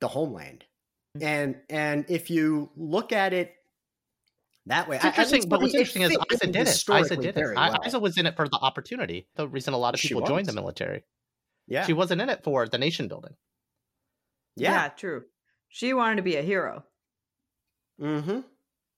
the 0.00 0.08
homeland 0.08 0.64
and 1.20 1.56
and 1.68 2.04
if 2.08 2.30
you 2.30 2.70
look 2.76 3.12
at 3.12 3.32
it 3.32 3.54
that 4.66 4.88
way 4.88 4.96
It's 4.96 5.04
I- 5.04 5.08
at 5.08 5.14
interesting, 5.14 5.36
least 5.40 5.48
but 5.48 5.60
what's 5.60 5.74
interesting 5.74 6.02
is 6.02 6.10
fit 6.12 6.20
Isa 6.32 6.46
did 6.46 6.56
it. 6.68 6.68
Isa 6.68 7.16
did 7.16 7.24
it. 7.26 7.34
very 7.34 7.56
well. 7.56 7.78
Isa 7.84 7.98
was 7.98 8.16
in 8.16 8.26
it 8.26 8.36
for 8.36 8.48
the 8.48 8.58
opportunity. 8.58 9.26
The 9.34 9.48
reason 9.48 9.74
a 9.74 9.78
lot 9.78 9.92
of 9.94 10.00
She 10.00 10.08
people 10.08 10.22
joined 10.24 10.46
the 10.46 10.52
military. 10.52 11.02
yeah 11.66 11.84
She 11.84 11.92
wasn't 11.92 12.20
in 12.22 12.30
it 12.30 12.42
for 12.44 12.66
the 12.68 12.78
nation 12.78 13.08
building. 13.08 13.34
yeah, 14.56 14.72
yeah 14.84 14.88
true. 14.90 15.24
She 15.68 15.92
wanted 15.94 16.16
to 16.16 16.22
be 16.22 16.36
a 16.36 16.42
hero. 16.42 16.84
Mm-hmm. 18.00 18.40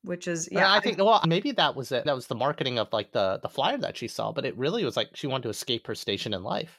which 0.02 0.28
is 0.28 0.48
Yeah, 0.52 0.60
yeah. 0.60 0.72
I 0.72 0.80
think 0.80 0.98
well 0.98 1.20
maybe 1.26 1.50
that 1.52 1.74
was 1.74 1.90
it. 1.92 2.04
That 2.04 2.14
was 2.14 2.26
the 2.28 2.34
marketing 2.34 2.78
of 2.78 2.92
like 2.92 3.10
the 3.12 3.38
the 3.42 3.48
flyer 3.48 3.78
that 3.78 3.96
she 3.96 4.06
saw, 4.06 4.30
but 4.32 4.44
it 4.44 4.56
really 4.56 4.84
was 4.84 4.96
like 4.96 5.08
she 5.16 5.26
wanted 5.26 5.44
to 5.44 5.48
escape 5.48 5.86
her 5.88 5.94
station 5.94 6.32
in 6.34 6.42
life. 6.44 6.78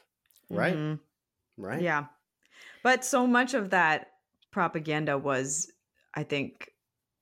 Right. 0.49 0.75
Mhm. 0.75 0.99
Right. 1.57 1.81
Yeah. 1.81 2.05
But 2.83 3.03
so 3.03 3.25
much 3.27 3.53
of 3.55 3.71
that 3.71 4.11
propaganda 4.55 5.17
was, 5.17 5.69
I 6.15 6.23
think, 6.23 6.71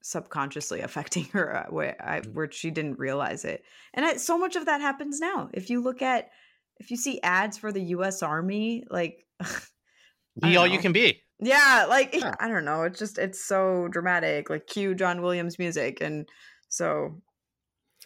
subconsciously 0.03 0.81
affecting 0.81 1.25
her 1.33 1.55
uh, 1.57 1.65
where, 1.71 1.95
I, 1.99 2.19
Mm. 2.21 2.33
where 2.33 2.51
she 2.51 2.69
didn't 2.69 2.99
realize 2.99 3.43
it. 3.43 3.63
And 3.95 4.05
I, 4.05 4.17
so 4.17 4.37
much 4.37 4.55
of 4.55 4.67
that 4.67 4.81
happens 4.81 5.19
now. 5.19 5.49
If 5.51 5.71
you 5.71 5.81
look 5.81 6.03
at, 6.03 6.29
if 6.77 6.91
you 6.91 6.97
see 6.97 7.19
ads 7.23 7.57
for 7.57 7.71
the 7.71 7.81
US 7.97 8.21
Army, 8.21 8.83
like, 8.89 9.25
Be 10.41 10.57
all 10.57 10.67
you 10.67 10.77
can 10.79 10.93
be. 10.93 11.21
yeah, 11.39 11.85
like, 11.89 12.13
Yeah. 12.13 12.35
I 12.39 12.47
don't 12.47 12.65
know. 12.65 12.83
It's 12.83 12.99
just, 12.99 13.17
it's 13.17 13.43
so 13.43 13.87
dramatic. 13.89 14.49
Like, 14.51 14.67
cue 14.67 14.93
John 14.95 15.21
Williams 15.23 15.57
music. 15.57 15.97
And 16.01 16.29
so, 16.69 17.21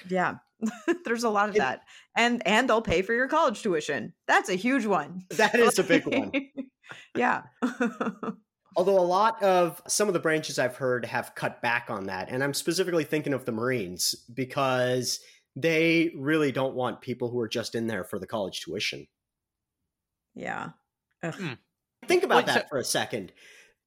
yeah. 0.09 0.35
There's 1.05 1.23
a 1.25 1.29
lot 1.29 1.49
of 1.49 1.55
that, 1.55 1.81
and 2.15 2.41
and 2.47 2.67
they'll 2.67 2.81
pay 2.81 3.03
for 3.03 3.13
your 3.13 3.27
college 3.27 3.61
tuition. 3.61 4.13
That's 4.25 4.49
a 4.49 4.55
huge 4.55 4.87
one. 4.87 5.21
That 5.37 5.53
is 5.53 5.77
a 5.77 5.83
big 5.83 6.07
one. 6.07 6.31
yeah. 7.15 7.43
Although 8.77 8.99
a 8.99 9.01
lot 9.01 9.41
of 9.41 9.81
some 9.87 10.07
of 10.07 10.13
the 10.13 10.19
branches 10.19 10.59
I've 10.59 10.75
heard 10.77 11.03
have 11.05 11.33
cut 11.33 11.61
back 11.63 11.87
on 11.89 12.05
that, 12.05 12.29
and 12.29 12.43
I'm 12.43 12.53
specifically 12.53 13.03
thinking 13.03 13.33
of 13.33 13.43
the 13.43 13.51
Marines 13.51 14.13
because 14.33 15.19
they 15.55 16.11
really 16.15 16.51
don't 16.51 16.75
want 16.75 17.01
people 17.01 17.31
who 17.31 17.39
are 17.39 17.47
just 17.47 17.73
in 17.73 17.87
there 17.87 18.03
for 18.03 18.19
the 18.19 18.27
college 18.27 18.61
tuition. 18.61 19.07
yeah. 20.35 20.69
Ugh. 21.23 21.33
Hmm. 21.33 21.53
Think 22.05 22.23
about 22.23 22.45
Wait, 22.45 22.47
so- 22.49 22.53
that 22.53 22.69
for 22.69 22.77
a 22.77 22.83
second. 22.83 23.33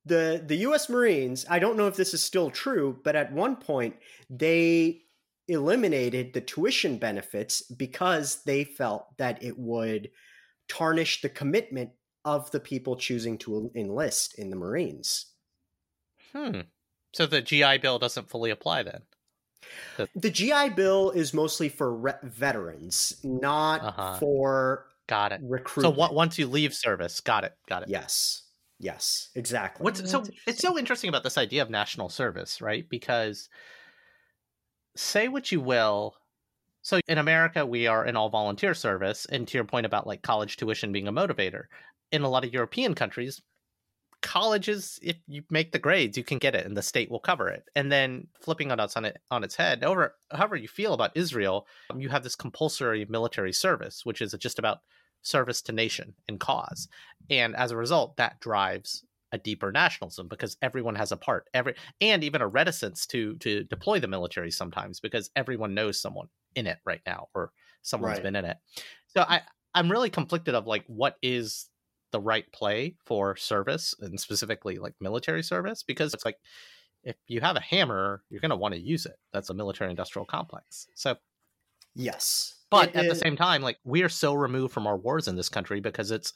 The 0.07 0.43
the 0.45 0.57
US 0.69 0.89
Marines, 0.89 1.47
I 1.49 1.61
don't 1.61 1.77
know 1.77 1.87
if 1.87 1.95
this 1.95 2.13
is 2.13 2.23
still 2.23 2.51
true, 2.51 2.99
but 3.05 3.15
at 3.15 3.33
one 3.33 3.55
point 3.57 3.95
they 4.29 5.03
eliminated 5.47 6.33
the 6.33 6.41
tuition 6.41 6.97
benefits 6.97 7.63
because 7.63 8.43
they 8.45 8.65
felt 8.65 9.17
that 9.19 9.43
it 9.45 9.57
would 9.59 10.11
tarnish 10.69 11.21
the 11.21 11.29
commitment 11.29 11.91
of 12.25 12.51
the 12.51 12.61
people 12.61 12.97
choosing 12.97 13.39
to 13.39 13.71
enlist 13.75 14.39
in 14.39 14.51
the 14.51 14.57
Marines. 14.57 15.27
Hmm. 16.33 16.61
So 17.13 17.27
the 17.27 17.41
GI 17.43 17.79
Bill 17.79 17.99
doesn't 17.99 18.29
fully 18.31 18.51
apply 18.51 18.83
then. 18.85 19.03
The 20.15 20.31
GI 20.31 20.71
Bill 20.71 21.11
is 21.11 21.35
mostly 21.35 21.69
for 21.69 21.95
re- 21.95 22.13
veterans, 22.23 23.17
not 23.25 23.83
Uh-huh. 23.83 24.19
for 24.19 24.87
Got 25.07 25.33
it. 25.33 25.41
Recruits. 25.43 25.85
So 25.85 25.89
recruitment. 25.91 25.97
what, 25.99 26.15
once 26.15 26.39
you 26.39 26.47
leave 26.47 26.73
service, 26.75 27.21
got 27.21 27.45
it, 27.45 27.55
got 27.69 27.83
it. 27.83 27.89
Yes. 27.89 28.43
Yes, 28.79 29.29
exactly. 29.35 29.85
What's 29.85 30.01
That's 30.01 30.11
so 30.13 30.25
it's 30.47 30.61
so 30.63 30.79
interesting 30.79 31.09
about 31.09 31.23
this 31.23 31.37
idea 31.37 31.61
of 31.63 31.69
national 31.69 32.09
service, 32.09 32.63
right? 32.63 32.89
Because 32.89 33.49
say 34.97 35.29
what 35.29 35.53
you 35.53 35.61
will. 35.61 36.15
So 36.83 36.99
in 37.09 37.19
America, 37.19 37.67
we 37.67 37.87
are 37.87 38.07
in 38.07 38.17
all 38.17 38.31
volunteer 38.31 38.73
service, 38.73 39.27
and 39.27 39.47
to 39.49 39.59
your 39.59 39.65
point 39.67 39.85
about 39.85 40.07
like 40.07 40.23
college 40.23 40.57
tuition 40.57 40.93
being 40.93 41.09
a 41.09 41.13
motivator, 41.13 41.65
in 42.13 42.23
a 42.23 42.29
lot 42.29 42.45
of 42.45 42.53
European 42.53 42.95
countries, 42.95 43.41
colleges, 44.23 44.99
if 45.03 45.17
you 45.27 45.45
make 45.51 45.73
the 45.73 45.79
grades, 45.79 46.17
you 46.19 46.25
can 46.25 46.39
get 46.39 46.55
it, 46.55 46.67
and 46.67 46.77
the 46.77 46.83
state 46.83 47.11
will 47.11 47.21
cover 47.21 47.49
it. 47.49 47.69
And 47.75 47.91
then 47.91 48.29
flipping 48.41 48.71
on 48.71 48.81
its 48.81 48.97
on 48.97 49.05
it 49.07 49.19
on 49.31 49.45
its 49.45 49.57
head, 49.57 49.83
over 49.85 50.17
however 50.33 50.57
you 50.57 50.69
feel 50.69 50.93
about 50.95 51.17
Israel, 51.17 51.67
you 51.97 52.09
have 52.11 52.23
this 52.23 52.37
compulsory 52.37 53.07
military 53.07 53.53
service, 53.53 54.05
which 54.05 54.21
is 54.21 54.35
just 54.39 54.59
about 54.59 54.81
service 55.23 55.63
to 55.63 55.73
nation 55.73 56.15
and 56.29 56.41
cause, 56.41 56.89
and 57.29 57.55
as 57.57 57.71
a 57.71 57.77
result, 57.77 58.17
that 58.17 58.41
drives 58.41 59.05
a 59.33 59.39
deeper 59.39 59.71
nationalism 59.71 60.27
because 60.27 60.57
everyone 60.61 60.97
has 60.97 61.13
a 61.13 61.17
part 61.17 61.49
every 61.55 61.77
and 62.01 62.25
even 62.25 62.41
a 62.43 62.49
reticence 62.49 63.07
to 63.07 63.37
to 63.37 63.63
deploy 63.65 64.01
the 64.01 64.09
military 64.09 64.51
sometimes 64.51 64.99
because 64.99 65.31
everyone 65.37 65.73
knows 65.73 66.01
someone 66.01 66.29
in 66.57 66.67
it 66.67 66.79
right 66.85 67.01
now 67.07 67.29
or 67.33 67.53
someone's 67.83 68.19
Right. 68.19 68.19
been 68.19 68.35
in 68.35 68.45
it 68.45 68.57
so 69.07 69.23
i 69.23 69.41
i'm 69.75 69.89
really 69.89 70.11
conflicted 70.11 70.57
of 70.57 70.67
like 70.67 70.85
what 70.87 71.17
is 71.23 71.70
the 72.13 72.21
right 72.21 72.51
play 72.53 72.95
for 73.05 73.37
service 73.37 73.95
and 74.01 74.19
specifically 74.21 74.79
like 74.79 74.95
military 75.01 75.43
service 75.43 75.83
because 75.83 76.15
it's 76.15 76.25
like 76.25 76.39
if 77.03 77.17
you 77.27 77.41
have 77.41 77.57
a 77.57 77.61
hammer 77.61 78.23
you're 78.31 78.41
going 78.41 78.51
to 78.51 78.57
want 78.57 78.75
to 78.75 78.81
use 78.81 79.07
it 79.07 79.17
that's 79.33 79.51
a 79.51 79.55
military 79.55 79.91
industrial 79.91 80.27
complex 80.27 80.87
so 80.95 81.17
yes. 81.95 82.55
but 82.71 82.91
It 82.91 82.97
at 82.97 83.09
the 83.09 83.15
same 83.15 83.37
time 83.37 83.63
like 83.63 83.79
we 83.85 84.03
are 84.03 84.09
so 84.09 84.35
removed 84.35 84.73
from 84.73 84.87
our 84.87 84.97
wars 84.97 85.29
in 85.29 85.37
this 85.37 85.49
country 85.49 85.81
because 85.81 86.11
it's 86.11 86.33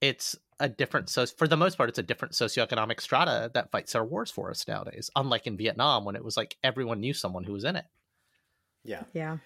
it's 0.00 0.36
a 0.60 0.68
different 0.68 1.08
so 1.08 1.26
for 1.26 1.46
the 1.46 1.56
most 1.56 1.76
part 1.76 1.88
it's 1.88 1.98
a 1.98 2.02
different 2.02 2.34
socioeconomic 2.34 3.00
strata 3.00 3.50
that 3.54 3.70
fights 3.70 3.94
our 3.94 4.04
wars 4.04 4.30
for 4.30 4.50
us 4.50 4.66
nowadays 4.66 5.10
unlike 5.16 5.46
in 5.46 5.56
vietnam 5.56 6.04
when 6.04 6.16
it 6.16 6.24
was 6.24 6.36
like 6.36 6.56
everyone 6.64 7.00
knew 7.00 7.14
someone 7.14 7.44
who 7.44 7.52
was 7.52 7.64
in 7.64 7.76
it 7.76 7.84
yeah. 8.84 9.02
Yeah. 9.12 9.38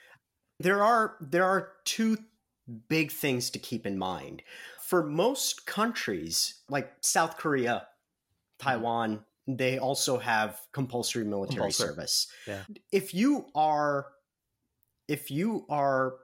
there 0.61 0.83
are 0.83 1.17
there 1.21 1.45
are 1.45 1.73
two 1.85 2.19
big 2.89 3.11
things 3.11 3.51
to 3.51 3.59
keep 3.59 3.87
in 3.87 3.99
mind 3.99 4.43
for 4.93 5.03
most 5.03 5.65
countries 5.65 6.61
like 6.69 6.93
south 7.01 7.39
korea 7.39 7.89
taiwan 8.59 9.25
they 9.47 9.79
also 9.79 10.19
have 10.19 10.61
compulsory 10.73 11.25
military 11.25 11.73
Compulsory. 11.73 11.87
service 11.89 12.27
Yeah. 12.47 12.65
if 12.93 13.15
you 13.15 13.47
are 13.55 14.09
if 15.09 15.31
you 15.31 15.65
are 15.71 16.19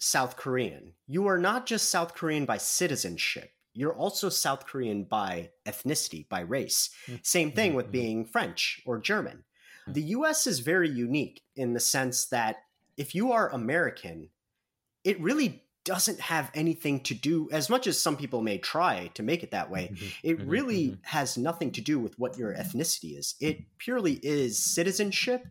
south 0.00 0.36
korean 0.36 0.94
you 1.06 1.28
are 1.28 1.38
not 1.38 1.64
just 1.64 1.90
south 1.90 2.14
korean 2.14 2.44
by 2.44 2.56
citizenship 2.56 3.52
you're 3.72 3.94
also 3.94 4.28
south 4.28 4.66
korean 4.66 5.04
by 5.04 5.50
ethnicity 5.64 6.28
by 6.28 6.40
race 6.40 6.90
Mm. 7.06 7.24
same 7.24 7.52
thing 7.52 7.74
with 7.74 7.86
Mhm. 7.86 7.92
being 7.92 8.24
french 8.24 8.82
or 8.84 8.98
german 8.98 9.44
Mm. 9.86 9.94
the 9.94 10.02
US 10.18 10.48
is 10.48 10.58
very 10.58 10.90
unique 10.90 11.44
in 11.54 11.72
the 11.74 11.78
sense 11.80 12.26
that 12.26 12.64
if 12.96 13.14
you 13.14 13.30
are 13.30 13.48
American, 13.52 14.30
it 15.04 15.18
really 15.20 15.64
doesn't 15.84 16.20
have 16.20 16.50
anything 16.54 17.00
to 17.00 17.14
do, 17.14 17.48
as 17.52 17.70
much 17.70 17.86
as 17.86 18.00
some 18.00 18.16
people 18.16 18.42
may 18.42 18.58
try 18.58 19.10
to 19.14 19.22
make 19.22 19.42
it 19.42 19.50
that 19.52 19.70
way, 19.70 19.92
it 20.22 20.38
Mhm, 20.38 20.44
really 20.50 20.88
mhm. 20.90 20.98
has 21.04 21.38
nothing 21.38 21.72
to 21.72 21.80
do 21.80 21.98
with 21.98 22.18
what 22.18 22.36
your 22.38 22.54
ethnicity 22.54 23.16
is. 23.18 23.34
It 23.40 23.64
purely 23.78 24.14
is 24.22 24.62
citizenship 24.62 25.46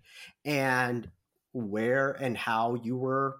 and 0.46 1.10
where 1.52 2.12
and 2.12 2.38
how 2.38 2.76
you 2.76 2.96
were 2.96 3.38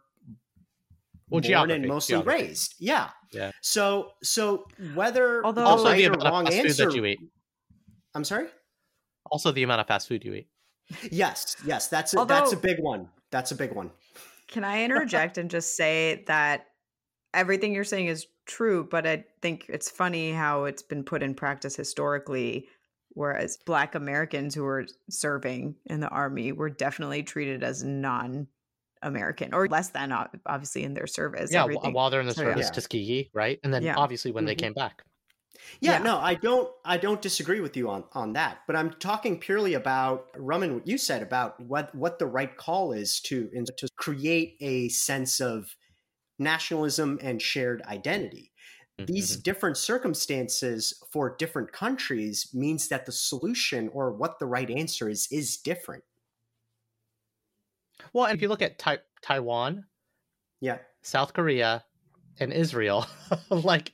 Well, 1.30 1.42
born 1.42 1.44
geography, 1.44 1.76
and 1.82 1.88
mostly 1.88 2.14
geography. 2.16 2.44
raised. 2.44 2.76
Yeah. 2.80 3.12
Yeah. 3.32 3.52
So 3.62 4.14
so 4.24 4.66
whether 4.96 5.46
Although- 5.46 5.62
the 5.62 5.68
also 5.68 5.84
right 5.86 5.98
the 5.98 6.06
or 6.06 6.14
amount 6.14 6.24
of 6.26 6.32
wrong 6.34 6.46
fast 6.46 6.58
food 6.58 6.66
answer 6.66 6.86
that 6.88 6.96
you 6.96 7.06
eat 7.06 7.20
I'm 8.16 8.24
sorry? 8.24 8.48
also 9.30 9.52
the 9.52 9.62
amount 9.62 9.82
of 9.82 9.88
fast 9.88 10.08
food 10.08 10.26
you 10.26 10.34
eat 10.34 10.48
Yes, 11.12 11.56
yes, 11.64 11.88
that's 11.88 12.16
a, 12.16 12.26
that's 12.26 12.52
a 12.52 12.58
big 12.58 12.80
one. 12.80 13.10
That's 13.30 13.52
a 13.52 13.56
big 13.56 13.74
one. 13.74 13.92
Can 14.48 14.64
I 14.64 14.84
interject 14.86 15.38
and 15.38 15.52
just 15.52 15.76
say 15.76 16.24
that 16.26 16.66
everything 17.34 17.74
you're 17.74 17.84
saying 17.84 18.08
is 18.08 18.28
true, 18.46 18.84
but 18.84 19.06
I 19.08 19.26
think 19.42 19.66
it's 19.70 19.90
funny 19.90 20.32
how 20.32 20.66
it's 20.66 20.82
been 20.82 21.04
put 21.04 21.24
in 21.24 21.36
practice 21.36 21.76
historically. 21.76 22.68
Whereas 23.10 23.58
Black 23.66 23.96
Americans 23.96 24.54
who 24.56 24.64
were 24.64 24.86
serving 25.10 25.76
in 25.86 26.00
the 26.00 26.10
army 26.10 26.52
were 26.52 26.70
definitely 26.70 27.24
treated 27.24 27.64
as 27.64 27.84
non 27.84 28.48
American 29.02 29.54
or 29.54 29.68
less 29.68 29.90
than, 29.92 30.12
obviously, 30.46 30.84
in 30.84 30.94
their 30.94 31.08
service. 31.08 31.56
yeah 31.56 31.66
everything. 31.66 31.96
while 31.96 32.10
they're 32.10 32.22
in 32.22 32.28
the 32.28 32.34
So, 32.34 32.44
service 32.44 32.70
Yeah. 32.70 32.72
tuskegee 32.72 33.30
right 33.34 33.60
and 33.64 33.74
then 33.74 33.90
Yeah. 33.90 33.96
obviously 33.96 34.32
when 34.32 34.46
they 34.46 34.56
Mhm. 34.56 34.56
came 34.56 34.74
back 34.74 35.04
Yeah, 35.82 35.98
Yeah. 35.98 36.00
no, 36.00 36.18
I 36.18 36.36
don't 36.36 36.74
I 36.86 36.98
don't 36.98 37.22
disagree 37.22 37.60
with 37.62 37.76
you 37.78 37.90
on 37.90 38.06
on 38.14 38.34
that, 38.34 38.62
but 38.68 38.76
I'm 38.76 38.92
talking 38.92 39.40
purely 39.40 39.74
about 39.74 40.32
Ruman 40.34 40.74
what 40.74 40.88
you 40.88 40.98
said 40.98 41.22
about 41.22 41.60
what 41.60 41.94
what 41.96 42.20
the 42.20 42.28
right 42.28 42.56
call 42.56 42.92
is 42.92 43.20
to 43.22 43.50
in, 43.54 43.66
to 43.78 43.88
create 43.98 44.58
a 44.62 44.90
sense 44.90 45.40
of 45.40 45.76
nationalism 46.40 47.20
and 47.22 47.42
shared 47.42 47.82
identity. 47.84 48.52
These 48.98 49.38
Mhm. 49.38 49.44
different 49.44 49.78
circumstances 49.78 51.02
for 51.12 51.36
different 51.38 51.72
countries 51.72 52.54
means 52.54 52.90
that 52.90 53.06
the 53.06 53.12
solution 53.14 53.90
or 53.90 54.12
what 54.12 54.40
the 54.40 54.46
right 54.46 54.70
answer 54.70 55.10
is 55.10 55.28
is 55.32 55.58
different. 55.58 56.04
well 58.14 58.26
and 58.26 58.36
if 58.36 58.42
you 58.42 58.48
look 58.48 58.62
at 58.62 58.80
tai- 58.80 59.00
taiwan 59.22 59.86
Yeah. 60.62 60.80
South 61.02 61.34
Korea 61.34 61.86
and 62.40 62.52
Israel, 62.54 63.06
like 63.50 63.92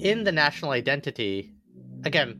in 0.00 0.24
the 0.24 0.32
national 0.32 0.70
identity, 0.72 1.54
again, 2.04 2.36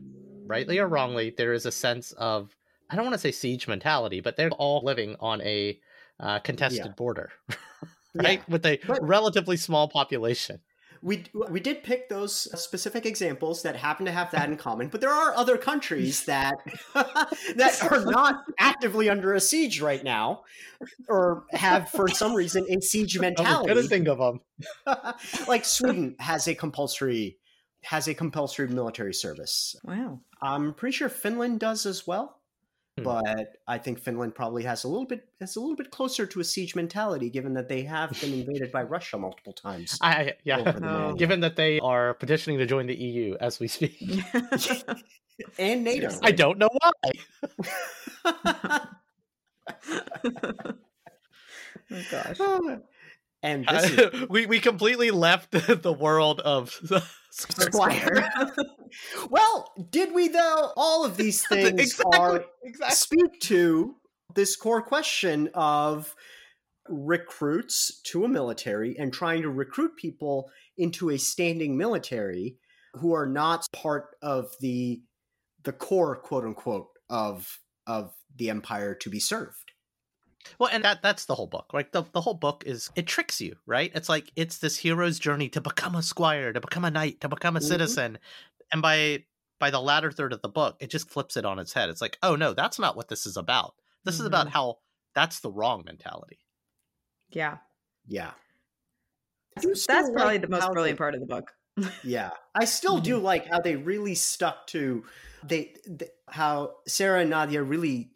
rightly 0.47 0.79
or 0.79 0.87
wrongly, 0.87 1.29
there 1.31 1.53
is 1.53 1.65
a 1.65 1.71
sense 1.71 2.11
of 2.13 2.55
I 2.89 2.95
don't 2.95 3.05
want 3.05 3.13
to 3.13 3.19
say 3.19 3.31
siege 3.31 3.67
mentality, 3.67 4.19
but 4.19 4.35
they're 4.35 4.49
all 4.51 4.81
living 4.83 5.15
on 5.19 5.41
a 5.41 5.79
uh, 6.19 6.39
contested 6.39 6.85
Yeah. 6.87 6.91
border, 6.93 7.31
Yeah. 8.19 8.27
right? 8.29 8.49
With 8.49 8.65
a 8.65 8.79
But- 8.87 9.01
relatively 9.07 9.57
small 9.57 9.87
population. 9.87 10.61
We 11.01 11.23
we 11.49 11.61
did 11.61 11.81
pick 11.83 12.09
those 12.09 12.35
specific 12.61 13.05
examples 13.05 13.61
that 13.61 13.77
happen 13.77 14.05
to 14.05 14.11
have 14.11 14.31
that 14.31 14.49
in 14.49 14.57
common, 14.57 14.89
but 14.89 14.99
there 14.99 15.13
are 15.13 15.33
other 15.33 15.57
countries 15.57 16.25
that 16.33 16.55
that 16.93 17.81
are 17.89 18.03
not 18.03 18.43
actively 18.59 19.09
under 19.09 19.33
a 19.33 19.39
siege 19.39 19.79
right 19.79 20.03
now, 20.03 20.43
or 21.07 21.45
have 21.51 21.87
for 21.89 22.09
some 22.09 22.33
reason 22.33 22.65
a 22.69 22.81
siege 22.81 23.17
mentality. 23.27 23.71
I 23.71 23.73
couldn't 23.75 23.87
think 23.89 24.09
of 24.09 24.17
them. 24.17 24.41
like 25.47 25.63
Sweden 25.63 26.15
has 26.19 26.49
a 26.49 26.55
compulsory 26.55 27.37
has 27.83 28.09
a 28.09 28.13
compulsory 28.13 28.67
military 28.67 29.13
service. 29.13 29.77
wow. 29.85 30.19
I'm 30.41 30.73
pretty 30.73 30.97
sure 30.97 31.07
Finland 31.07 31.61
does 31.61 31.85
as 31.85 32.05
well. 32.05 32.38
Hmm. 32.99 33.03
But 33.03 33.57
I 33.67 33.77
think 33.77 33.99
Finland 33.99 34.35
probably 34.35 34.63
has 34.63 34.83
a 34.83 34.87
little 34.87 35.05
bit 35.05 35.27
has 35.39 35.55
a 35.55 35.59
little 35.59 35.75
bit 35.75 35.91
closer 35.91 36.25
to 36.25 36.39
a 36.39 36.43
siege 36.43 36.75
mentality, 36.75 37.29
given 37.29 37.53
that 37.53 37.69
they 37.69 37.83
have 37.83 38.11
been 38.21 38.33
invaded 38.39 38.71
by 38.71 38.83
Russia 38.83 39.17
multiple 39.17 39.53
times. 39.53 39.97
I 40.01 40.33
yeah. 40.43 40.57
millennia. 40.79 41.15
Given 41.15 41.39
that 41.41 41.55
they 41.55 41.79
are 41.79 42.13
petitioning 42.15 42.59
to 42.59 42.65
join 42.65 42.87
the 42.87 42.95
EU 42.95 43.35
as 43.39 43.59
we 43.59 43.67
speak, 43.67 44.01
and 45.59 45.83
NATO. 45.83 46.09
I 46.21 46.31
don't 46.31 46.57
know 46.57 46.69
why. 46.79 47.11
oh 51.91 52.03
gosh. 52.11 52.39
and 53.43 53.65
this 53.67 53.91
is 53.91 54.29
we 54.29 54.45
we 54.45 54.59
completely 54.59 55.11
left 55.11 55.51
the 55.51 55.93
world 55.93 56.39
of 56.41 56.79
Squire. 57.31 58.31
Well, 59.29 59.73
did 59.89 60.13
we 60.13 60.27
though? 60.27 60.73
All 60.75 61.05
of 61.05 61.17
these 61.17 61.45
things 61.47 61.79
exactly, 61.79 62.19
are 62.19 62.45
exactly. 62.63 62.95
speak 62.95 63.39
to 63.41 63.95
this 64.35 64.55
core 64.55 64.81
question 64.81 65.49
of 65.53 66.15
recruits 66.87 68.01
to 68.01 68.25
a 68.25 68.27
military 68.27 68.97
and 68.97 69.13
trying 69.13 69.41
to 69.43 69.49
recruit 69.49 69.95
people 69.95 70.49
into 70.77 71.11
a 71.11 71.17
standing 71.17 71.77
military 71.77 72.57
who 72.95 73.13
are 73.13 73.27
not 73.27 73.65
part 73.73 74.15
of 74.21 74.53
the 74.59 75.01
the 75.63 75.73
core 75.73 76.15
quote 76.15 76.43
unquote 76.43 76.87
of 77.09 77.59
of 77.85 78.13
the 78.35 78.49
empire 78.49 78.95
to 78.95 79.09
be 79.09 79.19
served. 79.19 79.71
Well, 80.57 80.69
and 80.71 80.83
that 80.83 81.01
that's 81.01 81.25
the 81.25 81.35
whole 81.35 81.47
book. 81.47 81.67
Right? 81.73 81.91
The 81.91 82.03
the 82.11 82.21
whole 82.21 82.33
book 82.33 82.63
is 82.65 82.89
it 82.95 83.05
tricks 83.05 83.41
you, 83.41 83.57
right? 83.65 83.91
It's 83.93 84.09
like 84.09 84.31
it's 84.35 84.57
this 84.57 84.77
hero's 84.77 85.19
journey 85.19 85.49
to 85.49 85.61
become 85.61 85.95
a 85.95 86.01
squire, 86.01 86.53
to 86.53 86.61
become 86.61 86.85
a 86.85 86.91
knight, 86.91 87.21
to 87.21 87.29
become 87.29 87.55
a 87.55 87.59
Mhm. 87.59 87.63
citizen. 87.63 88.17
And 88.71 88.81
by 88.81 89.25
by 89.59 89.71
the 89.71 89.81
latter 89.81 90.11
third 90.11 90.33
of 90.33 90.41
the 90.41 90.49
book, 90.49 90.77
it 90.79 90.89
just 90.89 91.09
flips 91.09 91.35
it 91.37 91.45
on 91.45 91.59
its 91.59 91.73
head. 91.73 91.89
It's 91.89 92.01
like, 92.01 92.17
oh 92.23 92.35
no, 92.35 92.53
that's 92.53 92.79
not 92.79 92.95
what 92.95 93.09
this 93.09 93.25
is 93.25 93.37
about. 93.37 93.75
This 94.05 94.19
is 94.19 94.25
about 94.25 94.47
Mhm. 94.47 94.51
how 94.51 94.79
that's 95.15 95.39
the 95.41 95.51
wrong 95.51 95.83
mentality. 95.85 96.39
Yeah. 97.29 97.57
Yeah. 98.07 98.33
That's 99.55 99.83
still 99.83 100.13
probably 100.13 100.37
the 100.37 100.47
most 100.47 100.63
how 100.63 100.71
brilliant 100.71 100.97
they- 100.97 100.97
part 100.97 101.15
of 101.15 101.21
the 101.21 101.27
book. 101.27 101.51
Yeah, 102.03 102.31
I 102.55 102.65
still 102.65 102.99
do 102.99 103.17
like 103.19 103.45
how 103.47 103.61
they 103.61 103.75
really 103.77 104.15
stuck 104.15 104.67
to 104.67 105.05
they, 105.43 105.75
th 105.85 106.11
how 106.27 106.75
Sara 106.87 107.21
and 107.21 107.29
Nadia 107.29 107.63
really 107.63 108.11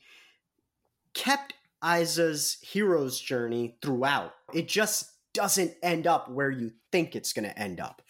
kept 1.13 1.53
Isa's 1.83 2.57
hero's 2.61 3.19
journey 3.19 3.77
throughout. 3.81 4.33
It 4.53 4.67
just 4.67 5.11
doesn't 5.33 5.73
end 5.83 6.07
up 6.07 6.29
where 6.29 6.51
you 6.51 6.71
think 6.91 7.15
it's 7.15 7.33
going 7.33 7.45
to 7.49 7.57
end 7.59 7.79
up. 7.79 8.01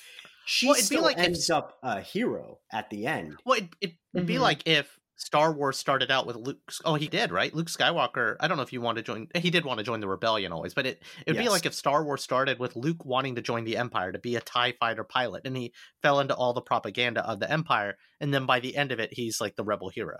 She 0.45 0.67
Well, 0.67 0.75
it'd 0.75 0.83
be 0.89 0.95
still 0.95 1.03
like 1.03 1.17
if- 1.17 1.23
ends 1.25 1.49
up 1.49 1.77
a 1.83 2.01
hero 2.01 2.59
at 2.71 2.89
the 2.89 3.05
end. 3.07 3.37
Well, 3.45 3.59
it, 3.59 3.69
it, 3.81 3.91
it'd 4.13 4.27
be 4.27 4.35
Mhm. 4.35 4.41
like 4.41 4.67
if 4.67 4.99
Star 5.15 5.53
Wars 5.53 5.77
started 5.77 6.11
out 6.11 6.25
with 6.25 6.35
Luke. 6.35 6.57
Oh, 6.83 6.95
he 6.95 7.07
did, 7.07 7.31
right? 7.31 7.53
Luke 7.53 7.67
Skywalker. 7.69 8.35
I 8.39 8.47
don't 8.47 8.57
know 8.57 8.63
if 8.63 8.73
you 8.73 8.81
want 8.81 8.97
to 8.97 9.03
join. 9.03 9.27
He 9.35 9.51
did 9.51 9.63
want 9.63 9.77
to 9.77 9.83
join 9.83 9.99
the 10.01 10.07
rebellion 10.07 10.51
always, 10.51 10.73
but 10.73 10.85
it 10.85 11.01
it'd 11.25 11.41
be 11.41 11.49
like 11.49 11.65
if 11.65 11.73
Star 11.73 12.03
Wars 12.03 12.23
started 12.23 12.59
with 12.59 12.75
Luke 12.75 13.05
wanting 13.05 13.35
to 13.35 13.41
join 13.41 13.63
the 13.63 13.77
Empire 13.77 14.11
to 14.11 14.19
be 14.19 14.35
a 14.35 14.41
Tie 14.41 14.73
fighter 14.79 15.03
pilot, 15.03 15.43
and 15.45 15.55
he 15.55 15.71
fell 16.01 16.19
into 16.19 16.35
all 16.35 16.53
the 16.53 16.61
propaganda 16.61 17.25
of 17.25 17.39
the 17.39 17.49
Empire, 17.49 17.97
and 18.19 18.33
then 18.33 18.45
by 18.45 18.59
the 18.59 18.75
end 18.75 18.91
of 18.91 18.99
it, 18.99 19.13
he's 19.13 19.39
like 19.39 19.55
the 19.55 19.63
rebel 19.63 19.89
hero, 19.89 20.17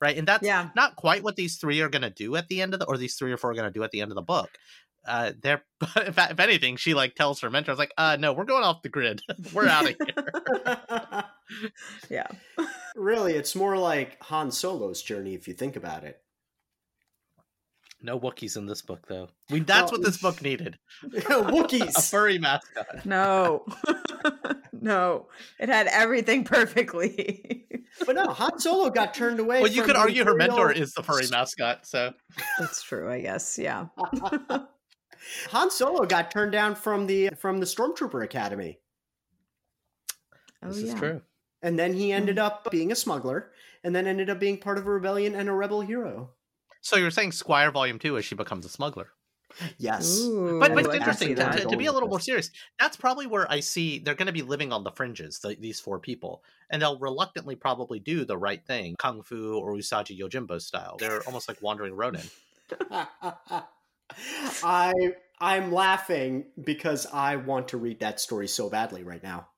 right? 0.00 0.16
And 0.16 0.26
that's 0.26 0.42
Yeah. 0.44 0.70
not 0.74 0.96
quite 0.96 1.22
what 1.22 1.36
these 1.36 1.58
three 1.58 1.80
are 1.82 1.90
going 1.90 2.02
to 2.02 2.10
do 2.10 2.34
at 2.34 2.48
the 2.48 2.60
end 2.62 2.72
of 2.74 2.80
the, 2.80 2.86
or 2.86 2.96
these 2.96 3.16
three 3.16 3.30
or 3.32 3.36
four 3.36 3.50
are 3.52 3.54
going 3.54 3.70
to 3.70 3.78
do 3.78 3.84
at 3.84 3.90
the 3.92 4.00
end 4.00 4.10
of 4.10 4.16
the 4.16 4.22
book. 4.22 4.50
Uh, 5.06 5.32
they're 5.40 5.62
if, 5.96 6.18
if 6.18 6.40
anything, 6.40 6.76
she 6.76 6.94
like 6.94 7.14
tells 7.14 7.40
her 7.40 7.50
mentors 7.50 7.78
like, 7.78 7.92
"Uh, 7.96 8.16
no, 8.18 8.32
we're 8.32 8.44
going 8.44 8.64
off 8.64 8.82
the 8.82 8.88
grid. 8.88 9.22
we're 9.52 9.66
out 9.66 9.88
of 9.90 9.96
here." 9.98 11.24
Yeah. 12.08 12.28
really, 12.94 13.32
it's 13.32 13.56
more 13.56 13.76
like 13.76 14.22
Han 14.22 14.52
Solo's 14.52 15.02
journey 15.02 15.34
if 15.34 15.48
you 15.48 15.54
think 15.54 15.74
about 15.74 16.04
it. 16.04 16.22
No 18.00 18.20
Wookiees 18.20 18.56
in 18.56 18.66
this 18.66 18.82
book, 18.82 19.08
though. 19.08 19.28
We 19.50 19.58
that's 19.58 19.90
Well, 19.90 20.00
what 20.00 20.06
this 20.06 20.18
book 20.18 20.42
needed. 20.42 20.78
Wookiees, 21.04 21.98
a 21.98 22.02
furry 22.02 22.38
mascot. 22.38 23.04
No. 23.04 23.66
no. 24.72 25.26
It 25.58 25.68
had 25.68 25.88
everything 25.88 26.44
perfectly. 26.44 27.66
But 28.06 28.14
no, 28.14 28.28
Han 28.28 28.58
Solo 28.60 28.90
got 28.90 29.12
turned 29.12 29.40
away. 29.40 29.60
Well, 29.60 29.70
you 29.70 29.82
could 29.82 29.96
argue 29.96 30.24
her 30.24 30.34
mentor 30.34 30.72
is 30.72 30.92
the 30.92 31.02
furry 31.02 31.26
mascot, 31.30 31.84
so 31.86 32.12
That's 32.58 32.82
true, 32.82 33.10
I 33.10 33.20
guess. 33.20 33.58
Yeah. 33.58 33.86
Han 35.50 35.70
Solo 35.70 36.04
got 36.06 36.30
turned 36.30 36.52
down 36.52 36.74
from 36.74 37.06
the 37.06 37.30
from 37.36 37.60
the 37.60 37.66
Stormtrooper 37.66 38.24
Academy, 38.24 38.78
Oh, 40.62 40.68
this 40.68 40.80
yeah. 40.80 40.92
is 40.92 40.94
true. 40.94 41.22
and 41.62 41.78
then 41.78 41.94
he 41.94 42.12
ended 42.12 42.36
mm. 42.36 42.42
up 42.42 42.70
being 42.70 42.92
a 42.92 42.96
smuggler, 42.96 43.52
and 43.84 43.94
then 43.94 44.06
ended 44.06 44.30
up 44.30 44.38
being 44.38 44.58
part 44.58 44.78
of 44.78 44.86
a 44.86 44.90
rebellion 44.90 45.34
and 45.34 45.48
a 45.48 45.52
rebel 45.52 45.80
hero. 45.80 46.30
So 46.82 46.96
you're 46.96 47.10
saying 47.10 47.32
Squire 47.32 47.70
Volume 47.70 47.98
Two 47.98 48.16
as 48.16 48.24
she 48.24 48.34
becomes 48.34 48.64
a 48.64 48.70
smuggler, 48.70 49.12
Yes, 49.78 50.20
Ooh, 50.20 50.58
but, 50.60 50.74
but 50.74 50.86
it's 50.86 50.94
interesting 50.94 51.34
to, 51.36 51.50
to, 51.50 51.64
to 51.66 51.76
be 51.76 51.86
a 51.86 51.92
little 51.92 52.08
more 52.08 52.20
serious. 52.20 52.50
That's 52.78 52.96
probably 52.96 53.26
where 53.26 53.50
I 53.50 53.60
see 53.60 53.98
they're 53.98 54.14
going 54.14 54.26
to 54.26 54.32
be 54.32 54.42
living 54.42 54.72
on 54.72 54.84
the 54.84 54.92
fringes. 54.92 55.40
The, 55.40 55.56
these 55.58 55.80
four 55.80 55.98
people, 55.98 56.42
and 56.70 56.80
they'll 56.80 56.98
reluctantly 56.98 57.56
probably 57.56 57.98
do 57.98 58.24
the 58.24 58.38
right 58.38 58.64
thing, 58.64 58.96
kung 58.98 59.22
fu 59.22 59.58
or 59.58 59.74
Usagi 59.74 60.18
Yojimbo 60.18 60.60
style. 60.60 60.96
They're 60.98 61.22
almost 61.22 61.48
like 61.48 61.60
wandering 61.62 61.94
Ronin. 61.94 62.26
I 64.62 64.92
I'm 65.40 65.72
laughing 65.72 66.46
because 66.62 67.06
I 67.12 67.36
want 67.36 67.68
to 67.68 67.78
read 67.78 68.00
that 68.00 68.20
story 68.20 68.48
so 68.48 68.68
badly 68.68 69.02
right 69.02 69.22
now. 69.22 69.48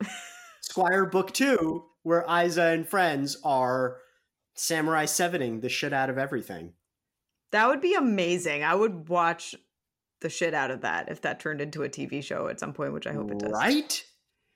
Squire 0.60 1.06
Book 1.06 1.32
Two, 1.32 1.84
where 2.02 2.24
Isa 2.28 2.64
and 2.64 2.86
friends 2.86 3.38
are 3.44 3.98
samurai 4.54 5.06
sevening 5.06 5.60
the 5.60 5.68
shit 5.68 5.92
out 5.92 6.10
of 6.10 6.18
everything. 6.18 6.74
That 7.52 7.68
would 7.68 7.80
be 7.80 7.94
amazing. 7.94 8.62
I 8.64 8.74
would 8.74 9.08
watch 9.08 9.54
the 10.20 10.30
shit 10.30 10.54
out 10.54 10.70
of 10.70 10.82
that 10.82 11.10
if 11.10 11.20
that 11.22 11.40
turned 11.40 11.60
into 11.60 11.82
a 11.82 11.88
TV 11.88 12.22
show 12.22 12.48
at 12.48 12.60
some 12.60 12.72
point, 12.72 12.92
which 12.92 13.06
I 13.06 13.12
hope 13.12 13.30
it 13.30 13.38
does. 13.38 13.52
Right? 13.52 14.04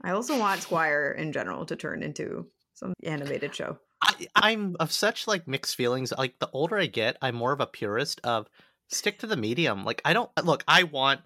I 0.03 0.11
also 0.11 0.39
want 0.39 0.63
Squire 0.63 1.15
in 1.17 1.33
general 1.33 1.67
to 1.67 1.77
turn 1.77 2.03
into 2.03 2.47
some 2.75 2.93
animated 3.03 3.55
show. 3.55 3.79
I, 4.03 4.27
I'm 4.35 4.77
of 4.79 4.93
such 4.93 5.27
like 5.27 5.49
mixed 5.49 5.77
feelings. 5.77 6.13
Like 6.17 6.39
the 6.39 6.51
older 6.53 6.79
I 6.79 6.87
get, 6.87 7.17
I'm 7.23 7.35
more 7.35 7.53
of 7.53 7.61
a 7.61 7.67
purist 7.67 8.21
of 8.25 8.49
stick 8.89 9.19
to 9.21 9.27
the 9.27 9.37
medium. 9.37 9.85
Like 9.85 10.03
I 10.05 10.13
don't 10.13 10.31
look. 10.45 10.65
I 10.69 10.85
want 10.85 11.21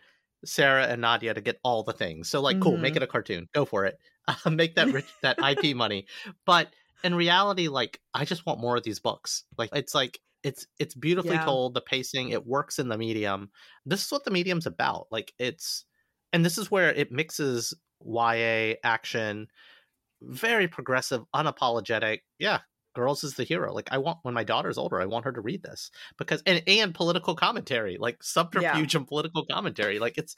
Sara 0.45 0.87
and 0.87 1.01
Nadia 1.03 1.35
to 1.35 1.41
get 1.41 1.59
all 1.65 1.83
the 1.83 1.93
things. 1.93 2.29
So 2.29 2.41
like, 2.41 2.61
cool, 2.61 2.77
make 2.79 2.95
Mhm. 2.95 2.99
it 2.99 3.03
a 3.03 3.07
cartoon. 3.07 3.49
Go 3.55 3.65
for 3.65 3.85
it. 3.87 3.99
Uh, 4.29 4.35
make 4.51 4.75
that 4.77 4.89
rich 4.93 5.07
that 5.23 5.39
IP 5.43 5.75
money. 5.77 6.07
But 6.47 6.73
in 7.05 7.15
reality, 7.15 7.69
like 7.69 8.01
I 8.15 8.25
just 8.25 8.47
want 8.47 8.61
more 8.61 8.77
of 8.77 8.83
these 8.83 9.01
books. 9.01 9.45
Like 9.59 9.71
it's 9.75 9.95
like 9.95 10.19
it's 10.43 10.67
it's 10.79 10.95
beautifully 10.95 11.35
Yeah. 11.37 11.45
told. 11.45 11.75
The 11.75 11.81
pacing 11.83 12.31
it 12.31 12.47
works 12.47 12.79
in 12.79 12.89
the 12.89 12.97
medium. 12.99 13.51
This 13.85 14.05
is 14.07 14.13
what 14.13 14.25
the 14.25 14.31
medium's 14.31 14.67
about. 14.67 15.09
Like 15.11 15.33
it's 15.39 15.85
and 16.33 16.45
this 16.45 16.57
is 16.59 16.71
where 16.71 16.93
it 16.93 17.13
mixes 17.13 17.75
YA 18.03 18.77
action, 18.85 19.49
very 20.23 20.69
progressive, 20.69 21.23
unapologetic. 21.35 22.21
Yeah, 22.39 22.61
girls 22.95 23.24
is 23.24 23.34
the 23.34 23.45
hero. 23.45 23.72
Like 23.72 23.88
I 23.93 23.99
want 23.99 24.18
when 24.22 24.34
my 24.34 24.45
daughter's 24.45 24.78
older, 24.78 25.01
I 25.01 25.07
want 25.07 25.24
her 25.24 25.32
to 25.32 25.41
read 25.41 25.62
this 25.62 25.91
because 26.18 26.43
and 26.47 26.62
and 26.66 26.95
political 26.95 27.34
commentary, 27.34 27.97
like 27.99 28.22
subterfuge 28.22 28.95
and 28.95 29.07
political 29.07 29.45
commentary. 29.47 29.99
Like 29.99 30.18
it's 30.18 30.36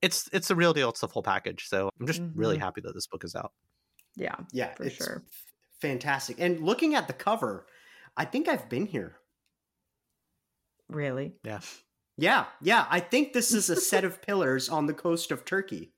it's 0.00 0.28
it's 0.32 0.48
the 0.48 0.56
real 0.56 0.72
deal. 0.72 0.90
It's 0.90 1.00
the 1.00 1.08
full 1.08 1.22
package. 1.22 1.68
So 1.68 1.90
I'm 2.00 2.06
just 2.06 2.22
really 2.34 2.56
Mhm. 2.56 2.60
happy 2.60 2.80
that 2.82 2.92
this 2.94 3.06
book 3.06 3.24
is 3.24 3.34
out. 3.34 3.52
Yeah. 4.16 4.36
Yeah, 4.52 4.74
For 4.74 4.84
it's 4.84 4.96
sure. 4.96 5.22
f- 5.26 5.44
fantastic. 5.80 6.36
And 6.40 6.60
looking 6.60 6.94
at 6.94 7.06
the 7.06 7.12
cover, 7.14 7.66
I 8.16 8.24
think 8.26 8.48
I've 8.48 8.68
been 8.68 8.86
here. 8.86 9.16
Really? 10.88 11.34
Yeah. 11.44 11.60
Yeah, 12.18 12.46
yeah. 12.60 12.86
I 12.90 13.00
think 13.00 13.32
this 13.32 13.52
is 13.54 13.70
a 13.70 13.76
set 13.76 14.04
of 14.08 14.20
pillars 14.20 14.68
on 14.68 14.86
the 14.86 14.92
coast 14.94 15.30
of 15.30 15.44
Turkey. 15.44 15.94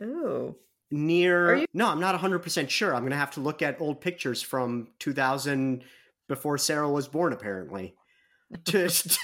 Ooh. 0.00 0.56
Near 0.90 1.54
you- 1.56 1.66
No, 1.72 1.88
I'm 1.88 2.00
not 2.00 2.14
100% 2.20 2.68
sure. 2.70 2.94
I'm 2.94 3.02
going 3.02 3.10
to 3.12 3.16
have 3.16 3.30
to 3.32 3.40
look 3.40 3.62
at 3.62 3.80
old 3.80 4.00
pictures 4.00 4.42
from 4.42 4.88
2000 4.98 5.84
before 6.28 6.58
Sara 6.58 6.88
was 6.90 7.08
born 7.08 7.32
apparently. 7.32 7.94
to, 8.64 8.88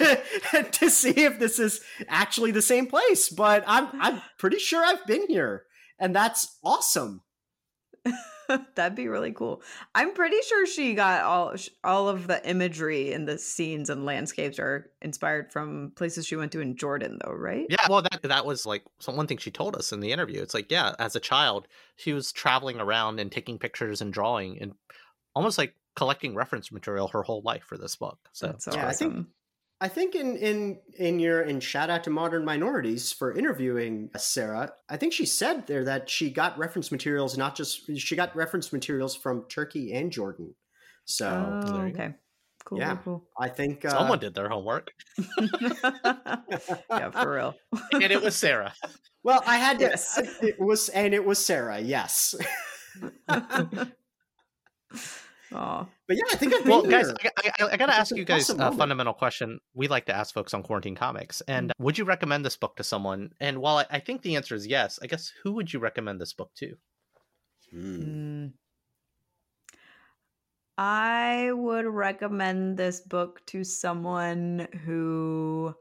to 0.51 0.63
to 0.71 0.89
see 0.89 1.11
if 1.25 1.39
this 1.39 1.59
is 1.59 1.81
actually 2.07 2.51
the 2.51 2.61
same 2.61 2.87
place, 2.87 3.27
but 3.29 3.63
I'm 3.67 3.89
I'm 4.01 4.21
pretty 4.39 4.59
sure 4.59 4.83
I've 4.85 5.05
been 5.05 5.25
here. 5.27 5.63
And 5.99 6.15
that's 6.15 6.57
awesome. 6.63 7.21
That'd 8.75 8.95
be 8.95 9.07
really 9.07 9.31
cool. 9.31 9.61
I'm 9.95 10.13
pretty 10.13 10.37
sure 10.47 10.65
she 10.65 10.93
got 10.93 11.23
all 11.23 11.53
all 11.83 12.09
of 12.09 12.27
the 12.27 12.47
imagery 12.49 13.13
and 13.13 13.27
the 13.27 13.37
scenes 13.37 13.89
and 13.89 14.05
landscapes 14.05 14.59
are 14.59 14.89
inspired 15.01 15.51
from 15.51 15.91
places 15.95 16.25
she 16.25 16.35
went 16.35 16.51
to 16.53 16.61
in 16.61 16.75
Jordan, 16.75 17.19
though, 17.23 17.33
right? 17.33 17.65
Yeah, 17.69 17.85
well, 17.89 18.01
that 18.01 18.21
that 18.23 18.45
was 18.45 18.65
like 18.65 18.83
one 19.05 19.27
thing 19.27 19.37
she 19.37 19.51
told 19.51 19.75
us 19.75 19.91
in 19.91 19.99
the 19.99 20.11
interview. 20.11 20.41
It's 20.41 20.53
like, 20.53 20.71
yeah, 20.71 20.93
as 20.99 21.15
a 21.15 21.19
child, 21.19 21.67
she 21.95 22.13
was 22.13 22.31
traveling 22.31 22.79
around 22.79 23.19
and 23.19 23.31
taking 23.31 23.57
pictures 23.59 24.01
and 24.01 24.13
drawing 24.13 24.61
and 24.61 24.73
almost 25.35 25.57
like 25.57 25.75
collecting 25.95 26.35
reference 26.35 26.71
material 26.71 27.07
her 27.09 27.23
whole 27.23 27.41
life 27.41 27.63
for 27.63 27.77
this 27.77 27.95
book. 27.95 28.19
So 28.31 28.47
That's 28.47 28.65
so 28.65 28.71
Yeah, 28.73 28.87
I 28.87 28.93
think- 28.93 29.13
awesome. 29.13 29.27
I 29.79 29.87
think 29.87 30.15
in 30.15 30.35
in 30.37 30.79
in 30.97 31.19
your 31.19 31.41
in 31.41 31.59
shout 31.59 31.89
out 31.89 32.03
to 32.05 32.09
modern 32.09 32.43
minorities 32.43 33.11
for 33.11 33.35
interviewing 33.37 34.09
Sara. 34.17 34.71
I 34.89 34.97
think 34.97 35.13
she 35.13 35.25
said 35.25 35.67
there 35.67 35.85
that 35.85 36.09
she 36.09 36.31
got 36.31 36.57
reference 36.57 36.91
materials 36.91 37.37
not 37.37 37.55
just 37.55 37.89
she 37.97 38.15
got 38.15 38.35
reference 38.35 38.73
materials 38.73 39.15
from 39.15 39.45
Turkey 39.49 39.93
and 39.93 40.11
Jordan. 40.11 40.55
So 41.05 41.61
oh, 41.63 41.71
there 41.77 41.87
you 41.87 41.93
go. 41.93 42.03
okay. 42.03 42.15
Cool, 42.65 42.79
Yeah. 42.79 42.97
cool, 43.03 43.25
I 43.39 43.47
think 43.47 43.85
uh, 43.85 43.89
Someone 43.91 44.19
did 44.19 44.33
their 44.33 44.49
homework, 44.49 44.91
yeah, 45.39 47.11
for 47.11 47.31
real. 47.33 47.53
and 47.93 48.11
it 48.11 48.21
was 48.21 48.35
Sarah. 48.35 48.73
Well, 49.23 49.41
I 49.45 49.57
had 49.57 49.79
to. 49.79 49.85
Yes. 49.85 50.19
It 50.41 50.59
was, 50.59 50.89
and 50.89 51.13
it 51.13 51.23
was 51.23 51.37
Sarah. 51.45 51.79
Yes. 51.79 52.35
oh, 55.53 55.87
But 56.07 56.17
yeah, 56.17 56.23
I 56.31 56.35
think 56.35 56.53
I've 56.53 56.63
been 56.63 56.71
Well, 56.71 56.83
guys. 56.83 57.09
I, 57.09 57.51
I, 57.59 57.65
I 57.73 57.77
gotta 57.77 57.91
It's 57.91 57.99
ask 57.99 58.15
you 58.15 58.25
guys 58.25 58.43
awesome 58.43 58.57
a 58.57 58.63
moment. 58.65 58.79
fundamental 58.79 59.13
question. 59.13 59.59
We 59.73 59.87
like 59.87 60.05
to 60.07 60.15
ask 60.15 60.33
folks 60.33 60.53
on 60.53 60.63
Quarantine 60.63 60.95
Comics, 60.95 61.41
and 61.41 61.71
would 61.79 61.97
you 61.97 62.05
recommend 62.05 62.45
this 62.45 62.57
book 62.57 62.75
to 62.77 62.83
someone? 62.83 63.31
And 63.39 63.59
while 63.59 63.77
I, 63.77 63.85
I 63.89 63.99
think 63.99 64.21
the 64.21 64.35
answer 64.35 64.55
is 64.55 64.67
yes, 64.67 64.99
I 65.01 65.07
guess 65.07 65.31
who 65.43 65.53
would 65.53 65.71
you 65.73 65.79
recommend 65.79 66.19
this 66.21 66.33
book 66.33 66.51
to? 66.55 66.75
Hmm. 67.71 68.01
Mm. 68.01 68.51
I 70.77 71.51
would 71.53 71.85
recommend 71.85 72.77
this 72.77 73.01
book 73.01 73.43
to 73.47 73.63
someone 73.63 74.67
who 74.85 75.73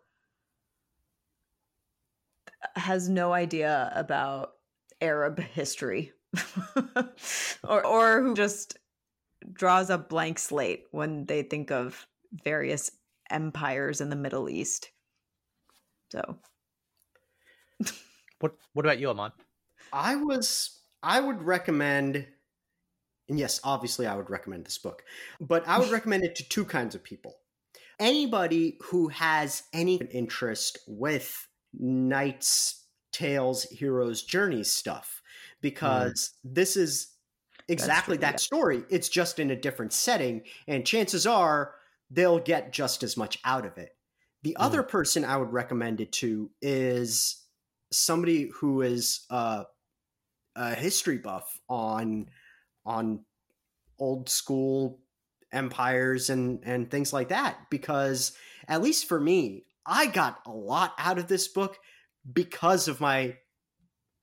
has 2.75 3.09
no 3.09 3.33
idea 3.33 3.93
about 3.95 4.53
Arab 5.01 5.39
history 5.39 6.13
or 7.65 7.85
or 7.87 8.23
who 8.23 8.35
just 8.35 8.79
draws 9.53 9.91
a 9.91 9.99
blank 9.99 10.39
slate 10.39 10.85
when 10.91 11.27
they 11.27 11.43
think 11.43 11.71
of 11.71 12.07
various 12.45 12.91
empires 13.31 14.01
in 14.01 14.11
the 14.11 14.17
Middle 14.17 14.49
East. 14.49 14.91
So, 16.11 16.39
What 18.41 18.55
What 18.73 18.87
about 18.87 18.99
you, 18.99 19.11
Amon? 19.11 19.33
I 19.93 20.17
was. 20.17 20.81
I 21.03 21.21
would 21.21 21.43
recommend. 21.43 22.27
And 23.29 23.39
yes, 23.39 23.61
obviously, 23.65 24.07
I 24.07 24.15
would 24.15 24.31
recommend 24.31 24.65
this 24.65 24.79
book, 24.79 25.03
but 25.41 25.67
I 25.67 25.79
would 25.79 25.91
recommend 25.93 26.25
it 26.25 26.37
to 26.37 26.49
two 26.49 26.65
kinds 26.65 26.95
of 26.95 27.03
people. 27.03 27.35
Anybody 27.99 28.79
who 28.85 29.09
has 29.09 29.63
any 29.73 29.97
interest 29.97 30.79
with 30.87 31.49
Knights, 31.73 32.85
Tales, 33.13 33.65
Heroes, 33.65 34.23
Journeys 34.23 34.71
stuff, 34.71 35.23
hmm. 35.23 35.57
because 35.63 36.35
this 36.45 36.77
is 36.77 37.09
exactly 37.69 38.17
that 38.19 38.35
yeah. 38.35 38.37
story. 38.37 38.85
It's 38.91 39.09
just 39.09 39.39
in 39.39 39.51
a 39.51 39.57
different 39.57 39.93
setting, 39.93 40.43
and 40.67 40.87
chances 40.87 41.27
are 41.27 41.75
they'll 42.11 42.39
get 42.39 42.73
just 42.73 43.03
as 43.03 43.17
much 43.17 43.39
out 43.45 43.67
of 43.67 43.79
it. 43.79 43.97
The 44.43 44.57
Mm. 44.61 44.65
other 44.65 44.83
person 44.83 45.25
I 45.25 45.37
would 45.37 45.53
recommend 45.53 46.01
it 46.01 46.13
to 46.13 46.51
is 46.63 47.43
somebody 47.91 48.49
who 48.55 48.83
is 48.83 49.27
uh, 49.31 49.65
a 50.55 50.75
history 50.75 51.19
buff 51.19 51.61
on 51.69 52.31
on 52.85 53.25
old 53.99 54.29
school 54.29 55.01
empires 55.53 56.31
and 56.31 56.61
and 56.65 56.91
things 56.91 57.13
like 57.13 57.29
that 57.29 57.59
because 57.71 58.33
at 58.69 58.83
least 58.83 59.07
for 59.09 59.19
me 59.21 59.65
I 59.87 60.07
got 60.07 60.41
a 60.47 60.51
lot 60.53 60.95
out 60.99 61.19
of 61.19 61.29
this 61.29 61.49
book 61.49 61.79
because 62.31 62.89
of 62.89 63.01
my 63.01 63.37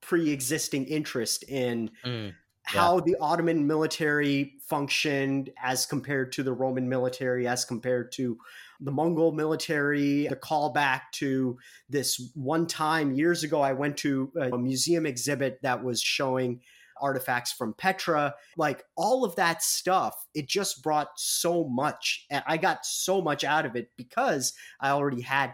pre-existing 0.02 0.86
interest 0.86 1.44
in 1.48 1.91
Mm, 2.06 2.34
how 2.64 2.99
the 2.99 3.16
Ottoman 3.20 3.68
military 3.68 4.55
functioned 4.61 5.49
as 5.61 5.86
compared 5.86 6.32
to 6.34 6.43
the 6.43 6.53
Roman 6.53 6.88
military, 6.88 7.47
as 7.47 7.66
compared 7.66 8.11
to 8.14 8.38
the 8.80 8.91
Mongol 8.91 9.32
military. 9.32 10.28
The 10.28 10.36
callback 10.36 11.01
to 11.14 11.57
this 11.89 12.32
one 12.36 12.68
time 12.68 13.14
years 13.14 13.43
ago, 13.43 13.61
I 13.61 13.74
went 13.74 13.97
to 13.97 14.32
a 14.51 14.57
museum 14.57 15.05
exhibit 15.05 15.59
that 15.61 15.84
was 15.84 16.01
showing 16.01 16.61
artifacts 17.01 17.51
from 17.51 17.74
Petra. 17.74 18.34
Like 18.55 18.84
all 18.95 19.26
of 19.26 19.36
that 19.36 19.61
stuff, 19.61 20.26
it 20.34 20.47
just 20.47 20.82
brought 20.82 21.09
so 21.18 21.66
much. 21.66 22.26
and 22.30 22.43
I 22.47 22.57
got 22.57 22.86
so 22.86 23.22
much 23.22 23.43
out 23.43 23.66
of 23.66 23.76
it 23.76 23.91
because 23.97 24.53
I 24.80 24.91
already 24.91 25.22
had 25.22 25.53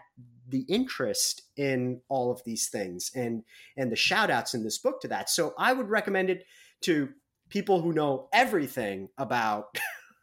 the 0.49 0.65
interest 0.67 1.43
in 1.57 2.01
all 2.09 2.31
of 2.31 2.43
these 2.43 2.69
things 2.69 3.11
and 3.15 3.43
and 3.77 3.91
the 3.91 3.95
shout 3.95 4.31
outs 4.31 4.53
in 4.53 4.63
this 4.63 4.79
book 4.79 4.99
to 4.99 5.07
that 5.07 5.29
so 5.29 5.53
i 5.59 5.71
would 5.71 5.89
recommend 5.89 6.29
it 6.29 6.43
to 6.81 7.09
people 7.49 7.81
who 7.81 7.93
know 7.93 8.29
everything 8.33 9.09
about 9.17 9.75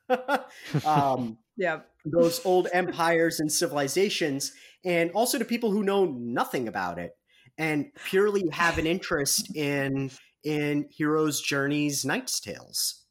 um, 0.84 1.38
yeah. 1.56 1.80
those 2.04 2.40
old 2.44 2.68
empires 2.72 3.40
and 3.40 3.50
civilizations, 3.50 4.52
and 4.84 5.10
also 5.12 5.38
to 5.38 5.44
people 5.44 5.70
who 5.70 5.82
know 5.82 6.04
nothing 6.04 6.68
about 6.68 6.98
it 6.98 7.12
and 7.58 7.86
purely 8.04 8.44
have 8.52 8.78
an 8.78 8.86
interest 8.86 9.54
in 9.56 10.10
in 10.44 10.86
heroes' 10.90 11.40
journeys, 11.40 12.04
knights' 12.04 12.38
tales. 12.38 13.05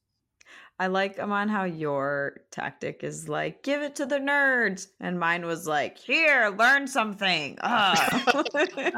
I 0.77 0.87
like 0.87 1.19
Amon 1.19 1.47
how 1.47 1.63
your 1.63 2.41
tactic 2.51 3.01
is 3.03 3.29
like, 3.29 3.63
give 3.63 3.81
it 3.81 3.95
to 3.95 4.05
the 4.05 4.17
nerds. 4.19 4.87
And 4.99 5.17
mine 5.17 5.45
was 5.45 5.65
like, 5.65 5.97
here, 5.97 6.53
learn 6.57 6.87
something. 6.87 7.57
Ah. 7.61 8.41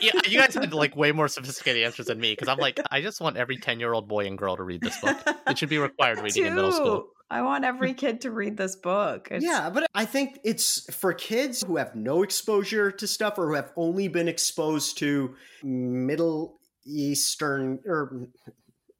yeah, 0.00 0.10
you 0.26 0.38
guys 0.38 0.54
had 0.54 0.74
like 0.74 0.96
way 0.96 1.12
more 1.12 1.28
sophisticated 1.28 1.84
answers 1.84 2.06
than 2.06 2.20
me 2.20 2.32
because 2.32 2.48
I'm 2.48 2.58
like, 2.58 2.78
I 2.90 3.00
just 3.00 3.20
want 3.20 3.36
every 3.38 3.56
ten 3.56 3.80
year 3.80 3.92
old 3.92 4.06
boy 4.08 4.26
and 4.26 4.36
girl 4.36 4.56
to 4.56 4.62
read 4.62 4.82
this 4.82 5.00
book. 5.00 5.16
It 5.48 5.58
should 5.58 5.68
be 5.70 5.78
required 5.88 6.20
reading 6.20 6.44
in 6.44 6.54
middle 6.54 6.72
school. 6.72 7.06
I 7.30 7.42
want 7.42 7.64
every 7.64 7.92
kid 7.94 8.22
to 8.22 8.30
read 8.30 8.56
this 8.56 8.76
book. 8.76 9.28
It's- 9.30 9.42
Yeah, 9.42 9.68
but 9.70 9.86
I 9.94 10.04
think 10.06 10.40
it's 10.44 10.92
for 10.94 11.12
kids 11.12 11.62
who 11.66 11.76
have 11.76 11.94
no 11.94 12.22
exposure 12.22 12.90
to 12.90 13.06
stuff 13.06 13.38
or 13.38 13.48
who 13.48 13.54
have 13.54 13.72
only 13.76 14.08
been 14.08 14.28
exposed 14.28 14.98
to 14.98 15.34
Middle 15.62 16.58
Eastern 16.86 17.80
or 17.86 18.28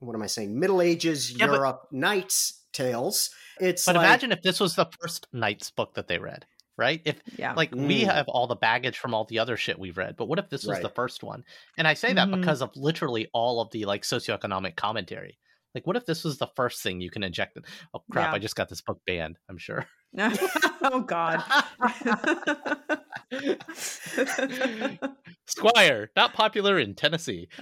what 0.01 0.15
am 0.15 0.23
I 0.23 0.27
saying? 0.27 0.59
Middle 0.59 0.81
Ages 0.83 1.33
Yeah, 1.33 1.47
but- 1.47 1.55
Europe 1.55 1.89
knights 1.93 2.65
tales. 2.73 3.31
It's 3.61 3.85
But 3.87 3.97
like, 3.97 4.05
imagine 4.07 4.33
if 4.33 4.43
this 4.43 4.61
was 4.61 4.75
the 4.77 4.87
first 5.01 5.27
Knights 5.33 5.71
book 5.71 5.95
that 5.95 6.07
they 6.07 6.19
read, 6.19 6.45
right? 6.77 7.01
If 7.05 7.21
Yeah. 7.37 7.55
like 7.55 7.73
we 7.75 8.03
Mm. 8.03 8.13
have 8.13 8.29
all 8.29 8.47
the 8.47 8.55
baggage 8.57 8.99
from 8.99 9.15
all 9.15 9.25
the 9.25 9.39
other 9.41 9.57
shit 9.57 9.79
we've 9.79 9.97
read, 9.97 10.17
but 10.17 10.27
what 10.27 10.39
if 10.39 10.49
this 10.49 10.63
was 10.65 10.75
Right. 10.75 10.83
the 10.83 10.91
first 10.91 11.23
one? 11.25 11.45
And 11.77 11.89
I 11.89 11.95
say 11.95 12.13
that 12.13 12.29
Mhm. 12.29 12.41
because 12.41 12.63
of 12.63 12.71
literally 12.77 13.29
all 13.33 13.61
of 13.61 13.71
the 13.73 13.85
like 13.87 14.03
socioeconomic 14.03 14.77
commentary. 14.77 15.39
Like, 15.75 15.87
what 15.87 15.97
if 15.97 16.07
this 16.07 16.25
was 16.25 16.39
the 16.39 16.47
first 16.57 16.83
thing 16.83 17.01
you 17.01 17.11
can 17.11 17.23
inject? 17.23 17.57
In? 17.57 17.63
Oh 17.95 18.03
crap! 18.11 18.31
Yeah. 18.31 18.35
I 18.37 18.39
just 18.39 18.57
got 18.57 18.69
this 18.69 18.81
book 18.81 19.01
banned. 19.07 19.39
I'm 19.49 19.59
sure. 19.59 19.87
oh, 20.83 21.01
God. 21.07 21.43
Squire, 25.47 26.11
not 26.17 26.33
popular 26.33 26.79
in 26.79 26.95
Tennessee. 26.95 27.49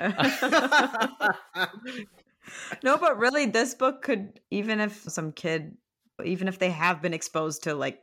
no, 2.82 2.96
but 2.98 3.18
really, 3.18 3.46
this 3.46 3.74
book 3.74 4.02
could, 4.02 4.40
even 4.50 4.80
if 4.80 5.02
some 5.02 5.32
kid, 5.32 5.76
even 6.24 6.48
if 6.48 6.58
they 6.58 6.70
have 6.70 7.02
been 7.02 7.14
exposed 7.14 7.64
to 7.64 7.74
like 7.74 8.00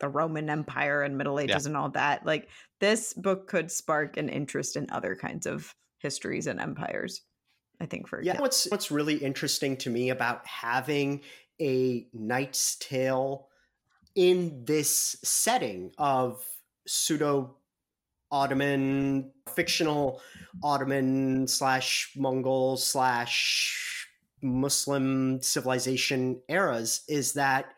the 0.00 0.08
Roman 0.08 0.50
Empire 0.50 1.02
and 1.02 1.16
Middle 1.16 1.38
Ages 1.38 1.66
and 1.66 1.76
all 1.76 1.90
that, 1.90 2.26
like 2.26 2.48
this 2.80 3.14
book 3.14 3.48
could 3.48 3.70
spark 3.70 4.16
an 4.16 4.28
interest 4.28 4.76
in 4.76 4.86
other 4.90 5.14
kinds 5.14 5.46
of 5.46 5.74
histories 5.98 6.46
and 6.46 6.60
empires. 6.60 7.22
I 7.80 7.86
think 7.86 8.08
for 8.08 8.22
Yeah, 8.22 8.40
what's 8.40 8.70
what's 8.70 8.90
really 8.90 9.16
interesting 9.16 9.76
to 9.78 9.90
me 9.90 10.10
about 10.10 10.46
having 10.46 11.22
a 11.60 12.06
Knight's 12.12 12.76
Tale 12.76 13.48
in 14.14 14.64
this 14.64 15.16
setting 15.24 15.92
of 15.98 16.44
pseudo 16.86 17.56
Ottoman 18.32 19.30
fictional 19.54 20.20
Ottoman 20.62 21.46
slash 21.46 22.10
Mongol 22.16 22.76
slash 22.76 24.08
Muslim 24.42 25.40
civilization 25.40 26.40
eras 26.48 27.02
is 27.08 27.34
that 27.34 27.74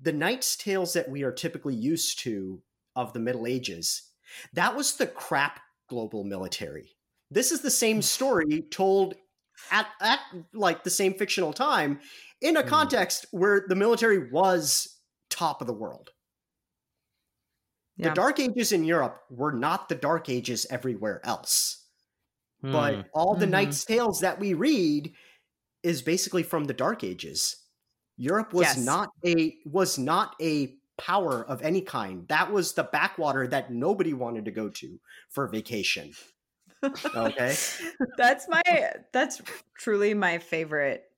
the 0.00 0.12
Knight's 0.12 0.56
Tales 0.56 0.92
that 0.92 1.08
we 1.08 1.22
are 1.22 1.32
typically 1.32 1.74
used 1.74 2.20
to 2.20 2.60
of 2.94 3.12
the 3.12 3.18
Middle 3.18 3.46
Ages, 3.46 4.10
that 4.52 4.76
was 4.76 4.94
the 4.94 5.06
crap 5.06 5.60
global 5.88 6.22
military. 6.24 6.96
This 7.30 7.50
is 7.50 7.62
the 7.62 7.70
same 7.70 8.02
story 8.16 8.62
told 8.70 9.14
at, 9.70 9.86
at 10.00 10.20
like 10.52 10.84
the 10.84 10.90
same 10.90 11.14
fictional 11.14 11.52
time 11.52 12.00
in 12.40 12.56
a 12.56 12.62
Hmm. 12.62 12.68
context 12.68 13.26
where 13.30 13.64
the 13.68 13.76
military 13.76 14.30
was 14.30 14.98
top 15.30 15.60
of 15.60 15.66
the 15.66 15.72
world. 15.72 16.10
Yeah. 17.96 18.08
The 18.08 18.14
Dark 18.14 18.40
Ages 18.40 18.72
in 18.72 18.84
Europe 18.84 19.22
were 19.30 19.52
not 19.52 19.88
the 19.88 19.94
Dark 19.94 20.28
Ages 20.28 20.66
everywhere 20.70 21.20
else. 21.24 21.84
Hmm. 22.60 22.72
But 22.72 23.06
all 23.14 23.34
the 23.36 23.46
Mhm. 23.46 23.50
Knight's 23.50 23.84
Tales 23.84 24.20
that 24.20 24.38
we 24.40 24.54
read 24.54 25.14
is 25.82 26.02
basically 26.02 26.42
from 26.42 26.64
the 26.64 26.74
Dark 26.74 27.04
Ages. 27.04 27.56
Europe 28.16 28.52
was 28.52 28.66
Yes. 28.66 28.78
not 28.78 29.10
a 29.26 29.58
was 29.66 29.98
not 29.98 30.34
a 30.40 30.78
power 30.96 31.44
of 31.44 31.60
any 31.62 31.82
kind. 31.82 32.26
That 32.28 32.52
was 32.52 32.74
the 32.74 32.84
backwater 32.84 33.46
that 33.48 33.72
nobody 33.72 34.12
wanted 34.14 34.44
to 34.46 34.50
go 34.52 34.68
to 34.70 35.00
for 35.28 35.48
vacation. 35.48 36.12
Okay. 36.82 37.56
that's 38.16 38.48
my 38.48 38.62
that's 39.12 39.40
truly 39.76 40.14
my 40.14 40.38
favorite 40.38 41.10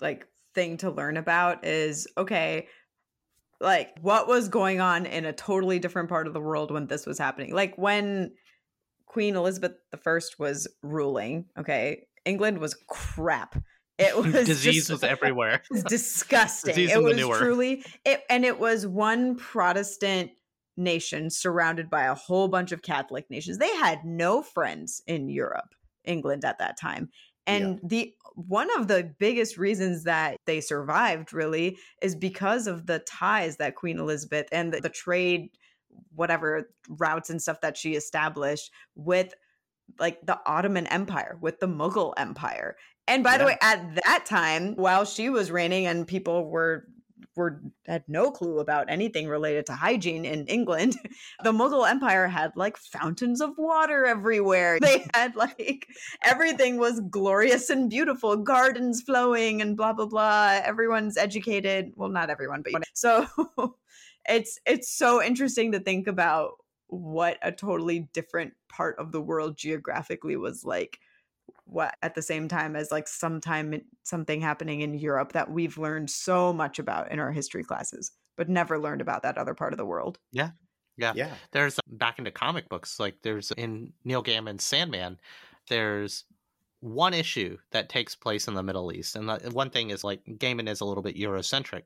like 0.00 0.26
thing 0.54 0.76
to 0.78 0.90
learn 0.90 1.16
about 1.16 1.64
is 1.64 2.06
okay 2.16 2.68
like 3.62 3.90
what 4.00 4.26
was 4.28 4.48
going 4.48 4.80
on 4.80 5.06
in 5.06 5.24
a 5.24 5.32
totally 5.32 5.78
different 5.78 6.08
part 6.08 6.26
of 6.26 6.32
the 6.34 6.40
world 6.40 6.70
when 6.70 6.86
this 6.86 7.06
was 7.06 7.18
happening 7.18 7.54
like 7.54 7.76
when 7.78 8.32
queen 9.06 9.36
elizabeth 9.36 9.72
i 9.94 10.18
was 10.38 10.68
ruling 10.82 11.46
okay 11.58 12.06
england 12.24 12.58
was 12.58 12.74
crap 12.88 13.56
It 13.98 14.16
was 14.24 14.32
Disease 14.46 14.74
just- 14.74 14.90
was 14.90 15.04
everywhere. 15.04 15.54
It 15.56 15.70
was 15.70 15.84
disgusting. 15.98 16.74
Disease 16.74 16.92
it 16.96 17.02
was 17.02 17.14
manure. 17.14 17.38
truly 17.38 17.84
it, 18.04 18.22
and 18.28 18.44
it 18.44 18.58
was 18.58 18.86
one 18.86 19.36
Protestant 19.36 20.30
nation 20.76 21.28
surrounded 21.30 21.90
by 21.90 22.04
a 22.04 22.14
whole 22.14 22.48
bunch 22.48 22.72
of 22.72 22.80
Catholic 22.82 23.30
nations. 23.30 23.58
They 23.58 23.74
had 23.76 24.04
no 24.04 24.42
friends 24.42 25.02
in 25.06 25.28
Europe, 25.28 25.74
England 26.04 26.44
at 26.44 26.58
that 26.58 26.78
time. 26.80 27.10
And 27.46 27.80
the 27.82 28.14
one 28.34 28.68
of 28.78 28.88
the 28.88 29.12
biggest 29.18 29.58
reasons 29.58 30.04
that 30.04 30.36
they 30.46 30.60
survived 30.60 31.32
really 31.32 31.76
is 32.00 32.14
because 32.14 32.66
of 32.66 32.86
the 32.86 33.00
ties 33.00 33.56
that 33.58 33.74
Queen 33.74 33.98
Elizabeth 33.98 34.46
and 34.52 34.72
the, 34.72 34.80
the 34.80 34.88
trade 34.88 35.50
whatever 36.14 36.70
routes 36.88 37.30
and 37.30 37.42
stuff 37.42 37.60
that 37.60 37.76
she 37.76 37.94
established 37.94 38.70
with 38.94 39.34
like 39.98 40.24
the 40.24 40.38
Ottoman 40.46 40.86
Empire, 40.86 41.36
with 41.40 41.60
the 41.60 41.68
Mughal 41.68 42.14
Empire. 42.16 42.76
And 43.08 43.24
by 43.24 43.36
the 43.36 43.44
way, 43.44 43.58
at 43.60 43.96
that 44.04 44.24
time, 44.26 44.74
while 44.76 45.04
she 45.04 45.28
was 45.28 45.50
reigning 45.50 45.86
and 45.86 46.06
people 46.06 46.48
were 46.48 46.86
were 47.36 47.62
had 47.86 48.04
no 48.08 48.30
clue 48.30 48.58
about 48.58 48.90
anything 48.90 49.28
related 49.28 49.66
to 49.66 49.72
hygiene 49.72 50.24
in 50.24 50.46
England, 50.46 50.96
the 51.44 51.52
Mughal 51.52 51.88
Empire 51.88 52.28
had 52.28 52.52
like 52.56 52.76
fountains 52.76 53.40
of 53.40 53.56
water 53.58 54.06
everywhere. 54.06 54.78
They 54.92 55.06
had 55.14 55.36
like 55.36 55.86
everything 56.22 56.76
was 56.76 57.00
glorious 57.08 57.70
and 57.70 57.88
beautiful, 57.88 58.36
gardens 58.36 59.00
flowing 59.00 59.62
and 59.62 59.76
blah 59.76 59.92
blah 59.92 60.06
blah. 60.06 60.60
Everyone's 60.62 61.16
educated. 61.16 61.92
Well, 61.96 62.10
not 62.10 62.30
everyone, 62.30 62.62
but 62.70 62.82
so 62.94 63.26
it's 64.28 64.58
it's 64.66 64.92
so 64.92 65.22
interesting 65.22 65.72
to 65.72 65.80
think 65.80 66.06
about 66.06 66.52
what 66.88 67.38
a 67.42 67.50
totally 67.50 68.08
different 68.12 68.52
part 68.68 68.98
of 68.98 69.12
the 69.12 69.20
world 69.20 69.56
geographically 69.56 70.36
was 70.36 70.64
like 70.64 70.98
what 71.64 71.96
at 72.02 72.14
the 72.14 72.22
same 72.22 72.48
time 72.48 72.76
as 72.76 72.90
like 72.90 73.08
sometime 73.08 73.80
something 74.02 74.40
happening 74.40 74.80
in 74.80 74.94
Europe 74.94 75.32
that 75.32 75.50
we've 75.50 75.78
learned 75.78 76.10
so 76.10 76.52
much 76.52 76.78
about 76.78 77.10
in 77.10 77.18
our 77.18 77.32
history 77.32 77.64
classes 77.64 78.12
but 78.36 78.48
never 78.48 78.78
learned 78.78 79.00
about 79.00 79.22
that 79.22 79.38
other 79.38 79.54
part 79.54 79.72
of 79.72 79.76
the 79.76 79.86
world. 79.86 80.18
Yeah. 80.32 80.50
Yeah. 80.96 81.12
Yeah. 81.14 81.34
There's 81.52 81.78
um, 81.78 81.96
back 81.96 82.18
into 82.18 82.30
comic 82.30 82.68
books, 82.68 83.00
like 83.00 83.16
there's 83.22 83.50
in 83.52 83.92
Neil 84.04 84.22
Gaiman's 84.22 84.64
Sandman, 84.64 85.18
there's 85.68 86.24
one 86.80 87.14
issue 87.14 87.56
that 87.70 87.88
takes 87.88 88.14
place 88.14 88.48
in 88.48 88.54
the 88.54 88.62
Middle 88.62 88.92
East. 88.92 89.16
And 89.16 89.28
the, 89.28 89.50
one 89.52 89.70
thing 89.70 89.90
is 89.90 90.02
like 90.02 90.24
Gaiman 90.24 90.68
is 90.68 90.80
a 90.80 90.84
little 90.84 91.02
bit 91.02 91.16
Eurocentric, 91.16 91.84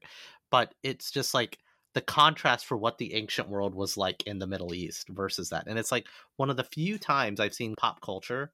but 0.50 0.74
it's 0.82 1.10
just 1.10 1.34
like 1.34 1.58
the 1.94 2.00
contrast 2.00 2.66
for 2.66 2.76
what 2.76 2.98
the 2.98 3.14
ancient 3.14 3.48
world 3.48 3.74
was 3.74 3.96
like 3.96 4.22
in 4.26 4.38
the 4.38 4.46
Middle 4.46 4.74
East 4.74 5.08
versus 5.08 5.50
that. 5.50 5.64
And 5.66 5.78
it's 5.78 5.92
like 5.92 6.06
one 6.36 6.50
of 6.50 6.56
the 6.56 6.64
few 6.64 6.98
times 6.98 7.40
I've 7.40 7.54
seen 7.54 7.74
pop 7.76 8.00
culture 8.00 8.50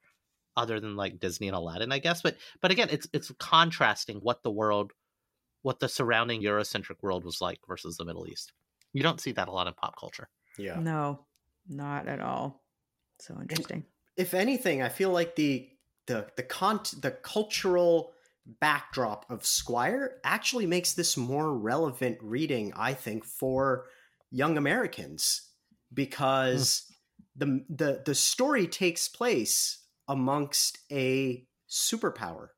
other 0.57 0.81
than 0.81 0.97
like 0.97 1.21
Disney 1.21 1.49
and 1.49 1.57
Aladdin, 1.57 1.93
I 1.93 1.99
guess. 1.99 2.23
But 2.23 2.37
but 2.61 2.71
again, 2.71 2.89
it's 2.91 3.07
it's 3.13 3.33
contrasting 3.39 4.19
what 4.19 4.43
the 4.43 4.51
world 4.51 4.93
what 5.63 5.81
the 5.81 5.89
surrounding 5.89 6.43
Eurocentric 6.43 7.03
world 7.03 7.25
was 7.25 7.41
like 7.41 7.61
versus 7.67 7.97
the 7.97 8.05
Middle 8.05 8.27
East. 8.27 8.53
You 8.93 9.03
don't 9.03 9.21
see 9.21 9.33
that 9.33 9.49
a 9.49 9.53
lot 9.53 9.69
in 9.69 9.75
pop 9.75 9.99
culture. 9.99 10.29
Yeah. 10.59 10.79
No, 10.79 11.27
not 11.69 12.09
at 12.09 12.21
all. 12.21 12.63
So 13.21 13.37
interesting. 13.41 13.85
if 14.17 14.35
anything, 14.35 14.83
I 14.83 14.89
feel 14.89 15.11
like 15.11 15.37
the 15.37 15.69
the 16.07 16.27
the 16.37 16.43
con 16.43 16.81
the 17.01 17.13
cultural 17.13 18.13
backdrop 18.61 19.25
of 19.31 19.47
Squire 19.47 20.17
actually 20.25 20.67
makes 20.67 20.95
this 20.95 21.17
more 21.17 21.57
relevant 21.57 22.19
reading, 22.21 22.73
I 22.77 22.95
think, 22.95 23.25
for 23.25 23.87
young 24.31 24.57
Americans 24.57 25.43
hmm. 25.91 25.95
because 25.95 26.85
the 27.37 27.65
the 27.69 28.03
the 28.05 28.15
story 28.15 28.67
takes 28.67 29.09
place 29.09 29.82
amongst 30.09 30.79
a 30.91 31.47
superpower, 31.69 32.49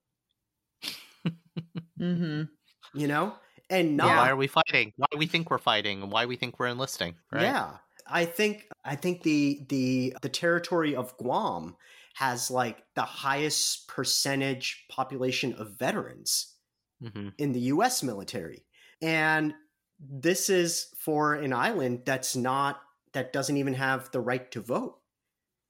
Mhm. 1.99 2.49
you 2.93 3.07
know, 3.07 3.37
and 3.71 3.97
not 3.97 4.13
Why 4.13 4.29
are 4.29 4.37
we 4.37 4.47
fighting? 4.47 4.93
Why 4.97 5.07
we 5.17 5.27
think 5.27 5.51
we're 5.51 5.59
fighting 5.59 6.03
and 6.03 6.13
why 6.13 6.27
we 6.27 6.37
think 6.37 6.59
we're 6.61 6.67
enlisting, 6.69 7.19
right? 7.33 7.57
Yeah. 7.57 7.79
I 8.07 8.27
think 8.27 8.69
I 8.85 8.97
think 8.97 9.23
the 9.23 9.65
the 9.69 10.17
the 10.21 10.29
territory 10.29 10.95
of 10.95 11.17
Guam 11.17 11.77
has 12.15 12.51
like 12.51 12.85
the 12.95 13.03
highest 13.03 13.89
percentage 13.89 14.85
population 14.91 15.55
of 15.55 15.79
veterans 15.79 16.55
hmm 17.01 17.29
in 17.39 17.53
the 17.53 17.61
US 17.63 18.03
military. 18.03 18.67
And 19.03 19.55
this 20.01 20.51
is 20.51 20.95
for 20.99 21.35
an 21.35 21.53
island 21.55 22.05
that's 22.07 22.37
not 22.37 22.83
that 23.15 23.33
doesn't 23.35 23.59
even 23.59 23.75
have 23.75 24.11
the 24.13 24.21
right 24.23 24.51
to 24.53 24.63
vote 24.63 25.01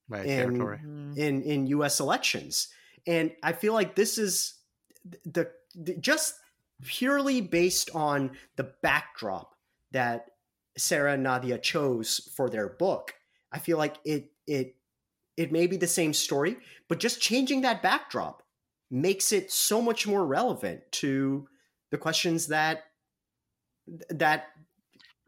Right, 0.09 0.27
And- 0.27 0.57
territory. 0.57 0.79
Mhm. 0.79 1.17
in 1.17 1.43
in 1.43 1.67
US 1.69 2.01
elections. 2.01 2.69
And 3.07 3.35
I 3.43 3.53
feel 3.53 3.73
like 3.75 3.95
this 3.97 4.19
is 4.19 4.55
the, 5.25 5.51
the 5.75 5.95
just 5.97 6.35
purely 6.83 7.41
based 7.41 7.91
on 7.95 8.37
the 8.57 8.65
backdrop 8.83 9.55
that 9.93 10.31
Sara 10.77 11.13
and 11.15 11.23
Nadia 11.23 11.59
chose 11.59 12.29
for 12.35 12.51
their 12.51 12.69
book. 12.69 13.15
I 13.53 13.59
feel 13.59 13.79
like 13.79 13.97
it 14.05 14.33
it 14.47 14.77
it 15.37 15.53
may 15.53 15.67
be 15.67 15.77
the 15.77 15.87
same 15.87 16.13
story, 16.13 16.57
but 16.89 17.01
just 17.01 17.21
changing 17.21 17.63
that 17.63 17.83
backdrop 17.83 18.43
makes 18.91 19.33
it 19.33 19.51
so 19.51 19.81
much 19.83 20.07
more 20.07 20.25
relevant 20.27 20.81
to 20.93 21.49
the 21.91 21.99
questions 21.99 22.49
that 22.49 22.85
that 24.11 24.47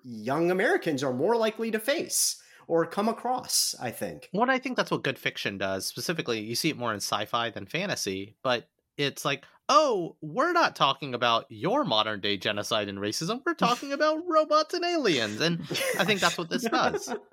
young 0.03 0.51
Americans 0.51 1.03
are 1.03 1.13
more 1.13 1.37
likely 1.37 1.71
to 1.71 1.79
face 1.79 2.41
or 2.67 2.87
come 2.87 3.09
across, 3.09 3.75
I 3.81 3.91
think. 3.91 4.29
Well, 4.33 4.51
I 4.51 4.59
think 4.59 4.77
that's 4.77 4.91
what 4.91 5.03
good 5.03 5.19
fiction 5.19 5.59
does. 5.59 5.87
Specifically, 5.87 6.41
you 6.41 6.55
see 6.55 6.71
it 6.71 6.77
more 6.79 6.93
in 6.93 6.97
sci-fi 6.99 7.51
than 7.51 7.67
fantasy, 7.67 8.37
but 8.43 8.69
it's 8.97 9.25
like, 9.25 9.45
oh, 9.69 10.17
we're 10.21 10.53
not 10.53 10.77
talking 10.77 11.15
about 11.15 11.47
your 11.49 11.85
modern 11.85 12.21
day 12.21 12.37
genocide 12.37 12.89
and 12.89 12.99
racism. 12.99 13.43
We're 13.45 13.55
talking 13.69 13.93
about 13.93 14.23
robots 14.27 14.75
and 14.75 14.85
aliens, 14.85 15.41
and 15.41 15.61
I 15.99 16.05
think 16.05 16.21
that's 16.21 16.39
what 16.39 16.51
this 16.51 16.65
does. 16.65 17.13